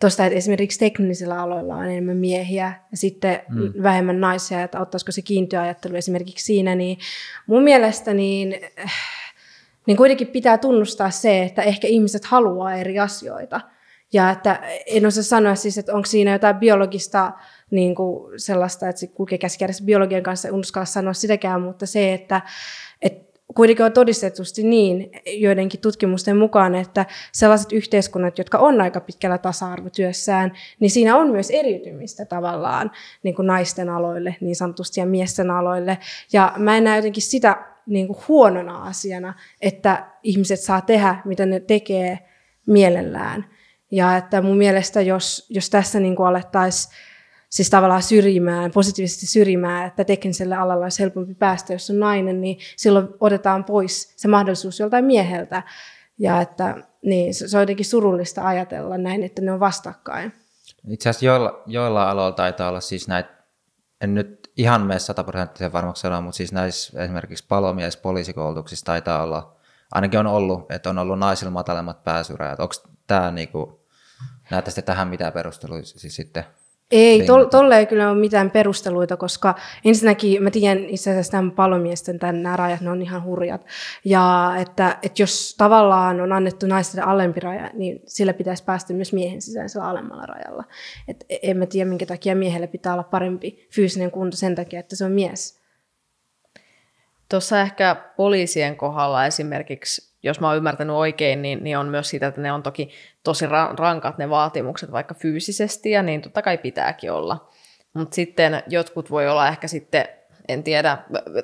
tosta, 0.00 0.26
että 0.26 0.38
esimerkiksi 0.38 0.78
teknisillä 0.78 1.42
aloilla 1.42 1.74
on 1.74 1.84
enemmän 1.84 2.16
miehiä 2.16 2.72
ja 2.90 2.96
sitten 2.96 3.40
mm. 3.48 3.82
vähemmän 3.82 4.20
naisia, 4.20 4.62
että 4.62 4.80
ottaisiko 4.80 5.12
se 5.12 5.22
kiintiöajattelu 5.22 5.96
esimerkiksi 5.96 6.44
siinä, 6.44 6.74
niin 6.74 6.98
mun 7.46 7.62
mielestä 7.62 8.14
niin, 8.14 8.54
niin 9.86 9.96
kuitenkin 9.96 10.26
pitää 10.26 10.58
tunnustaa 10.58 11.10
se, 11.10 11.42
että 11.42 11.62
ehkä 11.62 11.86
ihmiset 11.86 12.24
haluaa 12.24 12.74
eri 12.74 12.98
asioita. 12.98 13.60
Ja 14.12 14.30
että 14.30 14.60
en 14.86 15.06
osaa 15.06 15.22
sanoa 15.22 15.54
siis, 15.54 15.78
että 15.78 15.94
onko 15.94 16.06
siinä 16.06 16.32
jotain 16.32 16.56
biologista 16.56 17.32
niin 17.70 17.94
kuin 17.94 18.40
sellaista, 18.40 18.88
että 18.88 19.00
se 19.00 19.06
kulkee 19.06 19.38
käsikädessä 19.38 19.84
biologian 19.84 20.22
kanssa, 20.22 20.48
en 20.48 20.54
uskalla 20.54 20.84
sanoa 20.84 21.12
sitäkään, 21.12 21.60
mutta 21.60 21.86
se, 21.86 22.14
että, 22.14 22.40
että 23.02 23.28
kuitenkin 23.54 23.84
on 23.84 23.92
todistetusti 23.92 24.62
niin 24.62 25.10
joidenkin 25.26 25.80
tutkimusten 25.80 26.36
mukaan, 26.36 26.74
että 26.74 27.06
sellaiset 27.32 27.72
yhteiskunnat, 27.72 28.38
jotka 28.38 28.58
on 28.58 28.80
aika 28.80 29.00
pitkällä 29.00 29.38
tasa-arvotyössään, 29.38 30.52
niin 30.80 30.90
siinä 30.90 31.16
on 31.16 31.30
myös 31.30 31.50
eriytymistä 31.50 32.24
tavallaan 32.24 32.90
niin 33.22 33.34
kuin 33.34 33.46
naisten 33.46 33.90
aloille 33.90 34.36
niin 34.40 34.56
sanotusti 34.56 35.00
ja 35.00 35.06
miesten 35.06 35.50
aloille. 35.50 35.98
Ja 36.32 36.52
mä 36.56 36.76
en 36.76 36.84
näe 36.84 36.96
jotenkin 36.96 37.22
sitä 37.22 37.64
niin 37.86 38.06
kuin 38.06 38.18
huonona 38.28 38.82
asiana, 38.82 39.34
että 39.60 40.06
ihmiset 40.22 40.60
saa 40.60 40.80
tehdä, 40.80 41.16
mitä 41.24 41.46
ne 41.46 41.60
tekee 41.60 42.18
mielellään. 42.66 43.57
Ja 43.90 44.16
että 44.16 44.42
mun 44.42 44.56
mielestä, 44.56 45.00
jos, 45.00 45.46
jos 45.50 45.70
tässä 45.70 46.00
niin 46.00 46.20
alettaisiin 46.26 46.94
siis 47.50 47.70
tavallaan 47.70 48.02
syrjimään, 48.02 48.70
positiivisesti 48.70 49.26
syrjimään, 49.26 49.86
että 49.86 50.04
tekniselle 50.04 50.56
alalla 50.56 50.84
olisi 50.84 51.02
helpompi 51.02 51.34
päästä, 51.34 51.72
jos 51.72 51.90
on 51.90 52.00
nainen, 52.00 52.40
niin 52.40 52.58
silloin 52.76 53.08
otetaan 53.20 53.64
pois 53.64 54.12
se 54.16 54.28
mahdollisuus 54.28 54.80
joltain 54.80 55.04
mieheltä. 55.04 55.62
Ja 56.18 56.40
että 56.40 56.76
niin, 57.02 57.34
se 57.34 57.56
on 57.56 57.62
jotenkin 57.62 57.86
surullista 57.86 58.46
ajatella 58.46 58.98
näin, 58.98 59.22
että 59.22 59.42
ne 59.42 59.52
on 59.52 59.60
vastakkain. 59.60 60.32
Itse 60.88 61.08
asiassa 61.08 61.26
joilla, 61.26 61.62
joilla 61.66 62.10
aloilla 62.10 62.32
taitaa 62.32 62.68
olla 62.68 62.80
siis 62.80 63.08
näitä, 63.08 63.30
en 64.00 64.14
nyt 64.14 64.52
ihan 64.56 64.86
mene 64.86 64.98
sataprosenttisen 64.98 65.72
varmaksi 65.72 66.00
sanoa, 66.00 66.20
mutta 66.20 66.36
siis 66.36 66.52
näissä 66.52 67.02
esimerkiksi 67.02 67.44
palomies 67.48 67.96
poliisikoulutuksissa 67.96 68.86
taitaa 68.86 69.22
olla, 69.22 69.56
ainakin 69.92 70.20
on 70.20 70.26
ollut, 70.26 70.70
että 70.70 70.90
on 70.90 70.98
ollut 70.98 71.18
naisilla 71.18 71.50
matalemmat 71.50 72.04
pääsyrajat. 72.04 72.60
Onko 72.60 72.74
tämä 73.06 73.30
niinku, 73.30 73.77
näyttäisitte 74.50 74.82
tähän 74.82 75.08
mitään 75.08 75.32
perusteluja 75.32 75.84
siis 75.84 76.16
sitten? 76.16 76.44
Ei, 76.90 77.26
tol, 77.26 77.44
tolle 77.44 77.78
ei 77.78 77.86
kyllä 77.86 78.10
ole 78.10 78.18
mitään 78.18 78.50
perusteluita, 78.50 79.16
koska 79.16 79.54
ensinnäkin 79.84 80.42
mä 80.42 80.50
tiedän 80.50 80.84
itse 80.84 81.10
asiassa 81.10 81.30
tämän 81.30 81.50
palomiesten 81.50 82.18
tämän, 82.18 82.42
nämä 82.42 82.56
rajat, 82.56 82.80
ne 82.80 82.90
on 82.90 83.02
ihan 83.02 83.24
hurjat. 83.24 83.66
Ja 84.04 84.52
että, 84.60 84.98
että 85.02 85.22
jos 85.22 85.54
tavallaan 85.58 86.20
on 86.20 86.32
annettu 86.32 86.66
naisten 86.66 87.06
alempi 87.06 87.40
raja, 87.40 87.70
niin 87.74 88.00
sillä 88.06 88.34
pitäisi 88.34 88.64
päästä 88.64 88.94
myös 88.94 89.12
miehen 89.12 89.42
sisäisellä 89.42 89.86
alemmalla 89.86 90.26
rajalla. 90.26 90.64
Et 91.08 91.24
en 91.42 91.56
mä 91.56 91.66
tiedä, 91.66 91.88
minkä 91.88 92.06
takia 92.06 92.36
miehelle 92.36 92.66
pitää 92.66 92.92
olla 92.92 93.02
parempi 93.02 93.68
fyysinen 93.74 94.10
kunto 94.10 94.36
sen 94.36 94.54
takia, 94.54 94.80
että 94.80 94.96
se 94.96 95.04
on 95.04 95.12
mies. 95.12 95.60
Tuossa 97.28 97.60
ehkä 97.60 97.96
poliisien 98.16 98.76
kohdalla 98.76 99.26
esimerkiksi, 99.26 100.07
jos 100.28 100.40
mä 100.40 100.48
oon 100.48 100.56
ymmärtänyt 100.56 100.96
oikein, 100.96 101.42
niin, 101.42 101.64
niin 101.64 101.78
on 101.78 101.88
myös 101.88 102.10
sitä, 102.10 102.26
että 102.26 102.40
ne 102.40 102.52
on 102.52 102.62
toki 102.62 102.90
tosi 103.24 103.46
rankat 103.78 104.18
ne 104.18 104.30
vaatimukset 104.30 104.92
vaikka 104.92 105.14
fyysisesti, 105.14 105.90
ja 105.90 106.02
niin 106.02 106.22
totta 106.22 106.42
kai 106.42 106.58
pitääkin 106.58 107.12
olla. 107.12 107.48
Mutta 107.94 108.14
sitten 108.14 108.62
jotkut 108.68 109.10
voi 109.10 109.28
olla 109.28 109.48
ehkä 109.48 109.68
sitten, 109.68 110.08
en 110.48 110.62
tiedä, 110.62 110.98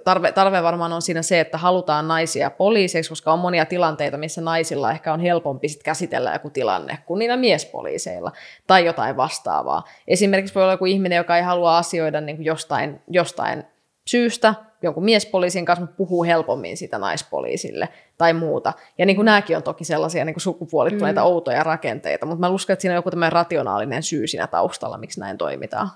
tarve, 0.05 0.33
tarve 0.33 0.63
varmaan 0.63 0.93
on 0.93 1.03
siinä 1.03 1.23
se, 1.23 1.41
että 1.41 1.59
halutaan 1.59 2.09
naisia 2.09 2.51
poliiseiksi, 2.51 3.09
koska 3.09 3.33
on 3.33 3.39
monia 3.39 3.65
tilanteita, 3.65 4.19
missä 4.19 4.41
naisilla 4.41 4.91
ehkä 4.91 5.13
on 5.13 5.21
helpompi 5.21 5.69
sit 5.69 5.83
käsitellä 5.83 6.33
joku 6.33 6.51
tilanne 6.51 6.99
kuin 7.07 7.19
niillä 7.19 7.37
miespoliiseilla 7.37 8.33
tai 8.67 8.85
jotain 8.85 9.17
vastaavaa. 9.17 9.85
Esimerkiksi 10.09 10.55
voi 10.55 10.63
olla 10.63 10.73
joku 10.73 10.87
ihminen, 10.87 11.17
joka 11.17 11.37
ei 11.37 11.43
halua 11.43 11.79
asioida 11.79 12.21
niin 12.21 12.37
kuin 12.37 12.47
jostain, 12.47 13.01
jostain 13.09 13.65
syystä 14.07 14.55
jonkun 14.85 15.05
miespoliisin 15.05 15.65
kanssa, 15.65 15.81
mutta 15.81 15.97
puhuu 15.97 16.25
helpommin 16.25 16.77
sitä 16.77 16.99
naispoliisille 16.99 17.89
tai 18.19 18.33
muuta. 18.33 18.73
Ja 18.99 19.07
niin 19.07 19.17
kuin 19.17 19.27
nämäkin 19.27 19.57
on 19.57 19.63
toki 19.63 19.85
sellaisia 19.85 20.25
niin 20.25 20.35
kuin 20.35 20.43
sukupuolittuneita 20.43 21.21
mm. 21.21 21.27
outoja 21.27 21.63
rakenteita, 21.63 22.27
mutta 22.27 22.41
mä 22.41 22.49
uskon, 22.49 22.73
että 22.73 22.81
siinä 22.81 22.93
on 22.93 22.99
joku 22.99 23.11
tämmöinen 23.11 23.33
rationaalinen 23.33 24.03
syy 24.03 24.27
siinä 24.27 24.47
taustalla, 24.47 24.99
miksi 24.99 25.21
näin 25.21 25.39
toimitaan. 25.39 25.91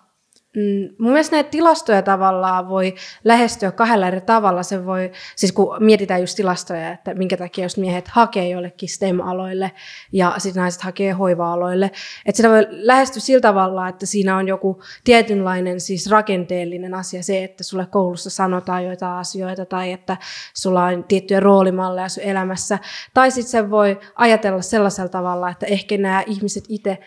Mm, 0.58 0.88
mun 0.98 1.12
mielestä 1.12 1.36
näitä 1.36 1.50
tilastoja 1.50 2.02
tavallaan 2.02 2.68
voi 2.68 2.94
lähestyä 3.24 3.70
kahdella 3.72 4.06
eri 4.06 4.20
tavalla. 4.20 4.62
Se 4.62 4.86
voi, 4.86 5.12
siis 5.36 5.52
kun 5.52 5.76
mietitään 5.80 6.20
just 6.20 6.36
tilastoja, 6.36 6.92
että 6.92 7.14
minkä 7.14 7.36
takia 7.36 7.64
jos 7.64 7.76
miehet 7.76 8.08
hakee 8.08 8.48
jollekin 8.48 8.88
STEM-aloille 8.88 9.72
ja 10.12 10.34
sitten 10.38 10.60
naiset 10.60 10.82
hakee 10.82 11.12
hoiva-aloille, 11.12 11.86
että 12.26 12.36
sitä 12.36 12.48
voi 12.48 12.66
lähestyä 12.70 13.20
sillä 13.20 13.40
tavalla, 13.40 13.88
että 13.88 14.06
siinä 14.06 14.36
on 14.36 14.48
joku 14.48 14.82
tietynlainen 15.04 15.80
siis 15.80 16.10
rakenteellinen 16.10 16.94
asia, 16.94 17.22
se, 17.22 17.44
että 17.44 17.64
sulle 17.64 17.86
koulussa 17.86 18.30
sanotaan 18.30 18.84
joitain 18.84 19.18
asioita 19.18 19.64
tai 19.66 19.92
että 19.92 20.16
sulla 20.54 20.84
on 20.84 21.04
tiettyjä 21.04 21.40
roolimalleja 21.40 22.08
sun 22.08 22.22
elämässä. 22.22 22.78
Tai 23.14 23.30
sitten 23.30 23.50
se 23.50 23.70
voi 23.70 24.00
ajatella 24.14 24.62
sellaisella 24.62 25.08
tavalla, 25.08 25.50
että 25.50 25.66
ehkä 25.66 25.98
nämä 25.98 26.22
ihmiset 26.26 26.64
itse 26.68 26.98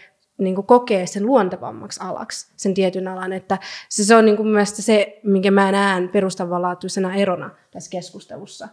niin 0.44 0.56
kuin 0.56 0.68
kokee 0.68 1.06
sen 1.06 1.26
luontevammaksi 1.26 2.00
alaksi, 2.04 2.54
sen 2.58 2.74
tietyn 2.74 3.08
alan. 3.08 3.34
Että 3.34 3.58
se, 3.90 4.04
se 4.04 4.16
on 4.16 4.26
niin 4.26 4.38
kuin 4.38 4.48
mielestäni 4.48 4.84
se, 4.84 5.20
minkä 5.24 5.52
mä 5.52 5.72
näen 5.72 6.10
perustavanlaatuisena 6.10 7.16
erona 7.16 7.50
tässä 7.72 7.92
keskustelussa. 7.92 8.68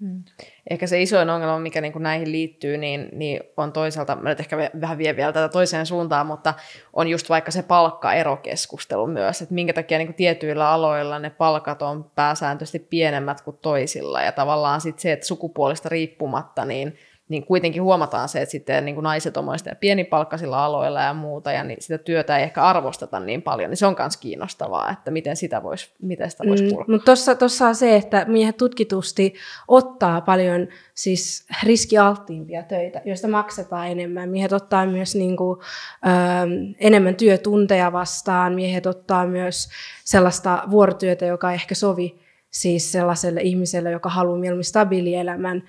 Hmm. 0.00 0.22
Ehkä 0.70 0.86
se 0.86 1.02
isoin 1.02 1.30
ongelma, 1.30 1.58
mikä 1.58 1.80
niin 1.80 1.92
kuin 1.92 2.02
näihin 2.02 2.32
liittyy, 2.32 2.76
niin, 2.76 3.08
niin 3.12 3.40
on 3.56 3.72
toisaalta, 3.72 4.16
mä 4.16 4.28
nyt 4.28 4.40
ehkä 4.40 4.56
vähän 4.80 4.98
vie 4.98 5.16
vielä 5.16 5.32
tätä 5.32 5.48
toiseen 5.48 5.86
suuntaan, 5.86 6.26
mutta 6.26 6.54
on 6.92 7.08
just 7.08 7.28
vaikka 7.28 7.50
se 7.50 7.62
palkkaerokeskustelu 7.62 9.06
myös, 9.06 9.42
että 9.42 9.54
minkä 9.54 9.72
takia 9.72 9.98
niin 9.98 10.08
kuin 10.08 10.16
tietyillä 10.16 10.70
aloilla 10.70 11.18
ne 11.18 11.30
palkat 11.30 11.82
on 11.82 12.10
pääsääntöisesti 12.14 12.78
pienemmät 12.78 13.40
kuin 13.40 13.58
toisilla, 13.62 14.22
ja 14.22 14.32
tavallaan 14.32 14.80
sitten 14.80 15.02
se, 15.02 15.12
että 15.12 15.26
sukupuolista 15.26 15.88
riippumatta, 15.88 16.64
niin 16.64 16.98
niin 17.28 17.46
kuitenkin 17.46 17.82
huomataan 17.82 18.28
se, 18.28 18.42
että 18.42 18.50
sitten 18.50 18.84
niin 18.84 18.94
kuin 18.94 19.02
naiset 19.02 19.36
on 19.36 19.44
monesti 19.44 19.70
pienipalkkaisilla 19.80 20.64
aloilla 20.64 21.02
ja 21.02 21.14
muuta, 21.14 21.52
ja 21.52 21.64
niin 21.64 21.82
sitä 21.82 21.98
työtä 21.98 22.38
ei 22.38 22.42
ehkä 22.42 22.62
arvosteta 22.62 23.20
niin 23.20 23.42
paljon, 23.42 23.70
niin 23.70 23.76
se 23.76 23.86
on 23.86 23.96
myös 23.98 24.16
kiinnostavaa, 24.16 24.90
että 24.90 25.10
miten 25.10 25.36
sitä 25.36 25.62
voisi, 25.62 25.90
miten 26.02 26.30
sitä 26.30 26.44
voisi 26.48 26.64
purkaa. 26.64 26.84
Mm, 26.88 26.92
mutta 26.92 27.36
tuossa 27.38 27.66
on 27.66 27.74
se, 27.74 27.96
että 27.96 28.24
miehet 28.28 28.56
tutkitusti 28.56 29.34
ottaa 29.68 30.20
paljon 30.20 30.68
siis 30.94 31.46
riskialttiimpia 31.62 32.62
töitä, 32.62 33.02
joista 33.04 33.28
maksetaan 33.28 33.88
enemmän. 33.88 34.28
Miehet 34.28 34.52
ottaa 34.52 34.86
myös 34.86 35.14
niin 35.14 35.36
kuin, 35.36 35.60
ö, 36.06 36.10
enemmän 36.78 37.14
työtunteja 37.14 37.92
vastaan, 37.92 38.54
miehet 38.54 38.86
ottaa 38.86 39.26
myös 39.26 39.68
sellaista 40.04 40.62
vuorotyötä, 40.70 41.26
joka 41.26 41.50
ei 41.50 41.54
ehkä 41.54 41.74
sovi 41.74 42.26
siis 42.50 42.92
sellaiselle 42.92 43.40
ihmiselle, 43.40 43.90
joka 43.90 44.08
haluaa 44.08 44.38
mieluummin 44.38 44.64
stabiilielämän, 44.64 45.62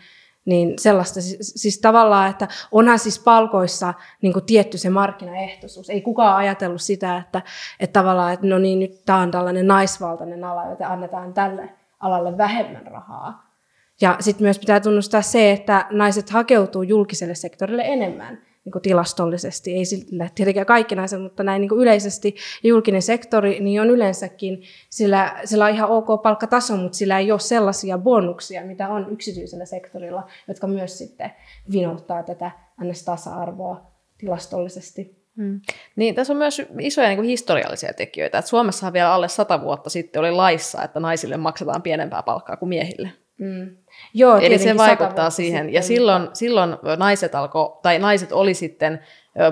Niin 0.48 0.74
sellaista, 0.80 1.22
siis, 1.22 1.80
tavallaan, 1.80 2.30
että 2.30 2.48
onhan 2.72 3.00
siis 3.00 3.20
palkoissa 3.20 3.94
niin 4.22 4.34
kuin 4.34 4.46
tietty 4.46 4.78
se 4.78 4.90
markkinaehtoisuus. 4.90 5.90
Ei 5.90 6.02
kukaan 6.02 6.38
ajatellut 6.38 6.82
sitä, 6.82 7.18
että, 7.18 7.42
että 7.80 8.00
tavallaan, 8.00 8.34
että 8.34 8.48
no 8.48 8.58
niin, 8.58 8.80
nyt 8.80 9.06
tämä 9.06 9.20
on 9.20 9.32
tällainen 9.32 9.68
naisvaltainen 9.68 10.44
ala, 10.44 10.70
joten 10.70 10.88
annetaan 10.88 11.34
tälle 11.34 11.70
alalle 12.00 12.38
vähemmän 12.38 12.88
rahaa. 12.88 13.54
Ja 14.02 14.18
sitten 14.20 14.46
myös 14.46 14.60
pitää 14.60 14.80
tunnustaa 14.80 15.22
se, 15.22 15.52
että 15.52 15.86
naiset 15.92 16.30
hakeutuu 16.30 16.84
julkiselle 16.84 17.36
sektorille 17.36 17.84
enemmän 17.86 18.47
niin 18.68 18.72
kuin 18.72 18.82
tilastollisesti, 18.82 19.74
ei 19.74 19.86
sille 19.86 20.32
tietenkään 20.36 20.66
kaikki 20.66 20.96
naiset, 20.96 21.22
mutta 21.22 21.44
näin 21.44 21.62
niin 21.62 21.70
kuin 21.70 21.82
yleisesti. 21.82 22.36
Julkinen 22.64 23.02
sektori 23.02 23.60
niin 23.60 23.82
on 23.82 23.90
yleensäkin, 23.90 24.64
sillä, 24.90 25.40
sillä 25.46 25.66
on 25.66 25.72
ihan 25.72 25.90
ok 25.90 26.22
palkkataso, 26.24 26.78
mutta 26.78 26.98
sillä 26.98 27.20
ei 27.20 27.32
ole 27.32 27.40
sellaisia 27.40 27.98
bonuksia, 27.98 28.66
mitä 28.66 28.90
on 28.90 29.08
yksityisellä 29.12 29.66
sektorilla, 29.66 30.28
jotka 30.48 30.68
myös 30.68 30.98
sitten 30.98 31.32
vinouttaa 31.72 32.24
tätä 32.24 32.52
NS-tasa-arvoa 32.84 33.92
tilastollisesti. 34.18 35.18
Hmm. 35.38 35.62
Niin, 35.96 36.16
tässä 36.16 36.34
on 36.34 36.38
myös 36.38 36.62
isoja 36.80 37.08
niin 37.08 37.18
kuin 37.18 37.28
historiallisia 37.28 37.94
tekijöitä. 37.94 38.42
Suomessa 38.42 38.94
vielä 38.94 39.14
alle 39.14 39.28
sata 39.28 39.62
vuotta 39.62 39.90
sitten 39.90 40.20
oli 40.20 40.32
laissa, 40.32 40.84
että 40.84 41.00
naisille 41.00 41.38
maksetaan 41.38 41.82
pienempää 41.82 42.24
palkkaa 42.24 42.58
kuin 42.58 42.70
miehille. 42.70 43.10
Mm. 43.38 43.78
Joo, 44.14 44.38
Eli 44.38 44.60
se 44.60 44.78
vaikuttaa 44.78 45.30
siihen. 45.30 45.60
Sitten, 45.60 45.74
ja 45.74 45.82
silloin, 45.82 46.30
silloin 46.34 46.76
naiset, 46.98 47.36
alko, 47.36 47.80
tai 47.82 48.00
naiset 48.00 48.32
oli 48.32 48.54
sitten 48.54 49.00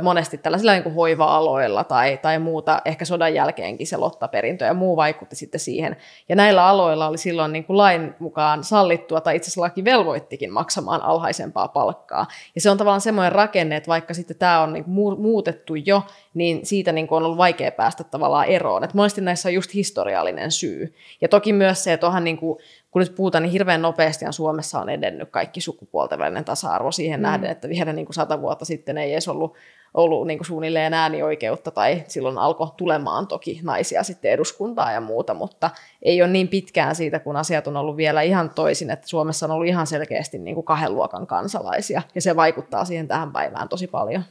monesti 0.01 0.37
tällaisilla 0.37 0.71
niin 0.71 0.83
kuin 0.83 0.95
hoiva-aloilla 0.95 1.83
tai, 1.83 2.17
tai 2.17 2.39
muuta, 2.39 2.81
ehkä 2.85 3.05
sodan 3.05 3.33
jälkeenkin 3.33 3.87
se 3.87 3.97
lottaperintö 3.97 4.65
ja 4.65 4.73
muu 4.73 4.95
vaikutti 4.95 5.35
sitten 5.35 5.59
siihen. 5.59 5.97
Ja 6.29 6.35
näillä 6.35 6.67
aloilla 6.67 7.07
oli 7.07 7.17
silloin 7.17 7.51
niin 7.51 7.63
kuin 7.63 7.77
lain 7.77 8.15
mukaan 8.19 8.63
sallittua, 8.63 9.21
tai 9.21 9.35
itse 9.35 9.47
asiassa 9.47 9.61
laki 9.61 9.83
velvoittikin 9.83 10.53
maksamaan 10.53 11.01
alhaisempaa 11.01 11.67
palkkaa. 11.67 12.25
Ja 12.55 12.61
se 12.61 12.69
on 12.69 12.77
tavallaan 12.77 13.01
semmoinen 13.01 13.31
rakenne, 13.31 13.75
että 13.75 13.87
vaikka 13.87 14.13
sitten 14.13 14.37
tämä 14.37 14.61
on 14.61 14.73
niin 14.73 14.83
kuin 14.83 15.21
muutettu 15.21 15.75
jo, 15.75 16.01
niin 16.33 16.65
siitä 16.65 16.91
niin 16.91 17.07
kuin 17.07 17.17
on 17.17 17.23
ollut 17.23 17.37
vaikea 17.37 17.71
päästä 17.71 18.03
tavallaan 18.03 18.45
eroon. 18.45 18.83
Että 18.83 18.97
monesti 18.97 19.21
näissä 19.21 19.49
on 19.49 19.53
just 19.53 19.73
historiallinen 19.73 20.51
syy. 20.51 20.95
Ja 21.21 21.27
toki 21.27 21.53
myös 21.53 21.83
se, 21.83 21.93
että 21.93 22.07
onhan 22.07 22.23
niin 22.23 22.37
kuin 22.37 22.59
kun 22.95 22.99
nyt 22.99 23.15
puhutaan, 23.15 23.41
niin 23.41 23.51
hirveän 23.51 23.81
nopeasti 23.81 24.25
Suomessa 24.29 24.79
on 24.79 24.89
edennyt 24.89 25.29
kaikki 25.31 25.61
sukupuolten 25.61 26.19
välinen 26.19 26.45
tasa-arvo 26.45 26.91
siihen 26.91 27.19
mm. 27.19 27.21
nähden, 27.21 27.51
että 27.51 27.69
vielä 27.69 27.93
niin 27.93 28.05
kuin 28.05 28.13
sata 28.13 28.41
vuotta 28.41 28.65
sitten 28.65 28.97
ei 28.97 29.11
edes 29.11 29.27
ollut, 29.27 29.55
ollut 29.93 30.27
niin 30.27 30.39
kuin 30.39 30.45
suunnilleen 30.45 30.93
äänioikeutta 30.93 31.71
tai 31.71 32.03
silloin 32.07 32.37
alkoi 32.37 32.67
tulemaan 32.77 33.27
toki 33.27 33.59
naisia 33.63 34.03
sitten 34.03 34.31
eduskuntaa 34.31 34.91
ja 34.91 35.01
muuta, 35.01 35.33
mutta 35.33 35.69
ei 36.01 36.21
ole 36.21 36.31
niin 36.31 36.47
pitkään 36.47 36.95
siitä, 36.95 37.19
kun 37.19 37.35
asiat 37.35 37.67
on 37.67 37.77
ollut 37.77 37.97
vielä 37.97 38.21
ihan 38.21 38.49
toisin, 38.49 38.91
että 38.91 39.07
Suomessa 39.07 39.45
on 39.45 39.51
ollut 39.51 39.67
ihan 39.67 39.87
selkeästi 39.87 40.37
niin 40.37 40.55
kuin 40.55 40.65
kahden 40.65 40.95
luokan 40.95 41.27
kansalaisia 41.27 42.01
ja 42.15 42.21
se 42.21 42.35
vaikuttaa 42.35 42.85
siihen 42.85 43.07
tähän 43.07 43.31
päivään 43.31 43.69
tosi 43.69 43.87
paljon. 43.87 44.23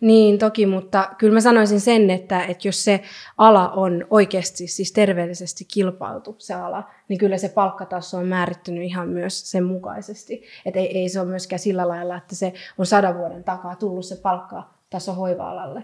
Niin, 0.00 0.38
toki, 0.38 0.66
mutta 0.66 1.10
kyllä 1.18 1.34
mä 1.34 1.40
sanoisin 1.40 1.80
sen, 1.80 2.10
että, 2.10 2.44
että 2.44 2.68
jos 2.68 2.84
se 2.84 3.02
ala 3.38 3.68
on 3.68 4.06
oikeasti 4.10 4.66
siis 4.66 4.92
terveellisesti 4.92 5.64
kilpailtu, 5.64 6.34
se 6.38 6.54
ala, 6.54 6.90
niin 7.08 7.18
kyllä 7.18 7.38
se 7.38 7.48
palkkataso 7.48 8.18
on 8.18 8.26
määrittynyt 8.26 8.84
ihan 8.84 9.08
myös 9.08 9.50
sen 9.50 9.64
mukaisesti. 9.64 10.42
Että 10.66 10.80
ei, 10.80 10.98
ei 10.98 11.08
se 11.08 11.20
ole 11.20 11.28
myöskään 11.28 11.58
sillä 11.58 11.88
lailla, 11.88 12.16
että 12.16 12.34
se 12.34 12.52
on 12.78 12.86
sadan 12.86 13.18
vuoden 13.18 13.44
takaa 13.44 13.76
tullut 13.76 14.04
se 14.04 14.16
palkkataso 14.16 15.14
hoiva-alalle. 15.14 15.82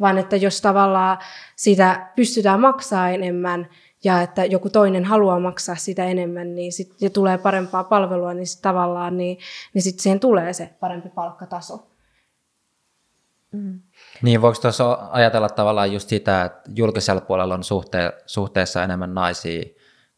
Vaan 0.00 0.18
että 0.18 0.36
jos 0.36 0.60
tavallaan 0.60 1.18
sitä 1.56 2.10
pystytään 2.16 2.60
maksaa 2.60 3.10
enemmän, 3.10 3.68
ja 4.04 4.22
että 4.22 4.44
joku 4.44 4.70
toinen 4.70 5.04
haluaa 5.04 5.40
maksaa 5.40 5.76
sitä 5.76 6.04
enemmän, 6.04 6.54
niin 6.54 6.72
sit, 6.72 6.94
ja 7.00 7.10
tulee 7.10 7.38
parempaa 7.38 7.84
palvelua, 7.84 8.34
niin 8.34 8.46
sit 8.46 8.62
tavallaan 8.62 9.16
niin, 9.16 9.38
niin 9.74 9.82
sit 9.82 10.00
siihen 10.00 10.20
tulee 10.20 10.52
se 10.52 10.70
parempi 10.80 11.08
palkkataso. 11.08 11.89
Mm. 13.52 13.80
Niin, 14.22 14.42
voiko 14.42 14.60
tuossa 14.60 15.08
ajatella 15.10 15.48
tavallaan 15.48 15.92
just 15.92 16.08
sitä, 16.08 16.44
että 16.44 16.70
julkisella 16.74 17.20
puolella 17.20 17.54
on 17.54 17.62
suhte- 17.62 18.22
suhteessa 18.26 18.84
enemmän 18.84 19.14
naisia 19.14 19.64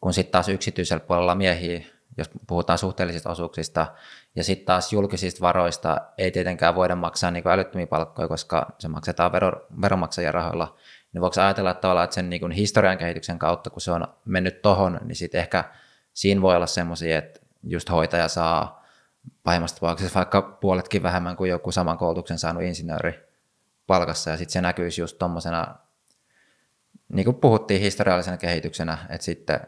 kuin 0.01 0.13
sitten 0.13 0.31
taas 0.31 0.49
yksityisellä 0.49 1.05
puolella 1.07 1.35
miehiä, 1.35 1.81
jos 2.17 2.29
puhutaan 2.47 2.77
suhteellisista 2.77 3.29
osuuksista, 3.29 3.87
ja 4.35 4.43
sitten 4.43 4.65
taas 4.65 4.93
julkisista 4.93 5.41
varoista 5.41 5.97
ei 6.17 6.31
tietenkään 6.31 6.75
voida 6.75 6.95
maksaa 6.95 7.31
niin 7.31 7.47
älyttömiä 7.47 7.87
palkkoja, 7.87 8.27
koska 8.27 8.75
se 8.79 8.87
maksetaan 8.87 9.31
vero, 9.31 9.67
veronmaksajien 9.81 10.33
rahoilla. 10.33 10.75
Niin 11.13 11.21
voiko 11.21 11.41
ajatella 11.41 11.71
että 11.71 11.81
tavallaan, 11.81 12.03
että 12.03 12.13
sen 12.13 12.29
niin 12.29 12.51
historian 12.51 12.97
kehityksen 12.97 13.39
kautta, 13.39 13.69
kun 13.69 13.81
se 13.81 13.91
on 13.91 14.07
mennyt 14.25 14.61
tohon, 14.61 14.99
niin 15.03 15.15
sitten 15.15 15.41
ehkä 15.41 15.63
siinä 16.13 16.41
voi 16.41 16.55
olla 16.55 16.67
semmoisia, 16.67 17.17
että 17.17 17.39
just 17.63 17.89
hoitaja 17.89 18.27
saa 18.27 18.83
pahimmassa 19.43 19.75
tapauksessa 19.75 20.19
vaikka 20.19 20.41
puoletkin 20.41 21.03
vähemmän 21.03 21.35
kuin 21.35 21.49
joku 21.49 21.71
saman 21.71 21.97
koulutuksen 21.97 22.39
saanut 22.39 22.63
insinööri 22.63 23.22
palkassa, 23.87 24.31
ja 24.31 24.37
sitten 24.37 24.53
se 24.53 24.61
näkyisi 24.61 25.01
just 25.01 25.17
tuommoisena, 25.19 25.75
niin 27.13 27.25
kuin 27.25 27.35
puhuttiin 27.35 27.81
historiallisena 27.81 28.37
kehityksenä, 28.37 28.97
että 29.09 29.25
sitten 29.25 29.59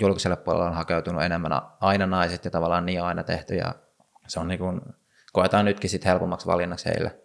julkiselle 0.00 0.36
puolelle 0.36 0.66
on 0.66 0.74
hakeutunut 0.74 1.22
enemmän 1.22 1.52
aina 1.80 2.06
naiset 2.06 2.44
ja 2.44 2.50
tavallaan 2.50 2.86
niin 2.86 3.02
aina 3.02 3.22
tehty, 3.22 3.54
ja 3.54 3.74
se 4.26 4.40
on 4.40 4.48
niin 4.48 4.58
kuin, 4.58 4.80
koetaan 5.32 5.64
nytkin 5.64 5.90
sitten 5.90 6.08
helpommaksi 6.08 6.46
valinnaksi 6.46 6.86
heille. 6.88 7.20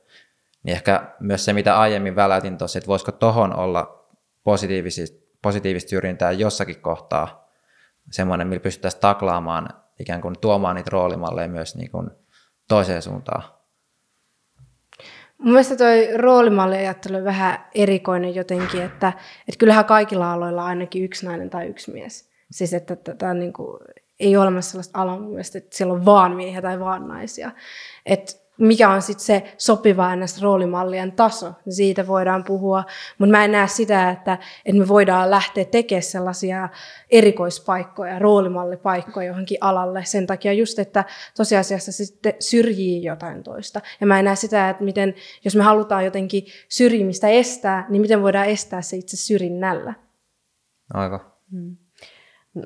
Niin 0.64 0.74
ehkä 0.76 1.16
myös 1.20 1.46
se, 1.46 1.54
mitä 1.54 1.80
aiemmin 1.80 2.16
välätin 2.16 2.58
tuossa, 2.58 2.80
että 2.80 2.88
voisiko 2.88 3.12
tohon 3.12 3.56
olla 3.56 4.10
positiivista, 4.44 5.02
positiivista 5.42 5.90
syrjintää 5.90 6.32
jossakin 6.32 6.82
kohtaa, 6.82 7.50
semmoinen, 8.12 8.48
millä 8.48 8.64
pystyttäisiin 8.64 9.02
taklaamaan 9.02 9.70
ikään 10.00 10.22
kuin 10.22 10.36
tuomaan 10.42 10.76
niitä 10.76 10.90
roolimalleja 10.90 11.48
myös 11.48 11.76
niin 11.76 11.92
kuin 11.92 12.10
toiseen 12.68 13.02
suuntaan. 13.02 13.44
Mun 15.46 15.54
mielestä 15.54 15.76
toi 15.76 16.10
roolimalliajattelu 16.18 17.18
on 17.18 17.24
vähän 17.24 17.66
erikoinen 17.76 18.36
jotenkin, 18.36 18.82
että, 18.82 19.08
että 19.40 19.60
kyllähän 19.60 19.86
kaikilla 19.86 20.34
aloilla 20.34 20.62
on 20.62 20.68
ainakin 20.68 21.04
yksi 21.04 21.26
nainen 21.26 21.50
tai 21.50 21.68
yksi 21.68 21.92
mies. 21.92 22.30
Siis 22.52 22.74
että 22.74 22.96
tätä 22.96 23.34
niin 23.34 23.54
kuin, 23.54 23.78
ei 24.20 24.36
ole 24.38 24.44
olemassa 24.44 24.72
sellaista 24.72 25.02
alaa 25.02 25.20
mielestä, 25.20 25.58
että 25.58 25.78
siellä 25.78 25.94
on 25.94 26.06
vaan 26.06 26.36
miehiä 26.36 26.62
tai 26.62 26.80
vaan 26.80 27.08
naisia. 27.08 27.52
Että 28.06 28.34
mikä 28.58 28.90
on 28.90 29.02
sitten 29.02 29.26
se 29.26 29.56
sopiva 29.58 30.16
ns. 30.16 30.42
roolimallien 30.42 31.12
taso, 31.12 31.54
niin 31.66 31.74
siitä 31.74 32.08
voidaan 32.08 32.44
puhua. 32.44 32.84
Mutta 33.18 33.32
mä 33.32 33.46
en 33.46 33.52
näe 33.52 33.68
sitä, 33.68 34.10
että, 34.10 34.38
että 34.66 34.80
me 34.80 34.88
voidaan 34.88 35.32
lähteä 35.32 35.66
tekemään 35.66 36.04
sellaisia 36.04 36.70
erikoispaikkoja, 37.12 38.20
roolimallipaikkoja 38.20 39.28
johonkin 39.28 39.58
alalle 39.62 40.06
sen 40.06 40.28
takia 40.28 40.54
just, 40.54 40.80
että 40.80 41.06
tosiasiassa 41.38 41.92
se 41.92 42.06
sitten 42.06 42.34
syrjii 42.40 43.04
jotain 43.04 43.44
toista. 43.44 43.82
Ja 44.02 44.08
mä 44.08 44.20
en 44.20 44.26
näe 44.26 44.36
sitä, 44.36 44.70
että 44.70 44.84
miten, 44.84 45.14
jos 45.46 45.56
me 45.56 45.64
halutaan 45.64 46.06
jotenkin 46.06 46.46
syrjimistä 46.70 47.28
estää, 47.28 47.86
niin 47.90 48.02
miten 48.02 48.22
voidaan 48.22 48.48
estää 48.48 48.82
se 48.82 48.98
itse 48.98 49.18
syrjinnällä. 49.18 49.94
Aivan. 50.94 51.20
Hmm. 51.52 51.85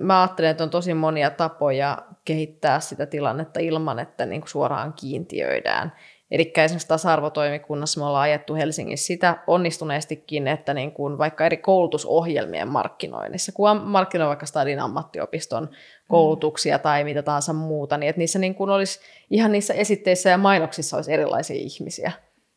Mä 0.01 0.21
ajattelen, 0.21 0.51
että 0.51 0.63
on 0.63 0.69
tosi 0.69 0.93
monia 0.93 1.29
tapoja 1.29 1.97
kehittää 2.25 2.79
sitä 2.79 3.05
tilannetta 3.05 3.59
ilman, 3.59 3.99
että 3.99 4.25
niin 4.25 4.41
kuin 4.41 4.49
suoraan 4.49 4.93
kiintiöidään. 4.93 5.93
Eli 6.31 6.53
esimerkiksi 6.57 6.87
tasa-arvotoimikunnassa 6.87 7.99
me 7.99 8.05
ollaan 8.05 8.23
ajettu 8.23 8.55
Helsingissä 8.55 9.07
sitä 9.07 9.37
onnistuneestikin, 9.47 10.47
että 10.47 10.73
niin 10.73 10.91
kuin 10.91 11.17
vaikka 11.17 11.45
eri 11.45 11.57
koulutusohjelmien 11.57 12.67
markkinoinnissa, 12.67 13.51
kun 13.51 13.77
markkinoi 13.77 14.27
vaikka 14.27 14.45
Stadin 14.45 14.79
ammattiopiston 14.79 15.69
koulutuksia 16.07 16.77
mm. 16.77 16.81
tai 16.81 17.03
mitä 17.03 17.23
tahansa 17.23 17.53
muuta, 17.53 17.97
niin 17.97 18.09
että 18.09 18.19
niissä 18.19 18.39
niin 18.39 18.55
kuin 18.55 18.69
olisi 18.69 18.99
ihan 19.29 19.51
niissä 19.51 19.73
esitteissä 19.73 20.29
ja 20.29 20.37
mainoksissa 20.37 20.95
olisi 20.97 21.13
erilaisia 21.13 21.55
ihmisiä. 21.55 22.11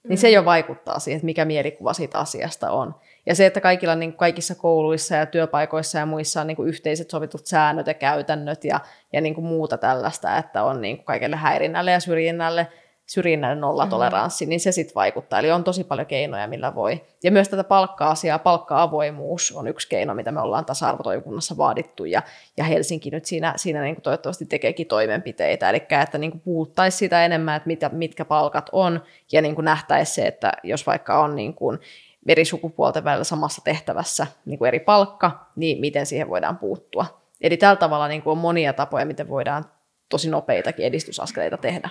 Niin 0.08 0.18
se 0.18 0.30
jo 0.30 0.44
vaikuttaa 0.44 0.98
siihen, 0.98 1.16
että 1.16 1.26
mikä 1.26 1.44
mielikuva 1.44 1.92
siitä 1.92 2.18
asiasta 2.18 2.70
on. 2.70 2.94
Ja 3.26 3.34
se, 3.34 3.46
että 3.46 3.60
kaikilla 3.60 3.94
niin 3.94 4.12
kaikissa 4.12 4.54
kouluissa 4.54 5.16
ja 5.16 5.26
työpaikoissa 5.26 5.98
ja 5.98 6.06
muissa 6.06 6.40
on 6.40 6.46
niin 6.46 6.56
kuin 6.56 6.68
yhteiset 6.68 7.10
sovitut 7.10 7.46
säännöt 7.46 7.86
ja 7.86 7.94
käytännöt 7.94 8.64
ja, 8.64 8.80
ja 9.12 9.20
niin 9.20 9.34
kuin 9.34 9.44
muuta 9.44 9.78
tällaista, 9.78 10.38
että 10.38 10.62
on 10.62 10.80
niin 10.80 10.96
kuin 10.96 11.04
kaikille 11.04 11.36
häirinnälle 11.36 11.90
ja 11.90 12.00
syrjinnälle, 12.00 12.66
syrjinnälle 13.06 13.60
nollatoleranssi, 13.60 14.44
mm-hmm. 14.44 14.50
niin 14.50 14.60
se 14.60 14.72
sitten 14.72 14.94
vaikuttaa. 14.94 15.38
Eli 15.38 15.50
on 15.50 15.64
tosi 15.64 15.84
paljon 15.84 16.06
keinoja, 16.06 16.46
millä 16.46 16.74
voi. 16.74 17.02
Ja 17.24 17.30
myös 17.30 17.48
tätä 17.48 17.64
palkka-asiaa, 17.64 18.38
palkka-avoimuus 18.38 19.52
on 19.56 19.68
yksi 19.68 19.88
keino, 19.88 20.14
mitä 20.14 20.32
me 20.32 20.40
ollaan 20.40 20.64
tasa-arvotoimikunnassa 20.64 21.56
vaadittu, 21.56 22.04
ja, 22.04 22.22
ja 22.56 22.64
Helsinki 22.64 23.10
nyt 23.10 23.24
siinä, 23.24 23.52
siinä 23.56 23.82
niin 23.82 23.94
kuin 23.94 24.02
toivottavasti 24.02 24.46
tekeekin 24.46 24.86
toimenpiteitä, 24.86 25.70
eli 25.70 25.86
että 26.02 26.18
niin 26.18 26.30
kuin 26.30 26.40
puhuttaisiin 26.40 26.98
sitä 26.98 27.24
enemmän, 27.24 27.56
että 27.56 27.66
mitä, 27.66 27.88
mitkä 27.88 28.24
palkat 28.24 28.70
on, 28.72 29.02
ja 29.32 29.42
niin 29.42 29.54
kuin 29.54 29.64
nähtäisiin 29.64 30.14
se, 30.14 30.26
että 30.26 30.52
jos 30.62 30.86
vaikka 30.86 31.20
on 31.20 31.36
niin 31.36 31.54
kuin 31.54 31.78
eri 32.26 32.44
sukupuolten 32.44 33.04
välillä 33.04 33.24
samassa 33.24 33.62
tehtävässä 33.64 34.26
niin 34.44 34.58
kuin 34.58 34.68
eri 34.68 34.80
palkka, 34.80 35.46
niin 35.56 35.80
miten 35.80 36.06
siihen 36.06 36.28
voidaan 36.28 36.58
puuttua. 36.58 37.22
Eli 37.40 37.56
tällä 37.56 37.76
tavalla 37.76 38.08
niin 38.08 38.22
kuin 38.22 38.32
on 38.32 38.38
monia 38.38 38.72
tapoja, 38.72 39.06
miten 39.06 39.28
voidaan 39.28 39.64
tosi 40.08 40.30
nopeitakin 40.30 40.86
edistysaskeleita 40.86 41.56
tehdä. 41.56 41.88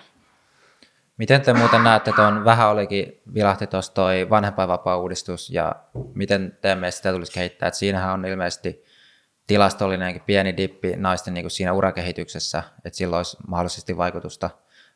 Miten 1.18 1.42
te 1.42 1.54
muuten 1.54 1.84
näette, 1.84 2.12
tuon 2.12 2.46
vähän 2.46 2.70
olikin 2.70 3.22
vilahti 3.34 3.68
tuossa 3.68 3.94
toi 3.94 4.30
vanhempainvapaa-uudistus 4.30 5.50
ja 5.50 5.76
miten 6.14 6.58
teidän 6.62 6.80
mielestä 6.80 6.98
sitä 6.98 7.12
tulisi 7.12 7.32
kehittää? 7.32 7.68
Et 7.68 7.74
siinähän 7.74 8.14
on 8.14 8.26
ilmeisesti 8.26 8.84
tilastollinenkin 9.48 10.22
pieni 10.22 10.58
dippi 10.58 10.96
naisten 10.96 11.34
niin 11.34 11.44
kuin 11.44 11.52
siinä 11.52 11.74
urakehityksessä, 11.74 12.64
että 12.86 12.98
sillä 12.98 13.18
olisi 13.18 13.38
mahdollisesti 13.48 13.98
vaikutusta 13.98 14.50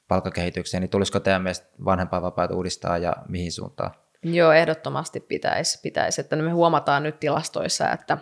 palkkakehitykseen, 0.07 0.81
niin 0.81 0.89
tulisiko 0.89 1.19
teidän 1.19 1.41
mielestä 1.41 1.67
vanhempainvapaat 1.85 2.51
uudistaa 2.51 2.97
ja 2.97 3.13
mihin 3.27 3.51
suuntaan? 3.51 3.91
Joo, 4.23 4.51
ehdottomasti 4.51 5.19
pitäisi. 5.19 5.79
pitäisi. 5.81 6.21
Että 6.21 6.35
me 6.35 6.51
huomataan 6.51 7.03
nyt 7.03 7.19
tilastoissa, 7.19 7.91
että, 7.91 8.17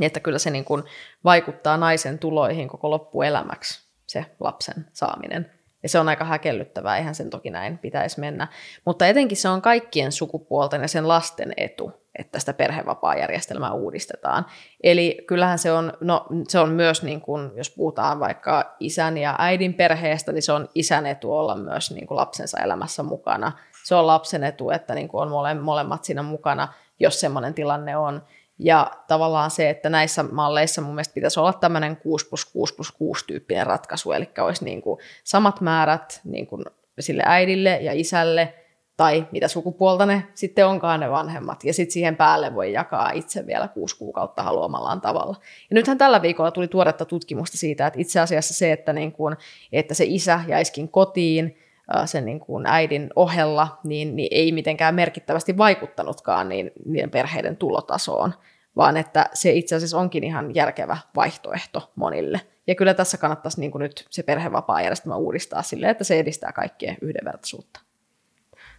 että 0.00 0.20
kyllä 0.20 0.38
se 0.38 0.50
niin 0.50 0.64
kuin 0.64 0.82
vaikuttaa 1.24 1.76
naisen 1.76 2.18
tuloihin 2.18 2.68
koko 2.68 2.90
loppuelämäksi, 2.90 3.88
se 4.06 4.26
lapsen 4.40 4.86
saaminen. 4.92 5.50
Ja 5.82 5.88
se 5.88 5.98
on 5.98 6.08
aika 6.08 6.24
häkellyttävää, 6.24 6.96
eihän 6.96 7.14
sen 7.14 7.30
toki 7.30 7.50
näin 7.50 7.78
pitäisi 7.78 8.20
mennä. 8.20 8.48
Mutta 8.84 9.06
etenkin 9.06 9.36
se 9.36 9.48
on 9.48 9.62
kaikkien 9.62 10.12
sukupuolten 10.12 10.82
ja 10.82 10.88
sen 10.88 11.08
lasten 11.08 11.52
etu, 11.56 11.92
että 12.18 12.38
sitä 12.38 12.52
perhevapaajärjestelmää 12.52 13.72
uudistetaan. 13.72 14.46
Eli 14.82 15.18
kyllähän 15.26 15.58
se 15.58 15.72
on, 15.72 15.92
no, 16.00 16.26
se 16.48 16.58
on 16.58 16.68
myös, 16.68 17.02
niin 17.02 17.20
kuin, 17.20 17.50
jos 17.54 17.70
puhutaan 17.70 18.20
vaikka 18.20 18.76
isän 18.80 19.18
ja 19.18 19.36
äidin 19.38 19.74
perheestä, 19.74 20.32
niin 20.32 20.42
se 20.42 20.52
on 20.52 20.68
isän 20.74 21.06
etu 21.06 21.32
olla 21.32 21.56
myös 21.56 21.90
niin 21.90 22.06
kuin 22.06 22.16
lapsensa 22.16 22.60
elämässä 22.60 23.02
mukana. 23.02 23.52
Se 23.90 23.94
on 23.94 24.06
lapsen 24.06 24.44
etu, 24.44 24.70
että 24.70 24.94
niin 24.94 25.08
kuin 25.08 25.22
on 25.22 25.28
mole, 25.28 25.54
molemmat 25.54 26.04
siinä 26.04 26.22
mukana, 26.22 26.68
jos 27.00 27.20
semmoinen 27.20 27.54
tilanne 27.54 27.96
on. 27.96 28.22
Ja 28.58 28.90
tavallaan 29.08 29.50
se, 29.50 29.70
että 29.70 29.90
näissä 29.90 30.22
malleissa 30.22 30.82
mun 30.82 30.94
mielestä 30.94 31.14
pitäisi 31.14 31.40
olla 31.40 31.52
tämmöinen 31.52 31.96
6 31.96 32.28
plus 32.28 32.44
6 32.44 32.74
plus 32.74 32.92
6 32.92 33.26
tyyppinen 33.26 33.66
ratkaisu, 33.66 34.12
eli 34.12 34.30
olisi 34.38 34.64
niin 34.64 34.82
kuin 34.82 35.00
samat 35.24 35.60
määrät 35.60 36.20
niin 36.24 36.46
kuin 36.46 36.64
sille 37.00 37.22
äidille 37.26 37.78
ja 37.82 37.92
isälle, 37.92 38.54
tai 38.96 39.26
mitä 39.32 39.48
sukupuolta 39.48 40.06
ne 40.06 40.26
sitten 40.34 40.66
onkaan 40.66 41.00
ne 41.00 41.10
vanhemmat. 41.10 41.64
Ja 41.64 41.74
sitten 41.74 41.92
siihen 41.92 42.16
päälle 42.16 42.54
voi 42.54 42.72
jakaa 42.72 43.10
itse 43.10 43.46
vielä 43.46 43.68
kuusi 43.68 43.98
kuukautta 43.98 44.42
haluamallaan 44.42 45.00
tavalla. 45.00 45.36
Ja 45.70 45.74
nythän 45.74 45.98
tällä 45.98 46.22
viikolla 46.22 46.50
tuli 46.50 46.68
tuoretta 46.68 47.04
tutkimusta 47.04 47.58
siitä, 47.58 47.86
että 47.86 48.00
itse 48.00 48.20
asiassa 48.20 48.54
se, 48.54 48.72
että, 48.72 48.92
niin 48.92 49.12
kuin, 49.12 49.36
että 49.72 49.94
se 49.94 50.04
isä 50.06 50.40
jäiskin 50.48 50.88
kotiin 50.88 51.56
sen 52.04 52.24
niin 52.24 52.40
kuin 52.40 52.66
äidin 52.66 53.10
ohella, 53.16 53.78
niin, 53.84 54.16
niin 54.16 54.28
ei 54.30 54.52
mitenkään 54.52 54.94
merkittävästi 54.94 55.58
vaikuttanutkaan 55.58 56.48
niin, 56.48 56.70
niiden 56.84 57.10
perheiden 57.10 57.56
tulotasoon, 57.56 58.34
vaan 58.76 58.96
että 58.96 59.30
se 59.34 59.52
itse 59.52 59.76
asiassa 59.76 59.98
onkin 59.98 60.24
ihan 60.24 60.54
järkevä 60.54 60.96
vaihtoehto 61.16 61.92
monille. 61.96 62.40
Ja 62.66 62.74
kyllä 62.74 62.94
tässä 62.94 63.18
kannattaisi 63.18 63.60
niin 63.60 63.70
kuin 63.70 63.82
nyt 63.82 64.06
se 64.10 64.22
perhevapaa-järjestelmä 64.22 65.16
uudistaa 65.16 65.62
silleen, 65.62 65.90
että 65.90 66.04
se 66.04 66.18
edistää 66.18 66.52
kaikkien 66.52 66.96
yhdenvertaisuutta. 67.00 67.80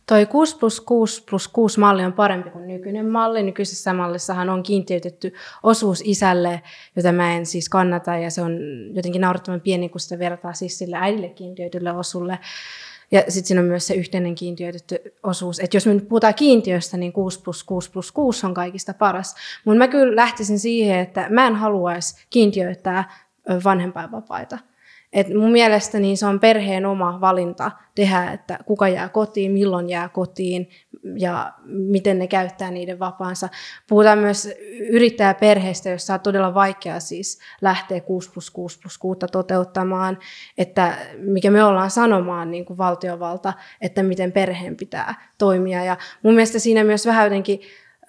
Toi 0.07 0.25
6 0.25 0.57
plus 0.57 0.81
6 0.81 1.23
plus 1.29 1.47
6 1.47 1.79
malli 1.79 2.05
on 2.05 2.13
parempi 2.13 2.49
kuin 2.49 2.67
nykyinen 2.67 3.09
malli. 3.09 3.43
Nykyisessä 3.43 3.93
mallissahan 3.93 4.49
on 4.49 4.63
kiintiöitetty 4.63 5.33
osuus 5.63 6.01
isälle, 6.05 6.61
jota 6.95 7.11
mä 7.11 7.35
en 7.35 7.45
siis 7.45 7.69
kannata, 7.69 8.17
ja 8.17 8.29
se 8.29 8.41
on 8.41 8.59
jotenkin 8.93 9.21
naurettavan 9.21 9.61
pieni, 9.61 9.89
kun 9.89 9.99
sitä 9.99 10.19
vertaa 10.19 10.53
siis 10.53 10.77
sille 10.77 10.97
äidille 10.99 11.29
kiintiöitylle 11.29 11.91
osulle. 11.91 12.39
Ja 13.11 13.21
sitten 13.27 13.45
siinä 13.45 13.61
on 13.61 13.67
myös 13.67 13.87
se 13.87 13.93
yhteinen 13.93 14.35
kiintiöitetty 14.35 14.99
osuus. 15.23 15.59
Että 15.59 15.77
jos 15.77 15.85
me 15.85 15.93
nyt 15.93 16.09
puhutaan 16.09 16.35
kiintiöstä, 16.35 16.97
niin 16.97 17.13
6 17.13 17.41
plus 17.41 17.63
6 17.63 17.91
plus 17.91 18.11
6 18.11 18.45
on 18.45 18.53
kaikista 18.53 18.93
paras. 18.93 19.35
Mutta 19.65 19.77
mä 19.77 19.87
kyllä 19.87 20.15
lähtisin 20.15 20.59
siihen, 20.59 20.99
että 20.99 21.27
mä 21.29 21.47
en 21.47 21.55
haluaisi 21.55 22.25
kiintiöittää 22.29 23.13
vanhempainvapaita. 23.63 24.57
Et 25.13 25.27
mun 25.33 25.51
mielestä 25.51 25.99
niin 25.99 26.17
se 26.17 26.25
on 26.25 26.39
perheen 26.39 26.85
oma 26.85 27.21
valinta 27.21 27.71
tehdä, 27.95 28.31
että 28.31 28.59
kuka 28.65 28.87
jää 28.87 29.09
kotiin, 29.09 29.51
milloin 29.51 29.89
jää 29.89 30.09
kotiin 30.09 30.69
ja 31.17 31.53
miten 31.65 32.19
ne 32.19 32.27
käyttää 32.27 32.71
niiden 32.71 32.99
vapaansa. 32.99 33.49
Puhutaan 33.89 34.19
myös 34.19 34.49
yrittäjäperheistä, 34.89 35.89
jossa 35.89 36.13
on 36.13 36.19
todella 36.19 36.53
vaikea 36.53 36.99
siis 36.99 37.39
lähteä 37.61 37.99
6 37.99 38.31
plus 38.31 38.51
6 38.51 38.79
plus 38.79 38.97
6 38.97 39.19
toteuttamaan, 39.31 40.19
että 40.57 40.97
mikä 41.17 41.51
me 41.51 41.63
ollaan 41.63 41.91
sanomaan 41.91 42.51
niin 42.51 42.65
kuin 42.65 42.77
valtiovalta, 42.77 43.53
että 43.81 44.03
miten 44.03 44.31
perheen 44.31 44.77
pitää 44.77 45.29
toimia. 45.37 45.83
Ja 45.83 45.97
mun 46.23 46.33
mielestä 46.33 46.59
siinä 46.59 46.83
myös 46.83 47.05
vähän 47.05 47.25
jotenkin 47.25 47.59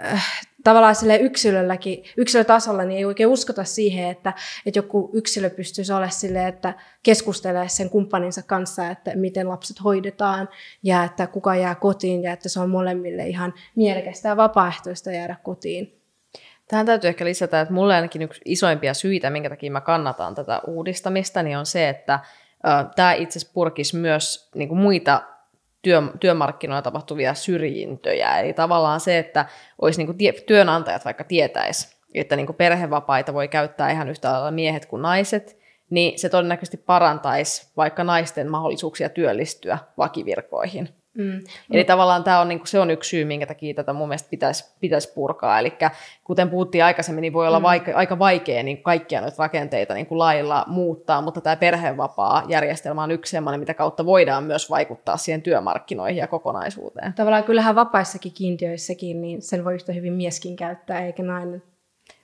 äh, 0.05 0.43
tavallaan 0.65 0.95
sille 0.95 1.17
yksilölläkin, 1.17 2.05
yksilötasolla, 2.17 2.85
niin 2.85 2.99
ei 2.99 3.05
oikein 3.05 3.29
uskota 3.29 3.65
siihen, 3.65 4.11
että, 4.11 4.33
että 4.67 4.79
joku 4.79 5.11
yksilö 5.13 5.51
pystyisi 5.51 5.93
olemaan 5.93 6.13
silleen, 6.13 6.49
että 6.49 6.75
keskustelee 7.03 7.69
sen 7.69 7.91
kumppaninsa 7.91 8.43
kanssa, 8.43 8.89
että 8.89 9.11
miten 9.15 9.49
lapset 9.49 9.85
hoidetaan 9.85 10.49
ja 10.83 11.05
että 11.05 11.27
kuka 11.27 11.57
jää 11.57 11.75
kotiin 11.75 12.23
ja 12.23 12.33
että 12.33 12.49
se 12.49 12.61
on 12.61 12.71
molemmille 12.71 13.27
ihan 13.27 13.55
mielekästä 13.77 14.29
ja 14.29 14.37
vapaaehtoista 14.37 15.13
jäädä 15.13 15.37
kotiin. 15.43 15.99
Tähän 16.69 16.87
täytyy 16.87 17.09
ehkä 17.09 17.25
lisätä, 17.25 17.61
että 17.61 17.75
mulle 17.75 17.95
ainakin 17.95 18.23
yksi 18.23 18.41
isoimpia 18.45 18.95
syitä, 18.95 19.31
minkä 19.31 19.51
takia 19.51 19.71
mä 19.71 19.81
kannatan 19.81 20.35
tätä 20.35 20.61
uudistamista, 20.67 21.43
niin 21.43 21.59
on 21.59 21.67
se, 21.67 21.89
että 21.89 22.21
tämä 22.97 23.13
itse 23.13 23.39
asiassa 23.39 23.55
purkisi 23.55 23.97
myös 23.97 24.51
niin 24.55 24.69
kuin 24.69 24.79
muita 24.79 25.23
työ, 25.83 26.03
työmarkkinoilla 26.21 26.83
tapahtuvia 26.83 27.35
syrjintöjä. 27.35 28.39
Eli 28.39 28.53
tavallaan 28.53 29.01
se, 29.01 29.19
että 29.19 29.47
olisi 29.81 29.99
niin 29.99 30.07
kuin 30.07 30.19
tie, 30.19 30.33
työnantajat 30.33 31.05
vaikka 31.05 31.25
tietäisi, 31.25 31.97
että 32.15 32.37
niin 32.37 32.47
kuin 32.47 32.57
perhevapaita 32.57 33.35
voi 33.35 33.49
käyttää 33.49 33.91
ihan 33.91 34.09
yhtä 34.09 34.33
lailla 34.33 34.51
miehet 34.51 34.87
kuin 34.87 35.03
naiset, 35.03 35.59
niin 35.91 36.19
se 36.19 36.29
todennäköisesti 36.29 36.77
parantaisi 36.77 37.73
vaikka 37.77 38.05
naisten 38.05 38.51
mahdollisuuksia 38.51 39.09
työllistyä 39.09 39.79
vakivirkoihin. 39.99 41.02
Mm. 41.15 41.41
Eli 41.71 41.85
tavallaan 41.85 42.25
tämä 42.25 42.41
on, 42.41 42.49
niin 42.49 42.59
kuin, 42.59 42.69
se 42.69 42.81
on 42.81 42.91
yksi 42.91 43.11
syy, 43.11 43.25
minkä 43.25 43.47
takia 43.47 43.75
tätä 43.75 43.93
mun 43.93 44.09
mielestä 44.09 44.31
pitäisi, 44.31 44.75
pitäisi 44.81 45.13
purkaa. 45.15 45.59
Eli 45.59 45.73
kuten 46.25 46.51
puhuttiin 46.51 46.85
aikaisemmin, 46.85 47.23
niin 47.23 47.33
voi 47.33 47.47
olla 47.47 47.59
mm. 47.59 47.63
vaike, 47.63 47.93
aika 47.93 48.19
vaikea 48.19 48.63
niin 48.63 48.83
kaikkia 48.83 49.21
noita 49.21 49.37
rakenteita 49.39 49.95
niin 49.95 50.07
kuin 50.07 50.19
lailla 50.19 50.65
muuttaa, 50.67 51.23
mutta 51.23 51.41
tämä 51.41 51.57
perhevapaa-järjestelmä 51.57 53.03
on 53.03 53.11
yksi 53.11 53.31
sellainen, 53.31 53.61
mitä 53.61 53.75
kautta 53.75 54.07
voidaan 54.07 54.45
myös 54.45 54.71
vaikuttaa 54.71 55.17
siihen 55.17 55.43
työmarkkinoihin 55.43 56.19
ja 56.19 56.27
kokonaisuuteen. 56.27 57.13
Tavallaan 57.13 57.45
kyllähän 57.45 57.75
vapaissakin 57.75 58.33
kiintiöissäkin, 58.33 59.23
niin 59.23 59.43
sen 59.43 59.65
voi 59.65 59.75
yhtä 59.75 59.93
hyvin 59.93 60.13
mieskin 60.13 60.57
käyttää, 60.57 61.05
eikä 61.07 61.23
nainen. 61.23 61.63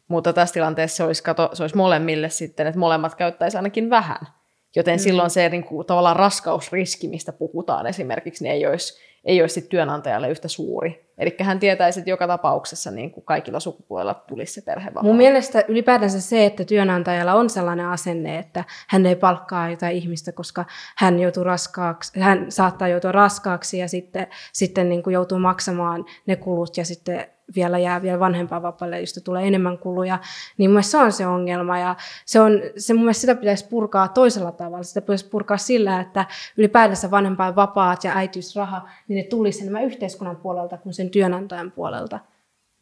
Mutta 0.08 0.32
tässä 0.32 0.52
tilanteessa 0.52 0.96
se 0.96 1.04
olisi, 1.04 1.22
kato, 1.22 1.50
se 1.52 1.62
olisi 1.62 1.76
molemmille 1.76 2.28
sitten, 2.28 2.66
että 2.66 2.78
molemmat 2.78 3.14
käyttäisi 3.14 3.56
ainakin 3.56 3.90
vähän. 3.90 4.37
Joten 4.76 4.94
mm. 4.94 4.98
silloin 4.98 5.30
se 5.30 5.48
niin 5.48 5.64
kuin, 5.64 5.86
tavallaan 5.86 6.16
raskausriski, 6.16 7.08
mistä 7.08 7.32
puhutaan 7.32 7.86
esimerkiksi, 7.86 8.44
niin 8.44 8.52
ei 8.52 8.66
olisi, 8.66 9.00
ei 9.24 9.40
olisi 9.40 9.62
työnantajalle 9.62 10.30
yhtä 10.30 10.48
suuri. 10.48 11.08
Eli 11.18 11.36
hän 11.40 11.58
tietäisi, 11.58 12.00
että 12.00 12.10
joka 12.10 12.26
tapauksessa 12.26 12.90
niin 12.90 13.10
kuin 13.10 13.24
kaikilla 13.24 13.60
sukupuolilla 13.60 14.14
tulisi 14.14 14.52
se 14.52 14.62
perhevapaa. 14.62 15.02
Mun 15.02 15.16
mielestä 15.16 15.64
ylipäätänsä 15.68 16.20
se, 16.20 16.46
että 16.46 16.64
työnantajalla 16.64 17.34
on 17.34 17.50
sellainen 17.50 17.86
asenne, 17.86 18.38
että 18.38 18.64
hän 18.88 19.06
ei 19.06 19.16
palkkaa 19.16 19.70
jotain 19.70 19.96
ihmistä, 19.96 20.32
koska 20.32 20.64
hän, 20.96 21.18
joutuu 21.18 21.44
raskaaksi, 21.44 22.20
hän 22.20 22.52
saattaa 22.52 22.88
joutua 22.88 23.12
raskaaksi 23.12 23.78
ja 23.78 23.88
sitten, 23.88 24.26
sitten 24.52 24.88
niin 24.88 25.02
kuin 25.02 25.14
joutuu 25.14 25.38
maksamaan 25.38 26.04
ne 26.26 26.36
kulut 26.36 26.76
ja 26.76 26.84
sitten 26.84 27.26
vielä 27.56 27.78
jää 27.78 28.02
vielä 28.02 28.20
vanhempainvapaalle, 28.20 29.00
josta 29.00 29.20
tulee 29.20 29.46
enemmän 29.46 29.78
kuluja, 29.78 30.18
niin 30.58 30.70
mun 30.70 30.82
se 30.82 30.98
on 30.98 31.12
se 31.12 31.26
ongelma. 31.26 31.78
Ja 31.78 31.96
se, 32.24 32.40
on, 32.40 32.52
se 32.76 32.94
mun 32.94 33.02
mielestä 33.02 33.20
sitä 33.20 33.34
pitäisi 33.34 33.68
purkaa 33.68 34.08
toisella 34.08 34.52
tavalla. 34.52 34.82
Sitä 34.82 35.00
pitäisi 35.00 35.28
purkaa 35.28 35.56
sillä, 35.56 36.00
että 36.00 36.26
ylipäätänsä 36.56 37.10
vanhempainvapaat 37.10 38.04
ja 38.04 38.12
äitiysraha, 38.14 38.88
niin 39.08 39.16
ne 39.16 39.22
tulisi 39.22 39.60
enemmän 39.60 39.84
yhteiskunnan 39.84 40.36
puolelta 40.36 40.78
kuin 40.78 40.94
sen 40.94 41.10
työnantajan 41.10 41.70
puolelta. 41.70 42.18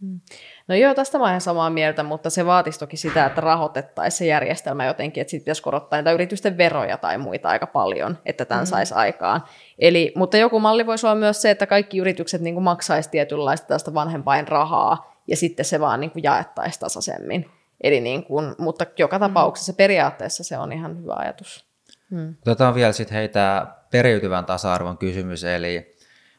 Hmm. 0.01 0.21
No 0.69 0.75
joo, 0.75 0.95
tästä 0.95 1.19
mä 1.19 1.25
olen 1.25 1.41
samaa 1.41 1.71
mieltä, 1.71 2.03
mutta 2.03 2.31
se 2.31 2.47
vaatisi 2.47 2.79
toki 2.79 2.97
sitä, 2.97 3.27
että 3.27 3.41
rahoitettaisiin 3.41 4.19
se 4.19 4.27
järjestelmä 4.27 4.87
jotenkin, 4.87 5.21
että 5.21 5.31
sitten 5.31 5.45
pitäisi 5.45 5.63
korottaa 5.63 5.99
niitä 5.99 6.13
yritysten 6.13 6.59
veroja 6.59 6.97
tai 6.97 7.19
muita 7.19 7.49
aika 7.49 7.67
paljon, 7.67 8.19
että 8.27 8.45
tämän 8.45 8.65
mm. 8.65 8.67
saisi 8.67 8.95
aikaan. 8.95 9.43
Eli, 9.79 10.13
mutta 10.17 10.37
joku 10.37 10.61
malli 10.61 10.87
voisi 10.87 11.07
olla 11.07 11.17
myös 11.17 11.43
se, 11.43 11.51
että 11.51 11.67
kaikki 11.67 11.99
yritykset 11.99 12.41
niin 12.41 12.63
maksaisi 12.63 13.11
tietynlaista 13.11 13.67
tästä 13.67 13.95
vanhempain 13.95 14.49
rahaa 14.49 15.17
ja 15.29 15.37
sitten 15.37 15.65
se 15.65 15.81
vaan 15.81 16.01
niin 16.01 16.13
jaettaisiin 16.23 16.81
tasaisemmin. 16.81 17.51
Eli 17.81 18.01
niin 18.01 18.25
kuin, 18.25 18.55
mutta 18.59 18.87
joka 18.99 19.19
tapauksessa 19.19 19.73
mm. 19.73 19.77
periaatteessa 19.77 20.45
se 20.45 20.59
on 20.59 20.73
ihan 20.73 21.03
hyvä 21.03 21.15
ajatus. 21.17 21.67
Mm. 22.11 22.35
Otetaan 22.43 22.75
vielä 22.75 22.93
sitten 22.93 23.17
heitä 23.17 23.67
periytyvän 23.91 24.45
tasa-arvon 24.45 24.99
kysymys, 24.99 25.45
eli 25.45 25.97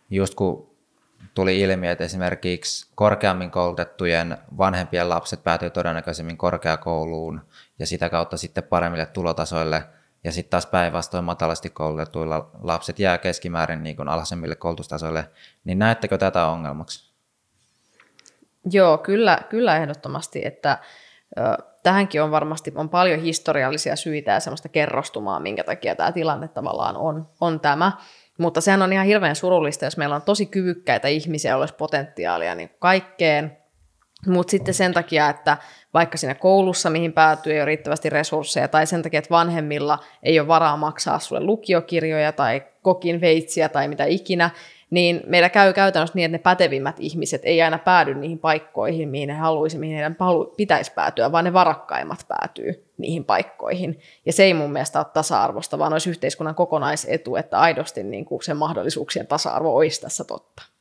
just 0.10 0.36
kun 0.36 0.67
tuli 1.34 1.60
ilmi, 1.60 1.88
että 1.88 2.04
esimerkiksi 2.04 2.92
korkeammin 2.96 3.52
koulutettujen 3.52 4.38
vanhempien 4.58 5.10
lapset 5.10 5.44
päätyivät 5.44 5.74
todennäköisemmin 5.74 6.38
korkeakouluun 6.38 7.42
ja 7.80 7.88
sitä 7.88 8.10
kautta 8.10 8.38
sitten 8.38 8.64
paremmille 8.64 9.06
tulotasoille, 9.06 9.84
ja 10.24 10.32
sitten 10.32 10.52
taas 10.52 10.66
päinvastoin 10.66 11.24
matalasti 11.24 11.70
koulutetuilla 11.70 12.50
lapset 12.62 13.00
jää 13.00 13.18
keskimäärin 13.18 13.84
niin 13.84 13.96
kuin 13.96 14.08
alhaisemmille 14.10 14.56
koulutustasoille, 14.56 15.30
niin 15.64 15.80
näettekö 15.80 16.18
tätä 16.18 16.46
ongelmaksi? 16.46 17.14
Joo, 18.72 18.98
kyllä, 18.98 19.42
kyllä 19.50 19.78
ehdottomasti, 19.78 20.46
että 20.46 20.78
ö, 21.38 21.42
tähänkin 21.84 22.24
on 22.24 22.32
varmasti 22.32 22.74
on 22.76 22.90
paljon 22.90 23.20
historiallisia 23.20 23.96
syitä 23.96 24.32
ja 24.32 24.40
semmoista 24.40 24.70
kerrostumaa, 24.70 25.40
minkä 25.40 25.64
takia 25.64 25.96
tämä 25.96 26.12
tilanne 26.12 26.48
tavallaan 26.48 26.98
on, 26.98 27.30
on 27.42 27.60
tämä. 27.60 27.92
Mutta 28.38 28.62
sehän 28.62 28.82
on 28.82 28.94
ihan 28.94 29.06
hirveän 29.06 29.36
surullista, 29.36 29.86
jos 29.86 29.98
meillä 29.98 30.16
on 30.16 30.22
tosi 30.22 30.46
kyvykkäitä 30.46 31.08
ihmisiä, 31.08 31.52
joilla 31.52 31.62
olisi 31.64 31.76
potentiaalia 31.76 32.56
niin 32.56 32.70
kaikkeen, 32.80 33.58
Mutta 34.28 34.52
sitten 34.52 34.74
sen 34.74 34.94
takia, 34.94 35.30
että 35.30 35.58
vaikka 35.94 36.18
siinä 36.18 36.36
koulussa, 36.36 36.90
mihin 36.90 37.14
päätyy, 37.14 37.54
ei 37.54 37.60
ole 37.60 37.66
riittävästi 37.66 38.10
resursseja, 38.10 38.68
tai 38.68 38.88
sen 38.88 39.02
takia, 39.02 39.18
että 39.18 39.30
vanhemmilla 39.30 40.00
ei 40.24 40.40
ole 40.40 40.48
varaa 40.48 40.78
maksaa 40.78 41.20
sulle 41.20 41.44
lukiokirjoja 41.44 42.32
tai 42.32 42.64
kokin 42.82 43.22
veitsiä 43.22 43.70
tai 43.70 43.88
mitä 43.88 44.06
ikinä, 44.06 44.50
niin 44.90 45.22
meillä 45.26 45.50
käy 45.50 45.74
käytännössä 45.74 46.16
niin, 46.16 46.26
että 46.26 46.38
ne 46.38 46.42
pätevimmät 46.42 46.96
ihmiset 47.00 47.42
ei 47.44 47.62
aina 47.62 47.78
päädy 47.78 48.14
niihin 48.14 48.40
paikkoihin, 48.40 49.10
mihin 49.10 49.30
he 49.30 49.36
haluaisi, 49.36 49.78
mihin 49.78 49.96
heidän 49.96 50.18
pitäisi 50.58 50.92
päätyä, 50.94 51.32
vaan 51.32 51.46
ne 51.46 51.54
varakkaimmat 51.54 52.26
päätyy 52.28 52.92
niihin 52.98 53.26
paikkoihin. 53.26 54.00
Ja 54.26 54.34
se 54.34 54.44
ei 54.44 54.54
mun 54.54 54.72
mielestä 54.72 55.00
ole 55.00 55.08
tasa-arvosta, 55.14 55.80
vaan 55.80 55.94
olisi 55.94 56.10
yhteiskunnan 56.10 56.56
kokonaisetu, 56.56 57.36
että 57.36 57.60
aidosti 57.60 58.04
niin 58.04 58.26
kuin 58.26 58.44
sen 58.44 58.58
mahdollisuuksien 58.58 59.28
tasa-arvo 59.28 59.76
olisi 59.76 60.02
tässä 60.02 60.24
totta. 60.24 60.77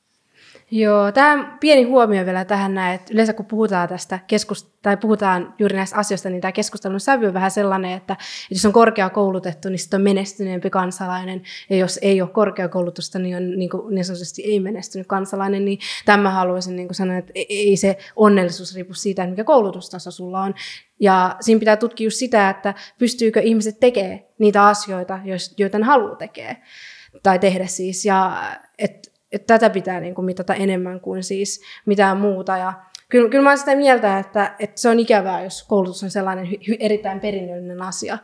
Joo, 0.71 1.13
tämä 1.13 1.57
pieni 1.61 1.83
huomio 1.83 2.27
vielä 2.27 2.45
tähän 2.45 2.75
näin, 2.75 2.95
että 2.95 3.15
yleensä 3.15 3.33
kun 3.33 3.47
puhutaan 3.47 3.89
tästä 3.89 4.19
keskust- 4.33 4.69
tai 4.83 4.97
puhutaan 4.97 5.55
juuri 5.59 5.77
näistä 5.77 5.97
asioista, 5.97 6.31
niin 6.31 6.41
tämä 6.41 6.53
keskustelun 6.53 7.01
sävy 7.01 7.27
on 7.27 7.35
vähän 7.35 7.51
sellainen, 7.51 7.93
että, 7.93 8.13
että 8.13 8.25
jos 8.51 8.67
on 8.67 8.73
korkeakoulutettu, 8.73 9.69
niin 9.69 9.79
sitten 9.79 9.99
on 9.99 10.05
menestyneempi 10.05 10.71
kansalainen, 10.71 11.43
ja 11.71 11.77
jos 11.77 11.99
ei 12.03 12.23
ole 12.23 12.31
korkeakoulutusta, 12.31 13.19
niin 13.19 13.37
on 13.37 13.59
niin, 13.59 13.71
kuin, 13.71 13.95
niin 13.95 14.05
sanotusti 14.05 14.43
ei 14.43 14.61
menestynyt 14.61 15.07
kansalainen, 15.07 15.65
niin 15.65 15.79
tämä 16.05 16.31
haluaisin 16.31 16.77
niin 16.77 16.89
kuin 16.89 16.97
sanoa, 16.97 17.17
että 17.17 17.33
ei 17.35 17.77
se 17.77 17.99
onnellisuus 18.17 18.75
riipu 18.75 18.95
siitä, 18.95 19.27
mikä 19.27 19.45
koulutustaso 19.45 20.11
sulla 20.11 20.43
on. 20.43 20.55
Ja 21.01 21.37
siinä 21.41 21.59
pitää 21.59 21.77
tutkia 21.77 22.05
just 22.05 22.17
sitä, 22.17 22.51
että 22.51 22.75
pystyykö 22.99 23.41
ihmiset 23.41 23.81
tekemään 23.81 24.21
niitä 24.39 24.67
asioita, 24.67 25.19
joita 25.57 25.79
ne 25.79 25.85
haluaa 25.85 26.17
tekee 26.17 26.57
tai 27.23 27.39
tehdä 27.39 27.67
siis, 27.67 28.05
ja 28.05 28.43
että 28.79 29.16
että 29.37 29.55
tätä 29.55 29.71
pitää 29.71 30.01
niin 30.01 30.15
kuin 30.15 30.25
mitata 30.25 30.55
enemmän 30.55 31.01
kuin 31.01 31.23
siis 31.23 31.63
mitään 31.87 32.17
muuta. 32.17 32.57
Ja 32.57 32.73
kyllä, 33.09 33.31
kyllä 33.31 33.45
mä 33.45 33.51
olen 33.51 33.59
sitä 33.59 33.77
mieltä, 33.77 34.19
että, 34.19 34.55
että 34.59 34.81
se 34.81 34.89
on 34.89 35.01
ikävää, 35.01 35.45
jos 35.45 35.63
koulutus 35.63 36.03
on 36.03 36.11
sellainen 36.11 36.47
hy, 36.47 36.77
erittäin 36.81 37.21
perinnöllinen 37.21 37.83
asia. 37.83 38.19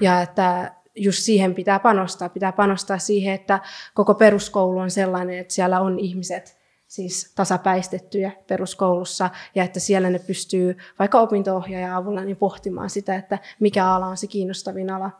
Ja 0.00 0.22
että 0.22 0.72
just 0.96 1.18
siihen 1.18 1.54
pitää 1.54 1.78
panostaa. 1.78 2.28
Pitää 2.28 2.52
panostaa 2.52 2.98
siihen, 2.98 3.34
että 3.34 3.60
koko 3.94 4.14
peruskoulu 4.14 4.78
on 4.78 4.90
sellainen, 4.90 5.38
että 5.38 5.54
siellä 5.54 5.80
on 5.80 5.98
ihmiset 5.98 6.60
siis 6.86 7.32
tasapäistettyjä 7.34 8.32
peruskoulussa 8.46 9.30
ja 9.54 9.64
että 9.64 9.80
siellä 9.80 10.10
ne 10.10 10.18
pystyy 10.18 10.76
vaikka 10.98 11.20
opinto-ohjaajan 11.20 11.94
avulla 11.94 12.24
niin 12.24 12.36
pohtimaan 12.36 12.90
sitä, 12.90 13.14
että 13.14 13.38
mikä 13.60 13.86
ala 13.86 14.06
on 14.06 14.16
se 14.16 14.26
kiinnostavin 14.26 14.90
ala. 14.90 15.10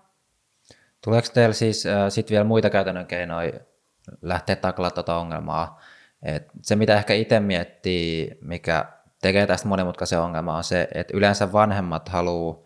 Tuleeko 1.05 1.29
teillä 1.35 1.53
siis 1.53 1.87
äh, 1.87 2.09
sit 2.09 2.31
vielä 2.31 2.45
muita 2.45 2.71
käytännön 2.71 3.07
keinoja 3.07 3.53
lähteä 4.23 4.57
taklaa 4.57 4.91
tuota 4.91 5.17
ongelmaa. 5.17 5.81
Et 6.23 6.49
se, 6.63 6.77
mitä 6.77 6.97
ehkä 6.97 7.15
itse 7.15 7.41
miettii, 7.41 8.39
mikä 8.41 8.85
tekee 9.23 9.47
tästä 9.47 9.69
monimutkaisen 9.69 10.21
ongelmaa, 10.21 10.57
on 10.57 10.65
se, 10.65 10.89
että 10.95 11.17
yleensä 11.17 11.53
vanhemmat 11.53 12.09
haluaa 12.09 12.57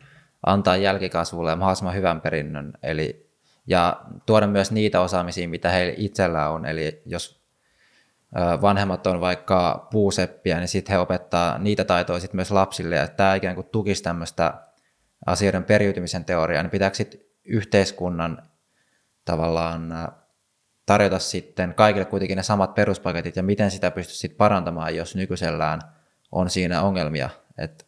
antaa 0.47 0.77
jälkikasvulle 0.77 1.55
mahdollisimman 1.55 1.95
hyvän 1.95 2.21
perinnön, 2.21 2.73
eli, 2.83 3.31
ja 3.67 4.01
tuoda 4.27 4.47
myös 4.47 4.73
niitä 4.73 5.01
osaamisia, 5.01 5.49
mitä 5.49 5.71
heillä 5.71 5.95
itsellä 5.97 6.49
on. 6.49 6.67
Eli 6.67 7.03
jos 7.07 7.45
vanhemmat 8.63 9.07
on 9.07 9.21
vaikka 9.21 9.89
puuseppiä, 9.91 10.59
niin 10.59 10.69
sitten 10.69 10.93
he 10.93 10.99
opettaa 10.99 11.59
niitä 11.59 11.85
taitoja 11.85 12.21
sit 12.21 12.33
myös 12.33 12.51
lapsille, 12.51 12.97
ja 12.97 13.09
tämä 13.09 13.35
ikään 13.35 13.55
kuin 13.55 13.67
tukisi 13.73 14.03
tämmöistä 14.03 14.55
asioiden 15.27 15.65
periytymisen 15.65 16.25
teoriaa, 16.25 16.63
niin 16.63 16.71
pitääkö 16.71 16.97
sitten 16.97 17.21
yhteiskunnan 17.45 18.43
tavallaan 19.25 20.13
tarjota 20.87 21.19
sitten 21.19 21.75
kaikille 21.75 22.05
kuitenkin 22.05 22.37
ne 22.37 22.43
samat 22.43 22.75
peruspaketit 22.75 23.37
ja 23.37 23.43
miten 23.43 23.71
sitä 23.71 23.91
pystyisi 23.91 24.21
sitten 24.21 24.39
parantamaan, 24.39 24.97
jos 24.97 25.17
nykyisellään 25.17 25.81
on 26.33 26.51
siinä 26.51 26.83
ongelmia, 26.83 27.31
että 27.59 27.85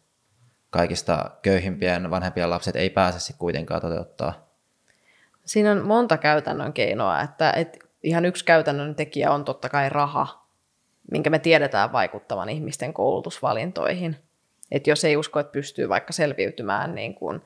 kaikista 0.69 1.31
köyhimpien 1.41 2.09
vanhempien 2.09 2.49
lapset 2.49 2.75
ei 2.75 2.89
pääse 2.89 3.19
sitten 3.19 3.39
kuitenkaan 3.39 3.81
toteuttaa. 3.81 4.47
Siinä 5.45 5.71
on 5.71 5.85
monta 5.85 6.17
käytännön 6.17 6.73
keinoa, 6.73 7.21
että, 7.21 7.51
että 7.51 7.79
ihan 8.03 8.25
yksi 8.25 8.45
käytännön 8.45 8.95
tekijä 8.95 9.31
on 9.31 9.45
totta 9.45 9.69
kai 9.69 9.89
raha, 9.89 10.47
minkä 11.11 11.29
me 11.29 11.39
tiedetään 11.39 11.91
vaikuttavan 11.91 12.49
ihmisten 12.49 12.93
koulutusvalintoihin. 12.93 14.17
Että 14.71 14.89
jos 14.89 15.05
ei 15.05 15.17
usko, 15.17 15.39
että 15.39 15.51
pystyy 15.51 15.89
vaikka 15.89 16.13
selviytymään 16.13 16.95
niin 16.95 17.15
kuin 17.15 17.41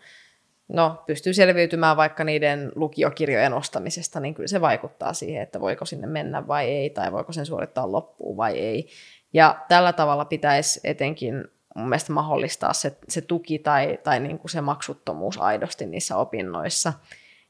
no, 0.68 1.04
pystyy 1.08 1.34
selviytymään 1.34 1.98
vaikka 1.98 2.24
niiden 2.24 2.72
lukiokirjojen 2.76 3.54
ostamisesta, 3.54 4.20
niin 4.20 4.34
kyllä 4.34 4.48
se 4.48 4.62
vaikuttaa 4.62 5.14
siihen, 5.14 5.44
että 5.44 5.62
voiko 5.62 5.86
sinne 5.86 6.08
mennä 6.08 6.48
vai 6.48 6.70
ei, 6.70 6.90
tai 6.90 7.12
voiko 7.12 7.32
sen 7.32 7.46
suorittaa 7.46 7.92
loppuun 7.92 8.38
vai 8.38 8.60
ei. 8.60 8.88
Ja 9.34 9.66
tällä 9.68 9.94
tavalla 9.94 10.26
pitäisi 10.26 10.80
etenkin 10.84 11.46
mun 11.76 11.90
mielestä 11.90 12.14
mahdollistaa 12.14 12.74
se, 12.74 12.98
se 13.08 13.22
tuki 13.22 13.60
tai, 13.60 14.00
tai 14.04 14.20
niin 14.20 14.40
kuin 14.40 14.52
se 14.52 14.62
maksuttomuus 14.62 15.38
aidosti 15.38 15.86
niissä 15.86 16.18
opinnoissa. 16.18 16.94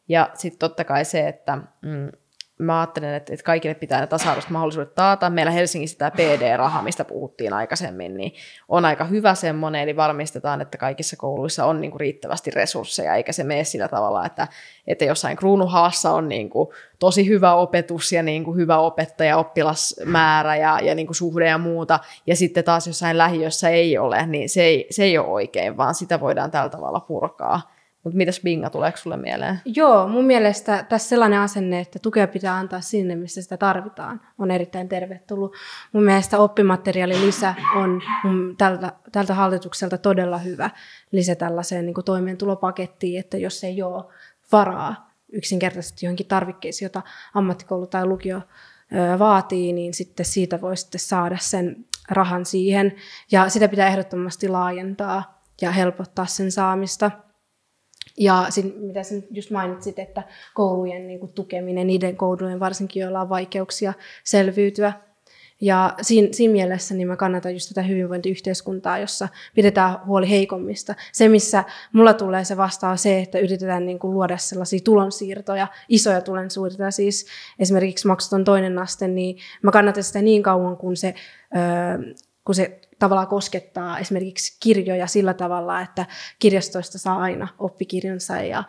Ja 0.08 0.30
sitten 0.34 0.60
totta 0.60 0.84
kai 0.84 1.06
se, 1.06 1.28
että 1.28 1.56
mm, 1.82 2.12
mä 2.64 2.80
ajattelen, 2.80 3.14
että, 3.14 3.34
että 3.34 3.44
kaikille 3.44 3.76
pitää 3.76 4.02
ne 4.02 4.08
tasa-arvoiset 4.08 4.50
mahdollisuudet 4.50 4.96
taata. 4.96 5.30
Meillä 5.30 5.52
Helsingissä 5.52 5.98
tämä 5.98 6.12
PD-raha, 6.12 6.82
mistä 6.82 7.06
puhuttiin 7.06 7.54
aikaisemmin, 7.54 8.18
niin 8.18 8.34
on 8.70 8.86
aika 8.86 9.06
hyvä 9.06 9.36
semmoinen, 9.36 9.82
eli 9.82 9.96
varmistetaan, 9.96 10.62
että 10.62 10.78
kaikissa 10.78 11.16
kouluissa 11.18 11.66
on 11.66 11.82
niin 11.82 11.92
kuin 11.92 12.00
riittävästi 12.00 12.52
resursseja, 12.52 13.16
eikä 13.16 13.32
se 13.32 13.44
mene 13.44 13.64
sillä 13.64 13.88
tavalla, 13.88 14.26
että, 14.26 14.48
että 14.88 15.06
jossain 15.06 15.38
kruunuhaassa 15.38 16.12
on 16.12 16.30
niin 16.30 16.50
kuin 16.50 16.70
tosi 17.00 17.28
hyvä 17.28 17.54
opetus 17.54 18.12
ja 18.12 18.24
niin 18.24 18.44
kuin 18.44 18.58
hyvä 18.58 18.78
opettaja, 18.78 19.38
oppilasmäärä 19.38 20.56
ja, 20.56 20.80
ja 20.80 20.96
niin 20.96 21.08
kuin 21.08 21.16
suhde 21.16 21.48
ja 21.48 21.58
muuta, 21.58 22.00
ja 22.28 22.36
sitten 22.36 22.64
taas 22.64 22.88
jossain 22.88 23.18
lähiössä 23.18 23.70
ei 23.70 23.98
ole, 23.98 24.26
niin 24.26 24.50
se 24.50 24.64
ei, 24.64 24.88
se 24.90 25.04
ei 25.04 25.18
ole 25.18 25.28
oikein, 25.28 25.78
vaan 25.78 25.96
sitä 25.96 26.20
voidaan 26.20 26.52
tällä 26.52 26.70
tavalla 26.70 27.00
purkaa. 27.00 27.81
Mutta 28.04 28.18
mitäs 28.18 28.42
Binga, 28.44 28.70
tuleeko 28.70 28.98
sulle 28.98 29.18
mieleen? 29.18 29.62
Joo, 29.66 30.08
mun 30.08 30.26
mielestä 30.26 30.86
tässä 30.90 31.10
sellainen 31.10 31.40
asenne, 31.40 31.80
että 31.80 32.00
tukea 32.00 32.28
pitää 32.28 32.56
antaa 32.56 32.82
sinne, 32.82 33.16
missä 33.16 33.42
sitä 33.42 33.58
tarvitaan, 33.58 34.22
on 34.38 34.52
erittäin 34.52 34.90
tervetullut. 34.90 35.56
Mun 35.94 36.04
mielestä 36.04 36.40
oppimateriaalilisä 36.40 37.56
on 37.76 38.02
tältä, 38.58 38.92
tältä 39.12 39.34
hallitukselta 39.34 39.98
todella 39.98 40.38
hyvä 40.38 40.70
lisä 41.12 41.36
tällaiseen 41.36 41.86
niin 41.86 41.96
toimeentulopakettiin, 42.06 43.20
että 43.20 43.38
jos 43.38 43.64
ei 43.64 43.82
ole 43.82 44.04
varaa 44.52 45.12
yksinkertaisesti 45.32 46.06
johonkin 46.06 46.28
tarvikkeisiin, 46.28 46.86
jota 46.86 47.02
ammattikoulu 47.34 47.88
tai 47.88 48.06
lukio 48.06 48.42
vaatii, 49.20 49.74
niin 49.74 49.94
sitten 49.94 50.26
siitä 50.26 50.62
voi 50.62 50.78
sitten 50.78 51.00
saada 51.00 51.38
sen 51.40 51.86
rahan 52.10 52.46
siihen. 52.46 52.96
Ja 53.32 53.50
sitä 53.50 53.68
pitää 53.68 53.88
ehdottomasti 53.88 54.48
laajentaa 54.48 55.44
ja 55.62 55.72
helpottaa 55.72 56.26
sen 56.26 56.52
saamista. 56.52 57.12
Ja 58.18 58.46
sit, 58.50 58.82
mitä 58.82 59.04
sä 59.04 59.16
just 59.32 59.52
mainitsit, 59.52 60.00
että 60.00 60.24
koulujen 60.54 61.08
niin 61.08 61.20
kuin, 61.20 61.34
tukeminen, 61.34 61.88
niiden 61.88 62.18
koulujen 62.18 62.60
varsinkin, 62.60 63.02
joilla 63.02 63.22
on 63.22 63.30
vaikeuksia 63.30 63.94
selviytyä. 64.24 64.94
Ja 65.62 65.94
siinä, 66.02 66.28
siinä 66.32 66.52
mielessä 66.52 66.96
niin 66.96 67.08
mä 67.08 67.16
kannatan 67.16 67.54
just 67.54 67.70
tätä 67.70 67.82
hyvinvointiyhteiskuntaa, 67.82 68.98
jossa 68.98 69.28
pidetään 69.56 70.06
huoli 70.06 70.30
heikommista. 70.30 70.96
Se, 71.12 71.30
missä 71.30 71.64
mulla 71.94 72.14
tulee 72.14 72.44
se 72.44 72.58
vastaan 72.58 72.98
se, 72.98 73.20
että 73.20 73.40
yritetään 73.40 73.86
niin 73.86 74.00
kuin 74.00 74.14
luoda 74.14 74.38
sellaisia 74.38 74.80
tulonsiirtoja, 74.84 75.68
isoja 75.90 76.22
tulonsiirtoja, 76.22 76.92
siis 76.92 77.26
esimerkiksi 77.60 78.08
maksuton 78.08 78.44
toinen 78.44 78.80
aste, 78.80 79.08
niin 79.08 79.38
mä 79.62 79.72
kannatan 79.72 80.04
sitä 80.04 80.22
niin 80.22 80.44
kauan, 80.44 80.78
kun 80.78 80.98
se, 80.98 81.14
öö, 81.56 82.14
kun 82.46 82.56
se 82.56 82.80
tavallaan 83.00 83.28
koskettaa 83.28 84.00
esimerkiksi 84.00 84.58
kirjoja 84.60 85.08
sillä 85.08 85.34
tavalla, 85.34 85.82
että 85.82 86.06
kirjastoista 86.40 86.98
saa 86.98 87.18
aina 87.18 87.48
oppikirjansa 87.60 88.38
ja, 88.38 88.64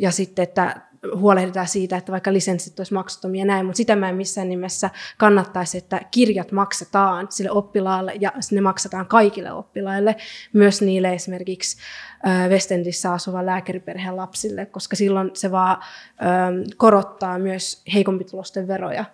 ja 0.00 0.10
sitten, 0.10 0.42
että 0.42 0.90
huolehditaan 1.16 1.68
siitä, 1.68 1.96
että 1.96 2.12
vaikka 2.12 2.32
lisenssit 2.32 2.80
olisi 2.80 2.94
maksuttomia 2.94 3.44
näin, 3.44 3.66
mutta 3.66 3.76
sitä 3.76 3.96
mä 3.96 4.08
en 4.08 4.16
missään 4.16 4.48
nimessä 4.48 4.90
kannattaisi, 5.18 5.78
että 5.78 6.00
kirjat 6.10 6.52
maksetaan 6.52 7.26
sille 7.30 7.50
oppilaalle 7.50 8.12
ja 8.20 8.32
ne 8.50 8.60
maksetaan 8.60 9.06
kaikille 9.06 9.52
oppilaille, 9.52 10.16
myös 10.52 10.82
niille 10.82 11.14
esimerkiksi 11.14 11.76
Westendissä 12.48 13.12
asuvan 13.12 13.46
lääkäriperheen 13.46 14.16
lapsille, 14.16 14.66
koska 14.66 14.96
silloin 14.96 15.30
se 15.34 15.50
vaan 15.50 15.82
korottaa 16.76 17.38
myös 17.38 17.82
heikompitulosten 17.94 18.68
veroja 18.68 19.04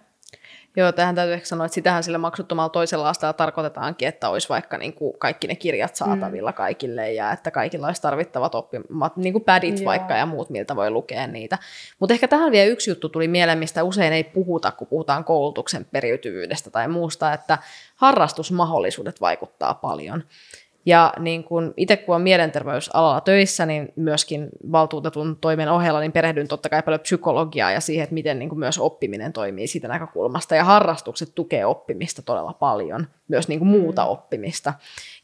Joo, 0.77 0.93
tähän 0.93 1.15
täytyy 1.15 1.35
ehkä 1.35 1.47
sanoa, 1.47 1.67
että 1.67 1.75
sitähän 1.75 2.03
sillä 2.03 2.19
maksuttomalla 2.19 2.69
toisella 2.69 3.09
asteella 3.09 3.33
tarkoitetaankin, 3.33 4.09
että 4.09 4.29
olisi 4.29 4.49
vaikka 4.49 4.79
niin 4.79 4.93
kuin 4.93 5.19
kaikki 5.19 5.47
ne 5.47 5.57
kirjat 5.57 5.97
saatavilla 5.97 6.51
mm. 6.51 6.55
kaikille 6.55 7.13
ja 7.13 7.33
että 7.33 7.51
kaikilla 7.51 7.87
olisi 7.87 8.03
tarvittavat 8.03 8.55
oppimat, 8.55 9.17
niin 9.17 9.33
kuin 9.33 9.45
padit 9.45 9.79
Joo. 9.79 9.85
vaikka 9.85 10.15
ja 10.15 10.27
muut, 10.27 10.51
miltä 10.51 10.77
voi 10.77 10.91
lukea 10.91 11.27
niitä. 11.27 11.59
Mutta 11.99 12.15
ehkä 12.15 12.29
tähän 12.29 12.53
vielä 12.53 12.71
yksi 12.71 12.91
juttu 12.91 13.09
tuli 13.09 13.29
mieleen, 13.29 13.59
mistä 13.59 13.85
usein 13.85 14.13
ei 14.13 14.25
puhuta, 14.25 14.73
kun 14.73 14.87
puhutaan 14.87 15.25
koulutuksen 15.25 15.85
periytyvyydestä 15.85 16.71
tai 16.71 16.89
muusta, 16.89 17.33
että 17.33 17.59
harrastusmahdollisuudet 17.97 19.21
vaikuttaa 19.21 19.75
paljon. 19.75 20.25
Ja 20.87 21.13
niin 21.19 21.45
kun 21.45 21.75
itse 21.77 21.97
kun 21.97 22.15
on 22.15 22.23
mielenterveysalalla 22.23 23.21
töissä, 23.21 23.67
niin 23.67 23.93
myöskin 23.97 24.49
valtuutetun 24.73 25.39
toimen 25.41 25.69
ohella 25.69 26.01
niin 26.01 26.13
perehdyn 26.13 26.49
totta 26.49 26.69
kai 26.69 26.83
paljon 26.83 27.01
psykologiaa 27.01 27.73
ja 27.73 27.81
siihen, 27.81 28.03
että 28.03 28.15
miten 28.15 28.39
niin 28.39 28.59
myös 28.59 28.79
oppiminen 28.79 29.33
toimii 29.33 29.67
siitä 29.67 29.89
näkökulmasta. 29.89 30.55
Ja 30.55 30.65
harrastukset 30.65 31.35
tukee 31.35 31.67
oppimista 31.67 32.23
todella 32.23 32.53
paljon, 32.53 33.07
myös 33.29 33.49
niin 33.49 33.67
muuta 33.67 34.05
mm. 34.05 34.11
oppimista. 34.11 34.75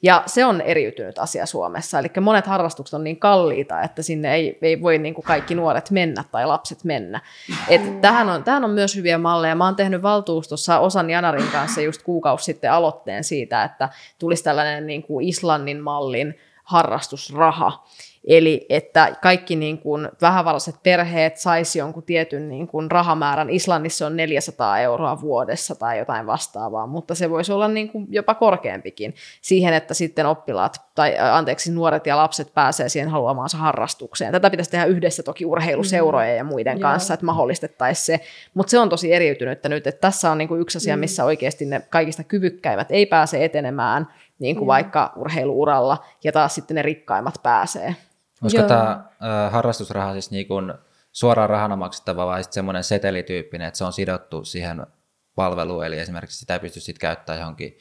Ja 0.02 0.22
se 0.26 0.44
on 0.44 0.60
eriytynyt 0.60 1.18
asia 1.18 1.46
Suomessa. 1.46 1.98
Eli 1.98 2.08
monet 2.20 2.46
harrastukset 2.46 2.94
on 2.94 3.04
niin 3.04 3.18
kalliita, 3.18 3.82
että 3.82 4.02
sinne 4.02 4.34
ei, 4.34 4.58
ei 4.62 4.82
voi 4.82 4.98
niin 4.98 5.14
kuin 5.14 5.24
kaikki 5.24 5.54
nuoret 5.54 5.90
mennä 5.90 6.24
tai 6.32 6.46
lapset 6.46 6.84
mennä. 6.84 7.20
Et 7.68 8.00
tähän, 8.00 8.28
on, 8.28 8.44
tähän 8.44 8.64
on 8.64 8.70
myös 8.70 8.96
hyviä 8.96 9.18
malleja. 9.18 9.54
Mä 9.54 9.64
oon 9.64 9.76
tehnyt 9.76 10.02
valtuustossa 10.02 10.78
Osan 10.78 11.10
Janarin 11.10 11.48
kanssa 11.52 11.80
just 11.80 12.02
kuukausi 12.02 12.44
sitten 12.44 12.72
aloitteen 12.72 13.24
siitä, 13.24 13.64
että 13.64 13.88
tulisi 14.18 14.44
tällainen 14.44 14.86
niin 14.86 15.02
kuin 15.02 15.28
Islannin 15.52 15.80
mallin 15.80 16.34
harrastusraha. 16.64 17.84
Eli 18.24 18.66
että 18.68 19.16
kaikki 19.22 19.56
niin 19.56 19.78
kuin 19.78 20.08
vähävaraiset 20.20 20.74
perheet 20.82 21.36
saisi 21.36 21.78
jonkun 21.78 22.02
tietyn 22.02 22.48
niin 22.48 22.68
kuin 22.68 22.90
rahamäärän. 22.90 23.50
Islannissa 23.50 24.06
on 24.06 24.16
400 24.16 24.78
euroa 24.78 25.20
vuodessa 25.20 25.74
tai 25.74 25.98
jotain 25.98 26.26
vastaavaa, 26.26 26.86
mutta 26.86 27.14
se 27.14 27.30
voisi 27.30 27.52
olla 27.52 27.68
niin 27.68 27.88
kuin 27.88 28.06
jopa 28.08 28.34
korkeampikin 28.34 29.14
siihen, 29.40 29.74
että 29.74 29.94
sitten 29.94 30.26
oppilaat 30.26 30.80
tai 30.94 31.18
anteeksi 31.18 31.72
nuoret 31.72 32.06
ja 32.06 32.16
lapset 32.16 32.54
pääsee 32.54 32.88
siihen 32.88 33.10
haluamaansa 33.10 33.58
harrastukseen. 33.58 34.32
Tätä 34.32 34.50
pitäisi 34.50 34.70
tehdä 34.70 34.84
yhdessä 34.84 35.22
toki 35.22 35.46
urheiluseurojen 35.46 36.36
ja 36.36 36.44
muiden 36.44 36.76
mm. 36.76 36.82
kanssa, 36.82 37.14
että 37.14 37.26
mahdollistettaisiin 37.26 38.06
se, 38.06 38.24
mutta 38.54 38.70
se 38.70 38.78
on 38.78 38.88
tosi 38.88 39.12
eriytynyt 39.12 39.64
nyt, 39.64 39.86
että 39.86 40.00
tässä 40.00 40.30
on 40.30 40.38
niin 40.38 40.48
kuin 40.48 40.60
yksi 40.60 40.78
asia, 40.78 40.96
mm. 40.96 41.00
missä 41.00 41.24
oikeasti 41.24 41.64
ne 41.64 41.82
kaikista 41.90 42.24
kyvykkäimmät 42.24 42.90
ei 42.90 43.06
pääse 43.06 43.44
etenemään 43.44 44.06
niin 44.42 44.56
kuin 44.56 44.66
mm. 44.66 44.68
vaikka 44.68 45.12
urheiluuralla, 45.16 46.04
ja 46.24 46.32
taas 46.32 46.54
sitten 46.54 46.74
ne 46.74 46.82
rikkaimmat 46.82 47.34
pääsee. 47.42 47.96
Olisiko 48.42 48.62
tämä 48.62 48.90
äh, 48.90 49.52
harrastusraha 49.52 50.12
siis 50.12 50.30
niin 50.30 50.48
kuin 50.48 50.74
suoraan 51.12 51.50
rahana 51.50 51.76
maksettava 51.76 52.26
vai 52.26 52.42
sitten 52.42 52.54
semmoinen 52.54 52.84
setelityyppinen, 52.84 53.68
että 53.68 53.78
se 53.78 53.84
on 53.84 53.92
sidottu 53.92 54.44
siihen 54.44 54.86
palveluun, 55.34 55.86
eli 55.86 55.98
esimerkiksi 55.98 56.38
sitä 56.38 56.54
ei 56.54 56.60
pysty 56.60 56.80
sitten 56.80 57.00
käyttämään 57.00 57.40
johonkin, 57.40 57.78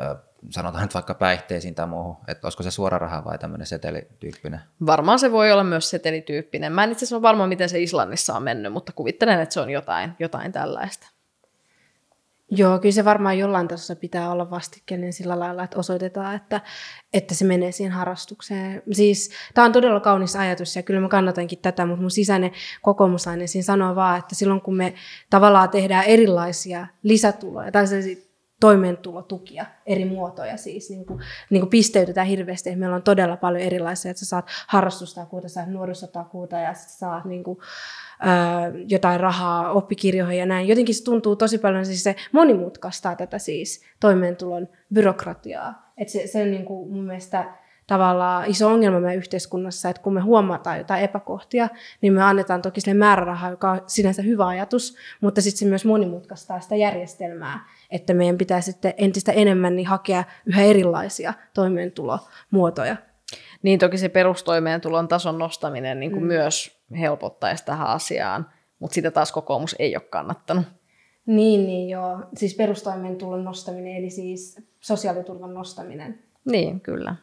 äh, 0.00 0.16
sanotaan 0.50 0.82
nyt 0.82 0.94
vaikka 0.94 1.14
päihteisiin 1.14 1.74
tai 1.74 1.86
muuhun, 1.86 2.16
että 2.28 2.46
olisiko 2.46 2.62
se 2.62 2.70
suora 2.70 2.98
raha 2.98 3.24
vai 3.24 3.38
tämmöinen 3.38 3.66
setelityyppinen? 3.66 4.60
Varmaan 4.86 5.18
se 5.18 5.32
voi 5.32 5.52
olla 5.52 5.64
myös 5.64 5.90
setelityyppinen. 5.90 6.72
Mä 6.72 6.84
en 6.84 6.92
itse 6.92 7.04
asiassa 7.04 7.16
ole 7.16 7.22
varma, 7.22 7.46
miten 7.46 7.68
se 7.68 7.80
Islannissa 7.80 8.34
on 8.34 8.42
mennyt, 8.42 8.72
mutta 8.72 8.92
kuvittelen, 8.92 9.40
että 9.40 9.52
se 9.52 9.60
on 9.60 9.70
jotain, 9.70 10.12
jotain 10.18 10.52
tällaista. 10.52 11.17
Joo, 12.50 12.78
kyllä 12.78 12.92
se 12.92 13.04
varmaan 13.04 13.38
jollain 13.38 13.68
tasossa 13.68 13.96
pitää 13.96 14.32
olla 14.32 14.50
vastikkeellinen 14.50 15.12
sillä 15.12 15.38
lailla, 15.38 15.64
että 15.64 15.78
osoitetaan, 15.78 16.36
että, 16.36 16.60
että 17.12 17.34
se 17.34 17.44
menee 17.44 17.72
siihen 17.72 17.92
harrastukseen. 17.92 18.82
Siis 18.92 19.30
tämä 19.54 19.64
on 19.64 19.72
todella 19.72 20.00
kaunis 20.00 20.36
ajatus 20.36 20.76
ja 20.76 20.82
kyllä 20.82 21.00
mä 21.00 21.08
kannatankin 21.08 21.58
tätä, 21.58 21.86
mutta 21.86 22.00
mun 22.00 22.10
sisäinen 22.10 22.52
kokoomuslainen 22.82 23.48
siinä 23.48 23.64
sanoo 23.64 23.94
vaan, 23.94 24.18
että 24.18 24.34
silloin 24.34 24.60
kun 24.60 24.76
me 24.76 24.94
tavallaan 25.30 25.70
tehdään 25.70 26.04
erilaisia 26.04 26.86
lisätuloja, 27.02 27.72
tai 27.72 27.86
toimeentulotukia, 28.60 29.66
eri 29.86 30.04
muotoja 30.04 30.56
siis, 30.56 30.90
niin 30.90 31.06
kuin, 31.06 31.20
niin 31.50 31.60
kuin 31.60 31.70
pisteytetään 31.70 32.26
hirveästi. 32.26 32.76
Meillä 32.76 32.96
on 32.96 33.02
todella 33.02 33.36
paljon 33.36 33.62
erilaisia, 33.62 34.10
että 34.10 34.18
sä 34.18 34.26
saat 34.26 34.48
harrastustakuuta, 34.66 35.48
saat 35.48 35.68
nuorisotakuuta 35.68 36.56
ja 36.56 36.74
saat 36.74 37.24
niin 37.24 37.44
kuin, 37.44 37.58
jotain 38.88 39.20
rahaa 39.20 39.72
oppikirjoihin 39.72 40.38
ja 40.38 40.46
näin. 40.46 40.68
Jotenkin 40.68 40.94
se 40.94 41.04
tuntuu 41.04 41.36
tosi 41.36 41.58
paljon, 41.58 41.86
siis 41.86 42.02
se 42.02 42.16
monimutkaistaa 42.32 43.16
tätä 43.16 43.38
siis 43.38 43.82
toimeentulon 44.00 44.68
byrokratiaa. 44.94 45.92
Et 45.98 46.08
se, 46.08 46.26
se 46.26 46.42
on 46.42 46.50
niin 46.50 46.64
kuin 46.64 46.92
mun 46.92 47.04
mielestä 47.04 47.44
tavallaan 47.88 48.50
iso 48.50 48.68
ongelma 48.68 49.00
meidän 49.00 49.18
yhteiskunnassa, 49.18 49.88
että 49.88 50.02
kun 50.02 50.14
me 50.14 50.20
huomataan 50.20 50.78
jotain 50.78 51.04
epäkohtia, 51.04 51.68
niin 52.00 52.12
me 52.12 52.22
annetaan 52.22 52.62
toki 52.62 52.80
sille 52.80 52.98
määrärahaa, 52.98 53.50
joka 53.50 53.70
on 53.70 53.80
sinänsä 53.86 54.22
hyvä 54.22 54.46
ajatus, 54.46 54.96
mutta 55.20 55.42
sitten 55.42 55.58
se 55.58 55.66
myös 55.66 55.84
monimutkaistaa 55.84 56.60
sitä 56.60 56.76
järjestelmää, 56.76 57.68
että 57.90 58.14
meidän 58.14 58.38
pitää 58.38 58.60
sitten 58.60 58.94
entistä 58.96 59.32
enemmän 59.32 59.76
niin 59.76 59.86
hakea 59.86 60.24
yhä 60.46 60.62
erilaisia 60.62 61.34
toimeentulomuotoja. 61.54 62.96
Niin 63.62 63.78
toki 63.78 63.98
se 63.98 64.08
perustoimeentulon 64.08 65.08
tason 65.08 65.38
nostaminen 65.38 66.00
niin 66.00 66.12
kuin 66.12 66.22
mm. 66.22 66.28
myös 66.28 66.80
helpottaisi 67.00 67.64
tähän 67.64 67.86
asiaan, 67.86 68.46
mutta 68.78 68.94
sitä 68.94 69.10
taas 69.10 69.32
kokoomus 69.32 69.76
ei 69.78 69.96
ole 69.96 70.04
kannattanut. 70.10 70.64
Niin, 71.26 71.66
niin 71.66 71.88
joo. 71.88 72.18
Siis 72.36 72.54
perustoimeentulon 72.54 73.44
nostaminen, 73.44 73.96
eli 73.96 74.10
siis 74.10 74.56
sosiaaliturvan 74.80 75.54
nostaminen. 75.54 76.27
Niin, 76.50 76.80
kyllä. 76.80 77.16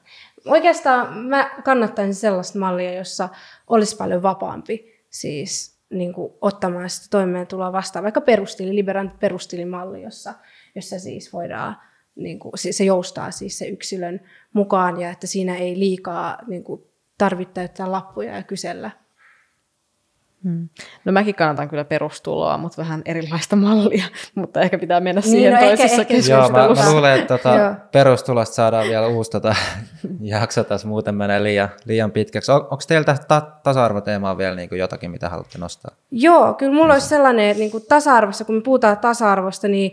Oikeastaan 0.45 1.17
mä 1.17 1.51
kannattaisin 1.63 2.15
sellaista 2.15 2.59
mallia, 2.59 2.93
jossa 2.93 3.29
olisi 3.67 3.97
paljon 3.97 4.21
vapaampi 4.21 5.03
siis 5.09 5.75
niin 5.89 6.13
kuin 6.13 6.33
ottamaan 6.41 6.89
sitä 6.89 7.07
toimeentuloa 7.09 7.71
vastaan, 7.71 8.03
vaikka 8.03 8.21
perustili, 8.21 8.75
liberant 8.75 9.19
perustilimalli, 9.19 10.01
jossa, 10.01 10.33
jossa 10.75 10.99
siis 10.99 11.33
voidaan, 11.33 11.77
niin 12.15 12.39
kuin, 12.39 12.51
se 12.57 12.83
joustaa 12.83 13.31
siis 13.31 13.57
se 13.57 13.67
yksilön 13.67 14.21
mukaan 14.53 15.01
ja 15.01 15.09
että 15.09 15.27
siinä 15.27 15.55
ei 15.55 15.79
liikaa 15.79 16.37
niin 16.47 16.63
kuin, 16.63 16.83
tarvitse 17.17 17.53
täyttää 17.53 17.91
lappuja 17.91 18.35
ja 18.35 18.43
kysellä 18.43 18.91
Hmm. 20.45 20.69
No 21.05 21.11
mäkin 21.11 21.35
kannatan 21.35 21.69
kyllä 21.69 21.85
perustuloa, 21.85 22.57
mutta 22.57 22.81
vähän 22.81 23.01
erilaista 23.05 23.55
mallia, 23.55 24.05
mutta 24.35 24.61
ehkä 24.61 24.77
pitää 24.77 24.99
mennä 24.99 25.21
niin, 25.21 25.31
siihen 25.31 25.53
no 25.53 25.59
toisessa 25.59 26.01
ehkä, 26.01 26.05
keskustelussa. 26.05 26.59
Joo, 26.59 26.75
mä, 26.75 26.83
mä 26.83 26.91
luulen, 26.91 27.19
että 27.19 27.37
tota, 27.37 27.75
perustulosta 27.91 28.55
saadaan 28.55 28.87
vielä 28.87 29.07
uusi 29.07 29.31
tota, 29.31 29.55
jakso 30.21 30.63
tässä, 30.63 30.87
muuten 30.87 31.15
menee 31.15 31.43
liian, 31.43 31.69
liian 31.85 32.11
pitkäksi. 32.11 32.51
On, 32.51 32.61
onko 32.61 32.83
teiltä 32.87 33.17
ta- 33.27 33.51
tasa-arvoteemaa 33.63 34.37
vielä 34.37 34.55
niin 34.55 34.69
kuin 34.69 34.79
jotakin, 34.79 35.11
mitä 35.11 35.29
haluatte 35.29 35.57
nostaa? 35.57 35.95
Joo, 36.11 36.53
kyllä 36.53 36.73
mulla 36.73 36.93
olisi 36.93 37.07
sellainen, 37.07 37.49
että 37.49 37.59
niin 37.59 37.71
kuin 37.71 37.85
tasa-arvossa, 37.89 38.45
kun 38.45 38.55
me 38.55 38.61
puhutaan 38.61 38.97
tasa-arvosta, 38.97 39.67
niin 39.67 39.91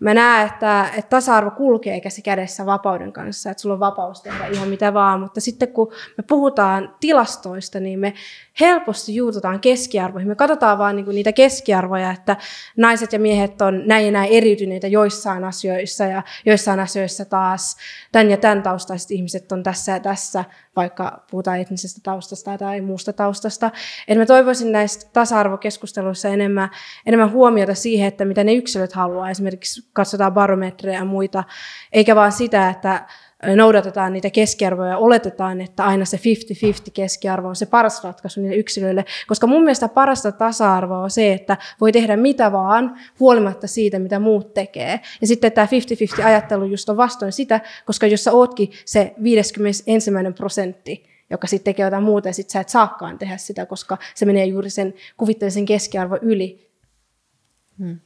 mä 0.00 0.14
näen, 0.14 0.46
että, 0.46 0.88
että 0.96 1.08
tasa-arvo 1.08 1.50
kulkee 1.50 2.00
käsi 2.00 2.22
kädessä 2.22 2.66
vapauden 2.66 3.12
kanssa, 3.12 3.50
että 3.50 3.60
sulla 3.60 3.72
on 3.72 3.80
vapaus 3.80 4.22
tehdä 4.22 4.46
ihan 4.46 4.68
mitä 4.68 4.94
vaan, 4.94 5.20
mutta 5.20 5.40
sitten 5.40 5.68
kun 5.68 5.92
me 6.16 6.24
puhutaan 6.28 6.94
tilastoista, 7.00 7.80
niin 7.80 7.98
me 7.98 8.14
helposti 8.60 9.14
juututaan 9.14 9.60
keskiarvoihin. 9.60 10.28
Me 10.28 10.34
katsotaan 10.34 10.78
vaan 10.78 10.96
niinku 10.96 11.10
niitä 11.10 11.32
keskiarvoja, 11.32 12.10
että 12.10 12.36
naiset 12.76 13.12
ja 13.12 13.18
miehet 13.18 13.62
on 13.62 13.82
näin 13.86 14.06
ja 14.06 14.12
näin 14.12 14.32
eriytyneitä 14.32 14.86
joissain 14.86 15.44
asioissa 15.44 16.04
ja 16.04 16.22
joissain 16.46 16.80
asioissa 16.80 17.24
taas 17.24 17.76
tämän 18.12 18.30
ja 18.30 18.36
tämän 18.36 18.62
taustaiset 18.62 19.10
ihmiset 19.10 19.52
on 19.52 19.62
tässä 19.62 19.92
ja 19.92 20.00
tässä, 20.00 20.44
vaikka 20.76 21.24
puhutaan 21.30 21.60
etnisestä 21.60 22.00
taustasta 22.02 22.58
tai 22.58 22.80
muusta 22.80 23.12
taustasta. 23.12 23.70
Et 24.08 24.18
mä 24.18 24.26
toivoisin 24.26 24.72
näistä 24.72 25.10
tasa-arvokeskusteluissa 25.12 26.28
enemmän, 26.28 26.70
enemmän 27.06 27.32
huomiota 27.32 27.74
siihen, 27.74 28.08
että 28.08 28.24
mitä 28.24 28.44
ne 28.44 28.54
yksilöt 28.54 28.92
haluaa. 28.92 29.30
Esimerkiksi 29.30 29.88
katsotaan 29.92 30.32
barometreja 30.34 30.98
ja 30.98 31.04
muita, 31.04 31.44
eikä 31.92 32.16
vaan 32.16 32.32
sitä, 32.32 32.70
että 32.70 33.06
noudatetaan 33.56 34.12
niitä 34.12 34.30
keskiarvoja 34.30 34.90
ja 34.90 34.98
oletetaan, 34.98 35.60
että 35.60 35.84
aina 35.84 36.04
se 36.04 36.16
50-50 36.16 36.20
keskiarvo 36.94 37.48
on 37.48 37.56
se 37.56 37.66
paras 37.66 38.04
ratkaisu 38.04 38.40
niille 38.40 38.56
yksilöille. 38.56 39.04
Koska 39.26 39.46
mun 39.46 39.62
mielestä 39.62 39.88
parasta 39.88 40.32
tasa-arvoa 40.32 40.98
on 40.98 41.10
se, 41.10 41.32
että 41.32 41.56
voi 41.80 41.92
tehdä 41.92 42.16
mitä 42.16 42.52
vaan 42.52 42.96
huolimatta 43.20 43.66
siitä, 43.66 43.98
mitä 43.98 44.18
muut 44.18 44.54
tekee. 44.54 45.00
Ja 45.20 45.26
sitten 45.26 45.52
tämä 45.52 45.66
50-50 46.20 46.24
ajattelu 46.24 46.64
just 46.64 46.88
on 46.88 46.96
vastoin 46.96 47.32
sitä, 47.32 47.60
koska 47.84 48.06
jos 48.06 48.24
sä 48.24 48.32
ootkin 48.32 48.70
se 48.84 49.14
51. 49.22 50.10
prosentti, 50.36 51.04
joka 51.30 51.46
sitten 51.46 51.64
tekee 51.64 51.84
jotain 51.84 52.02
muuta 52.02 52.28
ja 52.28 52.32
sitten 52.32 52.52
sä 52.52 52.60
et 52.60 52.68
saakaan 52.68 53.18
tehdä 53.18 53.36
sitä, 53.36 53.66
koska 53.66 53.98
se 54.14 54.26
menee 54.26 54.44
juuri 54.44 54.70
sen 54.70 54.94
kuvitteellisen 55.16 55.66
keskiarvo 55.66 56.18
yli. 56.22 56.70
Hmm. 57.78 58.00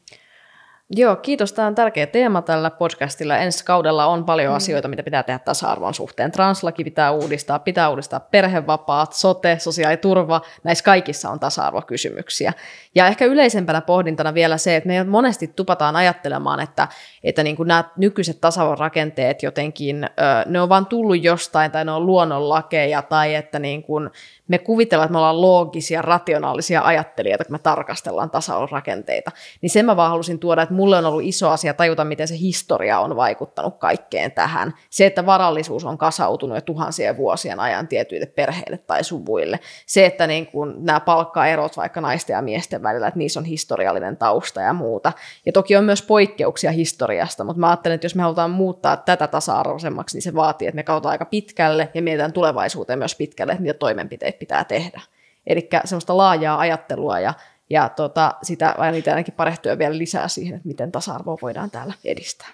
Joo, 0.97 1.17
kiitos. 1.17 1.53
Tämä 1.53 1.69
on 1.69 1.75
tärkeä 1.75 2.07
teema 2.07 2.43
tällä 2.43 2.71
podcastilla. 2.71 3.37
Ensi 3.37 3.65
kaudella 3.65 4.07
on 4.07 4.25
paljon 4.25 4.53
mm. 4.53 4.57
asioita, 4.57 4.89
mitä 4.89 5.03
pitää 5.03 5.23
tehdä 5.23 5.39
tasa-arvon 5.39 5.95
suhteen. 5.95 6.33
Translaki 6.33 6.85
pitää 6.85 7.11
uudistaa, 7.11 7.59
pitää 7.59 7.89
uudistaa 7.89 8.21
perhevapaat, 8.21 9.13
sote, 9.13 9.59
sosiaaliturva. 9.59 10.41
Näissä 10.65 10.85
kaikissa 10.85 11.31
on 11.31 11.41
tasa-arvokysymyksiä. 11.41 12.53
Ja 12.95 13.07
ehkä 13.07 13.25
yleisempänä 13.25 13.81
pohdintana 13.81 14.35
vielä 14.35 14.59
se, 14.59 14.77
että 14.77 14.87
me 14.87 15.05
monesti 15.05 15.47
tupataan 15.47 15.97
ajattelemaan, 15.97 16.61
että, 16.61 16.89
että 17.25 17.43
niin 17.43 17.57
kuin 17.57 17.67
nämä 17.69 17.85
nykyiset 17.97 18.41
tasa 18.41 18.75
rakenteet 18.75 19.43
jotenkin, 19.43 20.11
ne 20.47 20.61
on 20.61 20.69
vaan 20.69 20.87
tullut 20.87 21.25
jostain 21.25 21.71
tai 21.71 21.85
ne 21.85 21.93
on 21.93 22.07
luonnonlakeja 22.07 23.03
tai 23.03 23.35
että 23.35 23.59
niin 23.59 23.83
kuin 23.83 24.11
me 24.53 24.59
kuvitellaan, 24.59 25.07
että 25.07 25.13
me 25.13 25.19
ollaan 25.19 25.41
loogisia, 25.41 26.03
rationaalisia 26.03 26.83
ajattelijoita, 26.85 27.45
kun 27.45 27.55
me 27.55 27.59
tarkastellaan 27.59 28.31
tasa 28.31 28.67
rakenteita. 28.71 29.31
Niin 29.61 29.71
sen 29.71 29.87
mä 29.87 29.97
vaan 29.97 30.11
halusin 30.11 30.39
tuoda, 30.39 30.63
että 30.63 30.75
mulle 30.75 30.97
on 30.97 31.07
ollut 31.07 31.23
iso 31.25 31.51
asia 31.51 31.75
tajuta, 31.75 32.05
miten 32.05 32.29
se 32.29 32.39
historia 32.39 33.01
on 33.01 33.17
vaikuttanut 33.17 33.79
kaikkeen 33.79 34.33
tähän. 34.33 34.75
Se, 34.91 35.07
että 35.07 35.27
varallisuus 35.27 35.85
on 35.85 35.99
kasautunut 35.99 36.57
jo 36.57 36.61
tuhansien 36.61 37.17
vuosien 37.17 37.61
ajan 37.61 37.89
tietyille 37.89 38.27
perheille 38.27 38.79
tai 38.79 39.05
suvuille. 39.05 39.61
Se, 39.87 40.07
että 40.07 40.27
niin 40.27 40.47
kun 40.47 40.75
nämä 40.79 41.01
palkkaerot 41.01 41.77
vaikka 41.77 42.01
naisten 42.01 42.35
ja 42.35 42.43
miesten 42.43 42.83
välillä, 42.83 43.09
että 43.09 43.19
niissä 43.19 43.41
on 43.41 43.47
historiallinen 43.47 44.17
tausta 44.17 44.61
ja 44.61 44.73
muuta. 44.73 45.13
Ja 45.47 45.53
toki 45.53 45.77
on 45.77 45.85
myös 45.85 46.03
poikkeuksia 46.03 46.73
historiasta, 46.73 47.45
mutta 47.45 47.61
mä 47.61 47.69
ajattelen, 47.69 47.95
että 47.95 48.05
jos 48.05 48.15
me 48.15 48.23
halutaan 48.23 48.51
muuttaa 48.51 48.97
tätä 48.97 49.27
tasa-arvoisemmaksi, 49.27 50.17
niin 50.17 50.23
se 50.23 50.35
vaatii, 50.35 50.69
että 50.69 50.77
me 50.77 50.83
katsotaan 50.83 51.13
aika 51.13 51.25
pitkälle 51.25 51.89
ja 51.95 52.03
mietitään 52.03 52.33
tulevaisuuteen 52.33 52.99
myös 52.99 53.15
pitkälle, 53.15 53.53
että 53.53 53.63
niitä 53.63 53.79
toimenpiteitä 53.79 54.39
pitää 54.43 54.65
tehdä. 54.65 55.01
Eli 55.47 55.69
semmoista 55.85 56.17
laajaa 56.17 56.59
ajattelua 56.59 57.21
ja, 57.21 57.35
ja 57.71 57.89
tota, 57.89 58.35
sitä 58.43 58.75
niitä 58.93 59.11
ainakin 59.11 59.35
parehtyä 59.35 59.79
vielä 59.79 59.99
lisää 59.99 60.29
siihen, 60.29 60.55
että 60.57 60.69
miten 60.69 60.93
tasa-arvoa 60.93 61.37
voidaan 61.43 61.71
täällä 61.71 61.95
edistää. 62.05 62.49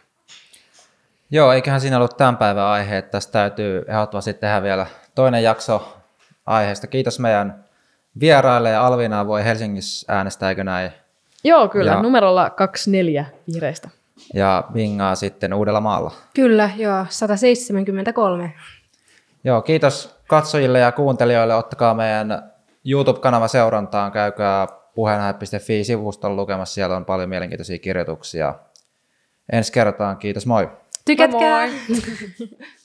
Joo, 1.30 1.52
eiköhän 1.52 1.80
siinä 1.80 1.96
ollut 1.96 2.16
tämän 2.16 2.36
päivän 2.36 2.64
aihe, 2.64 2.98
että 2.98 3.10
tästä 3.10 3.32
täytyy 3.32 3.84
ehdottomasti 3.88 4.34
tehdä 4.34 4.62
vielä 4.62 4.86
toinen 5.14 5.42
jakso 5.42 5.96
aiheesta. 6.46 6.86
Kiitos 6.86 7.18
meidän 7.18 7.64
vieraille 8.20 8.70
ja 8.70 8.86
Alvina 8.86 9.26
voi 9.26 9.44
Helsingissä 9.44 10.12
äänestää, 10.14 10.48
eikö 10.48 10.64
näin? 10.64 10.90
Joo, 11.44 11.68
kyllä, 11.68 11.90
Ja- 11.92 12.02
numerolla 12.02 12.50
24 12.50 13.24
vihreistä. 13.52 13.90
Ja 14.34 14.64
Vingaa 14.74 15.14
sitten 15.14 15.54
Uudella 15.54 15.80
maalla. 15.80 16.12
Kyllä, 16.34 16.70
joo, 16.76 17.06
173. 17.08 18.52
Joo, 19.44 19.62
kiitos 19.62 20.17
katsojille 20.28 20.78
ja 20.78 20.92
kuuntelijoille. 20.92 21.54
Ottakaa 21.54 21.94
meidän 21.94 22.52
YouTube-kanava 22.84 23.48
seurantaan, 23.48 24.12
käykää 24.12 24.66
puheenaihe.fi-sivustolla 24.94 26.36
lukemassa, 26.36 26.74
siellä 26.74 26.96
on 26.96 27.04
paljon 27.04 27.28
mielenkiintoisia 27.28 27.78
kirjoituksia. 27.78 28.54
Ensi 29.52 29.72
kertaan, 29.72 30.16
kiitos 30.16 30.46
moi! 30.46 30.70
Tykätkää! 31.04 31.66
Moi 31.66 31.70
moi! 31.88 32.68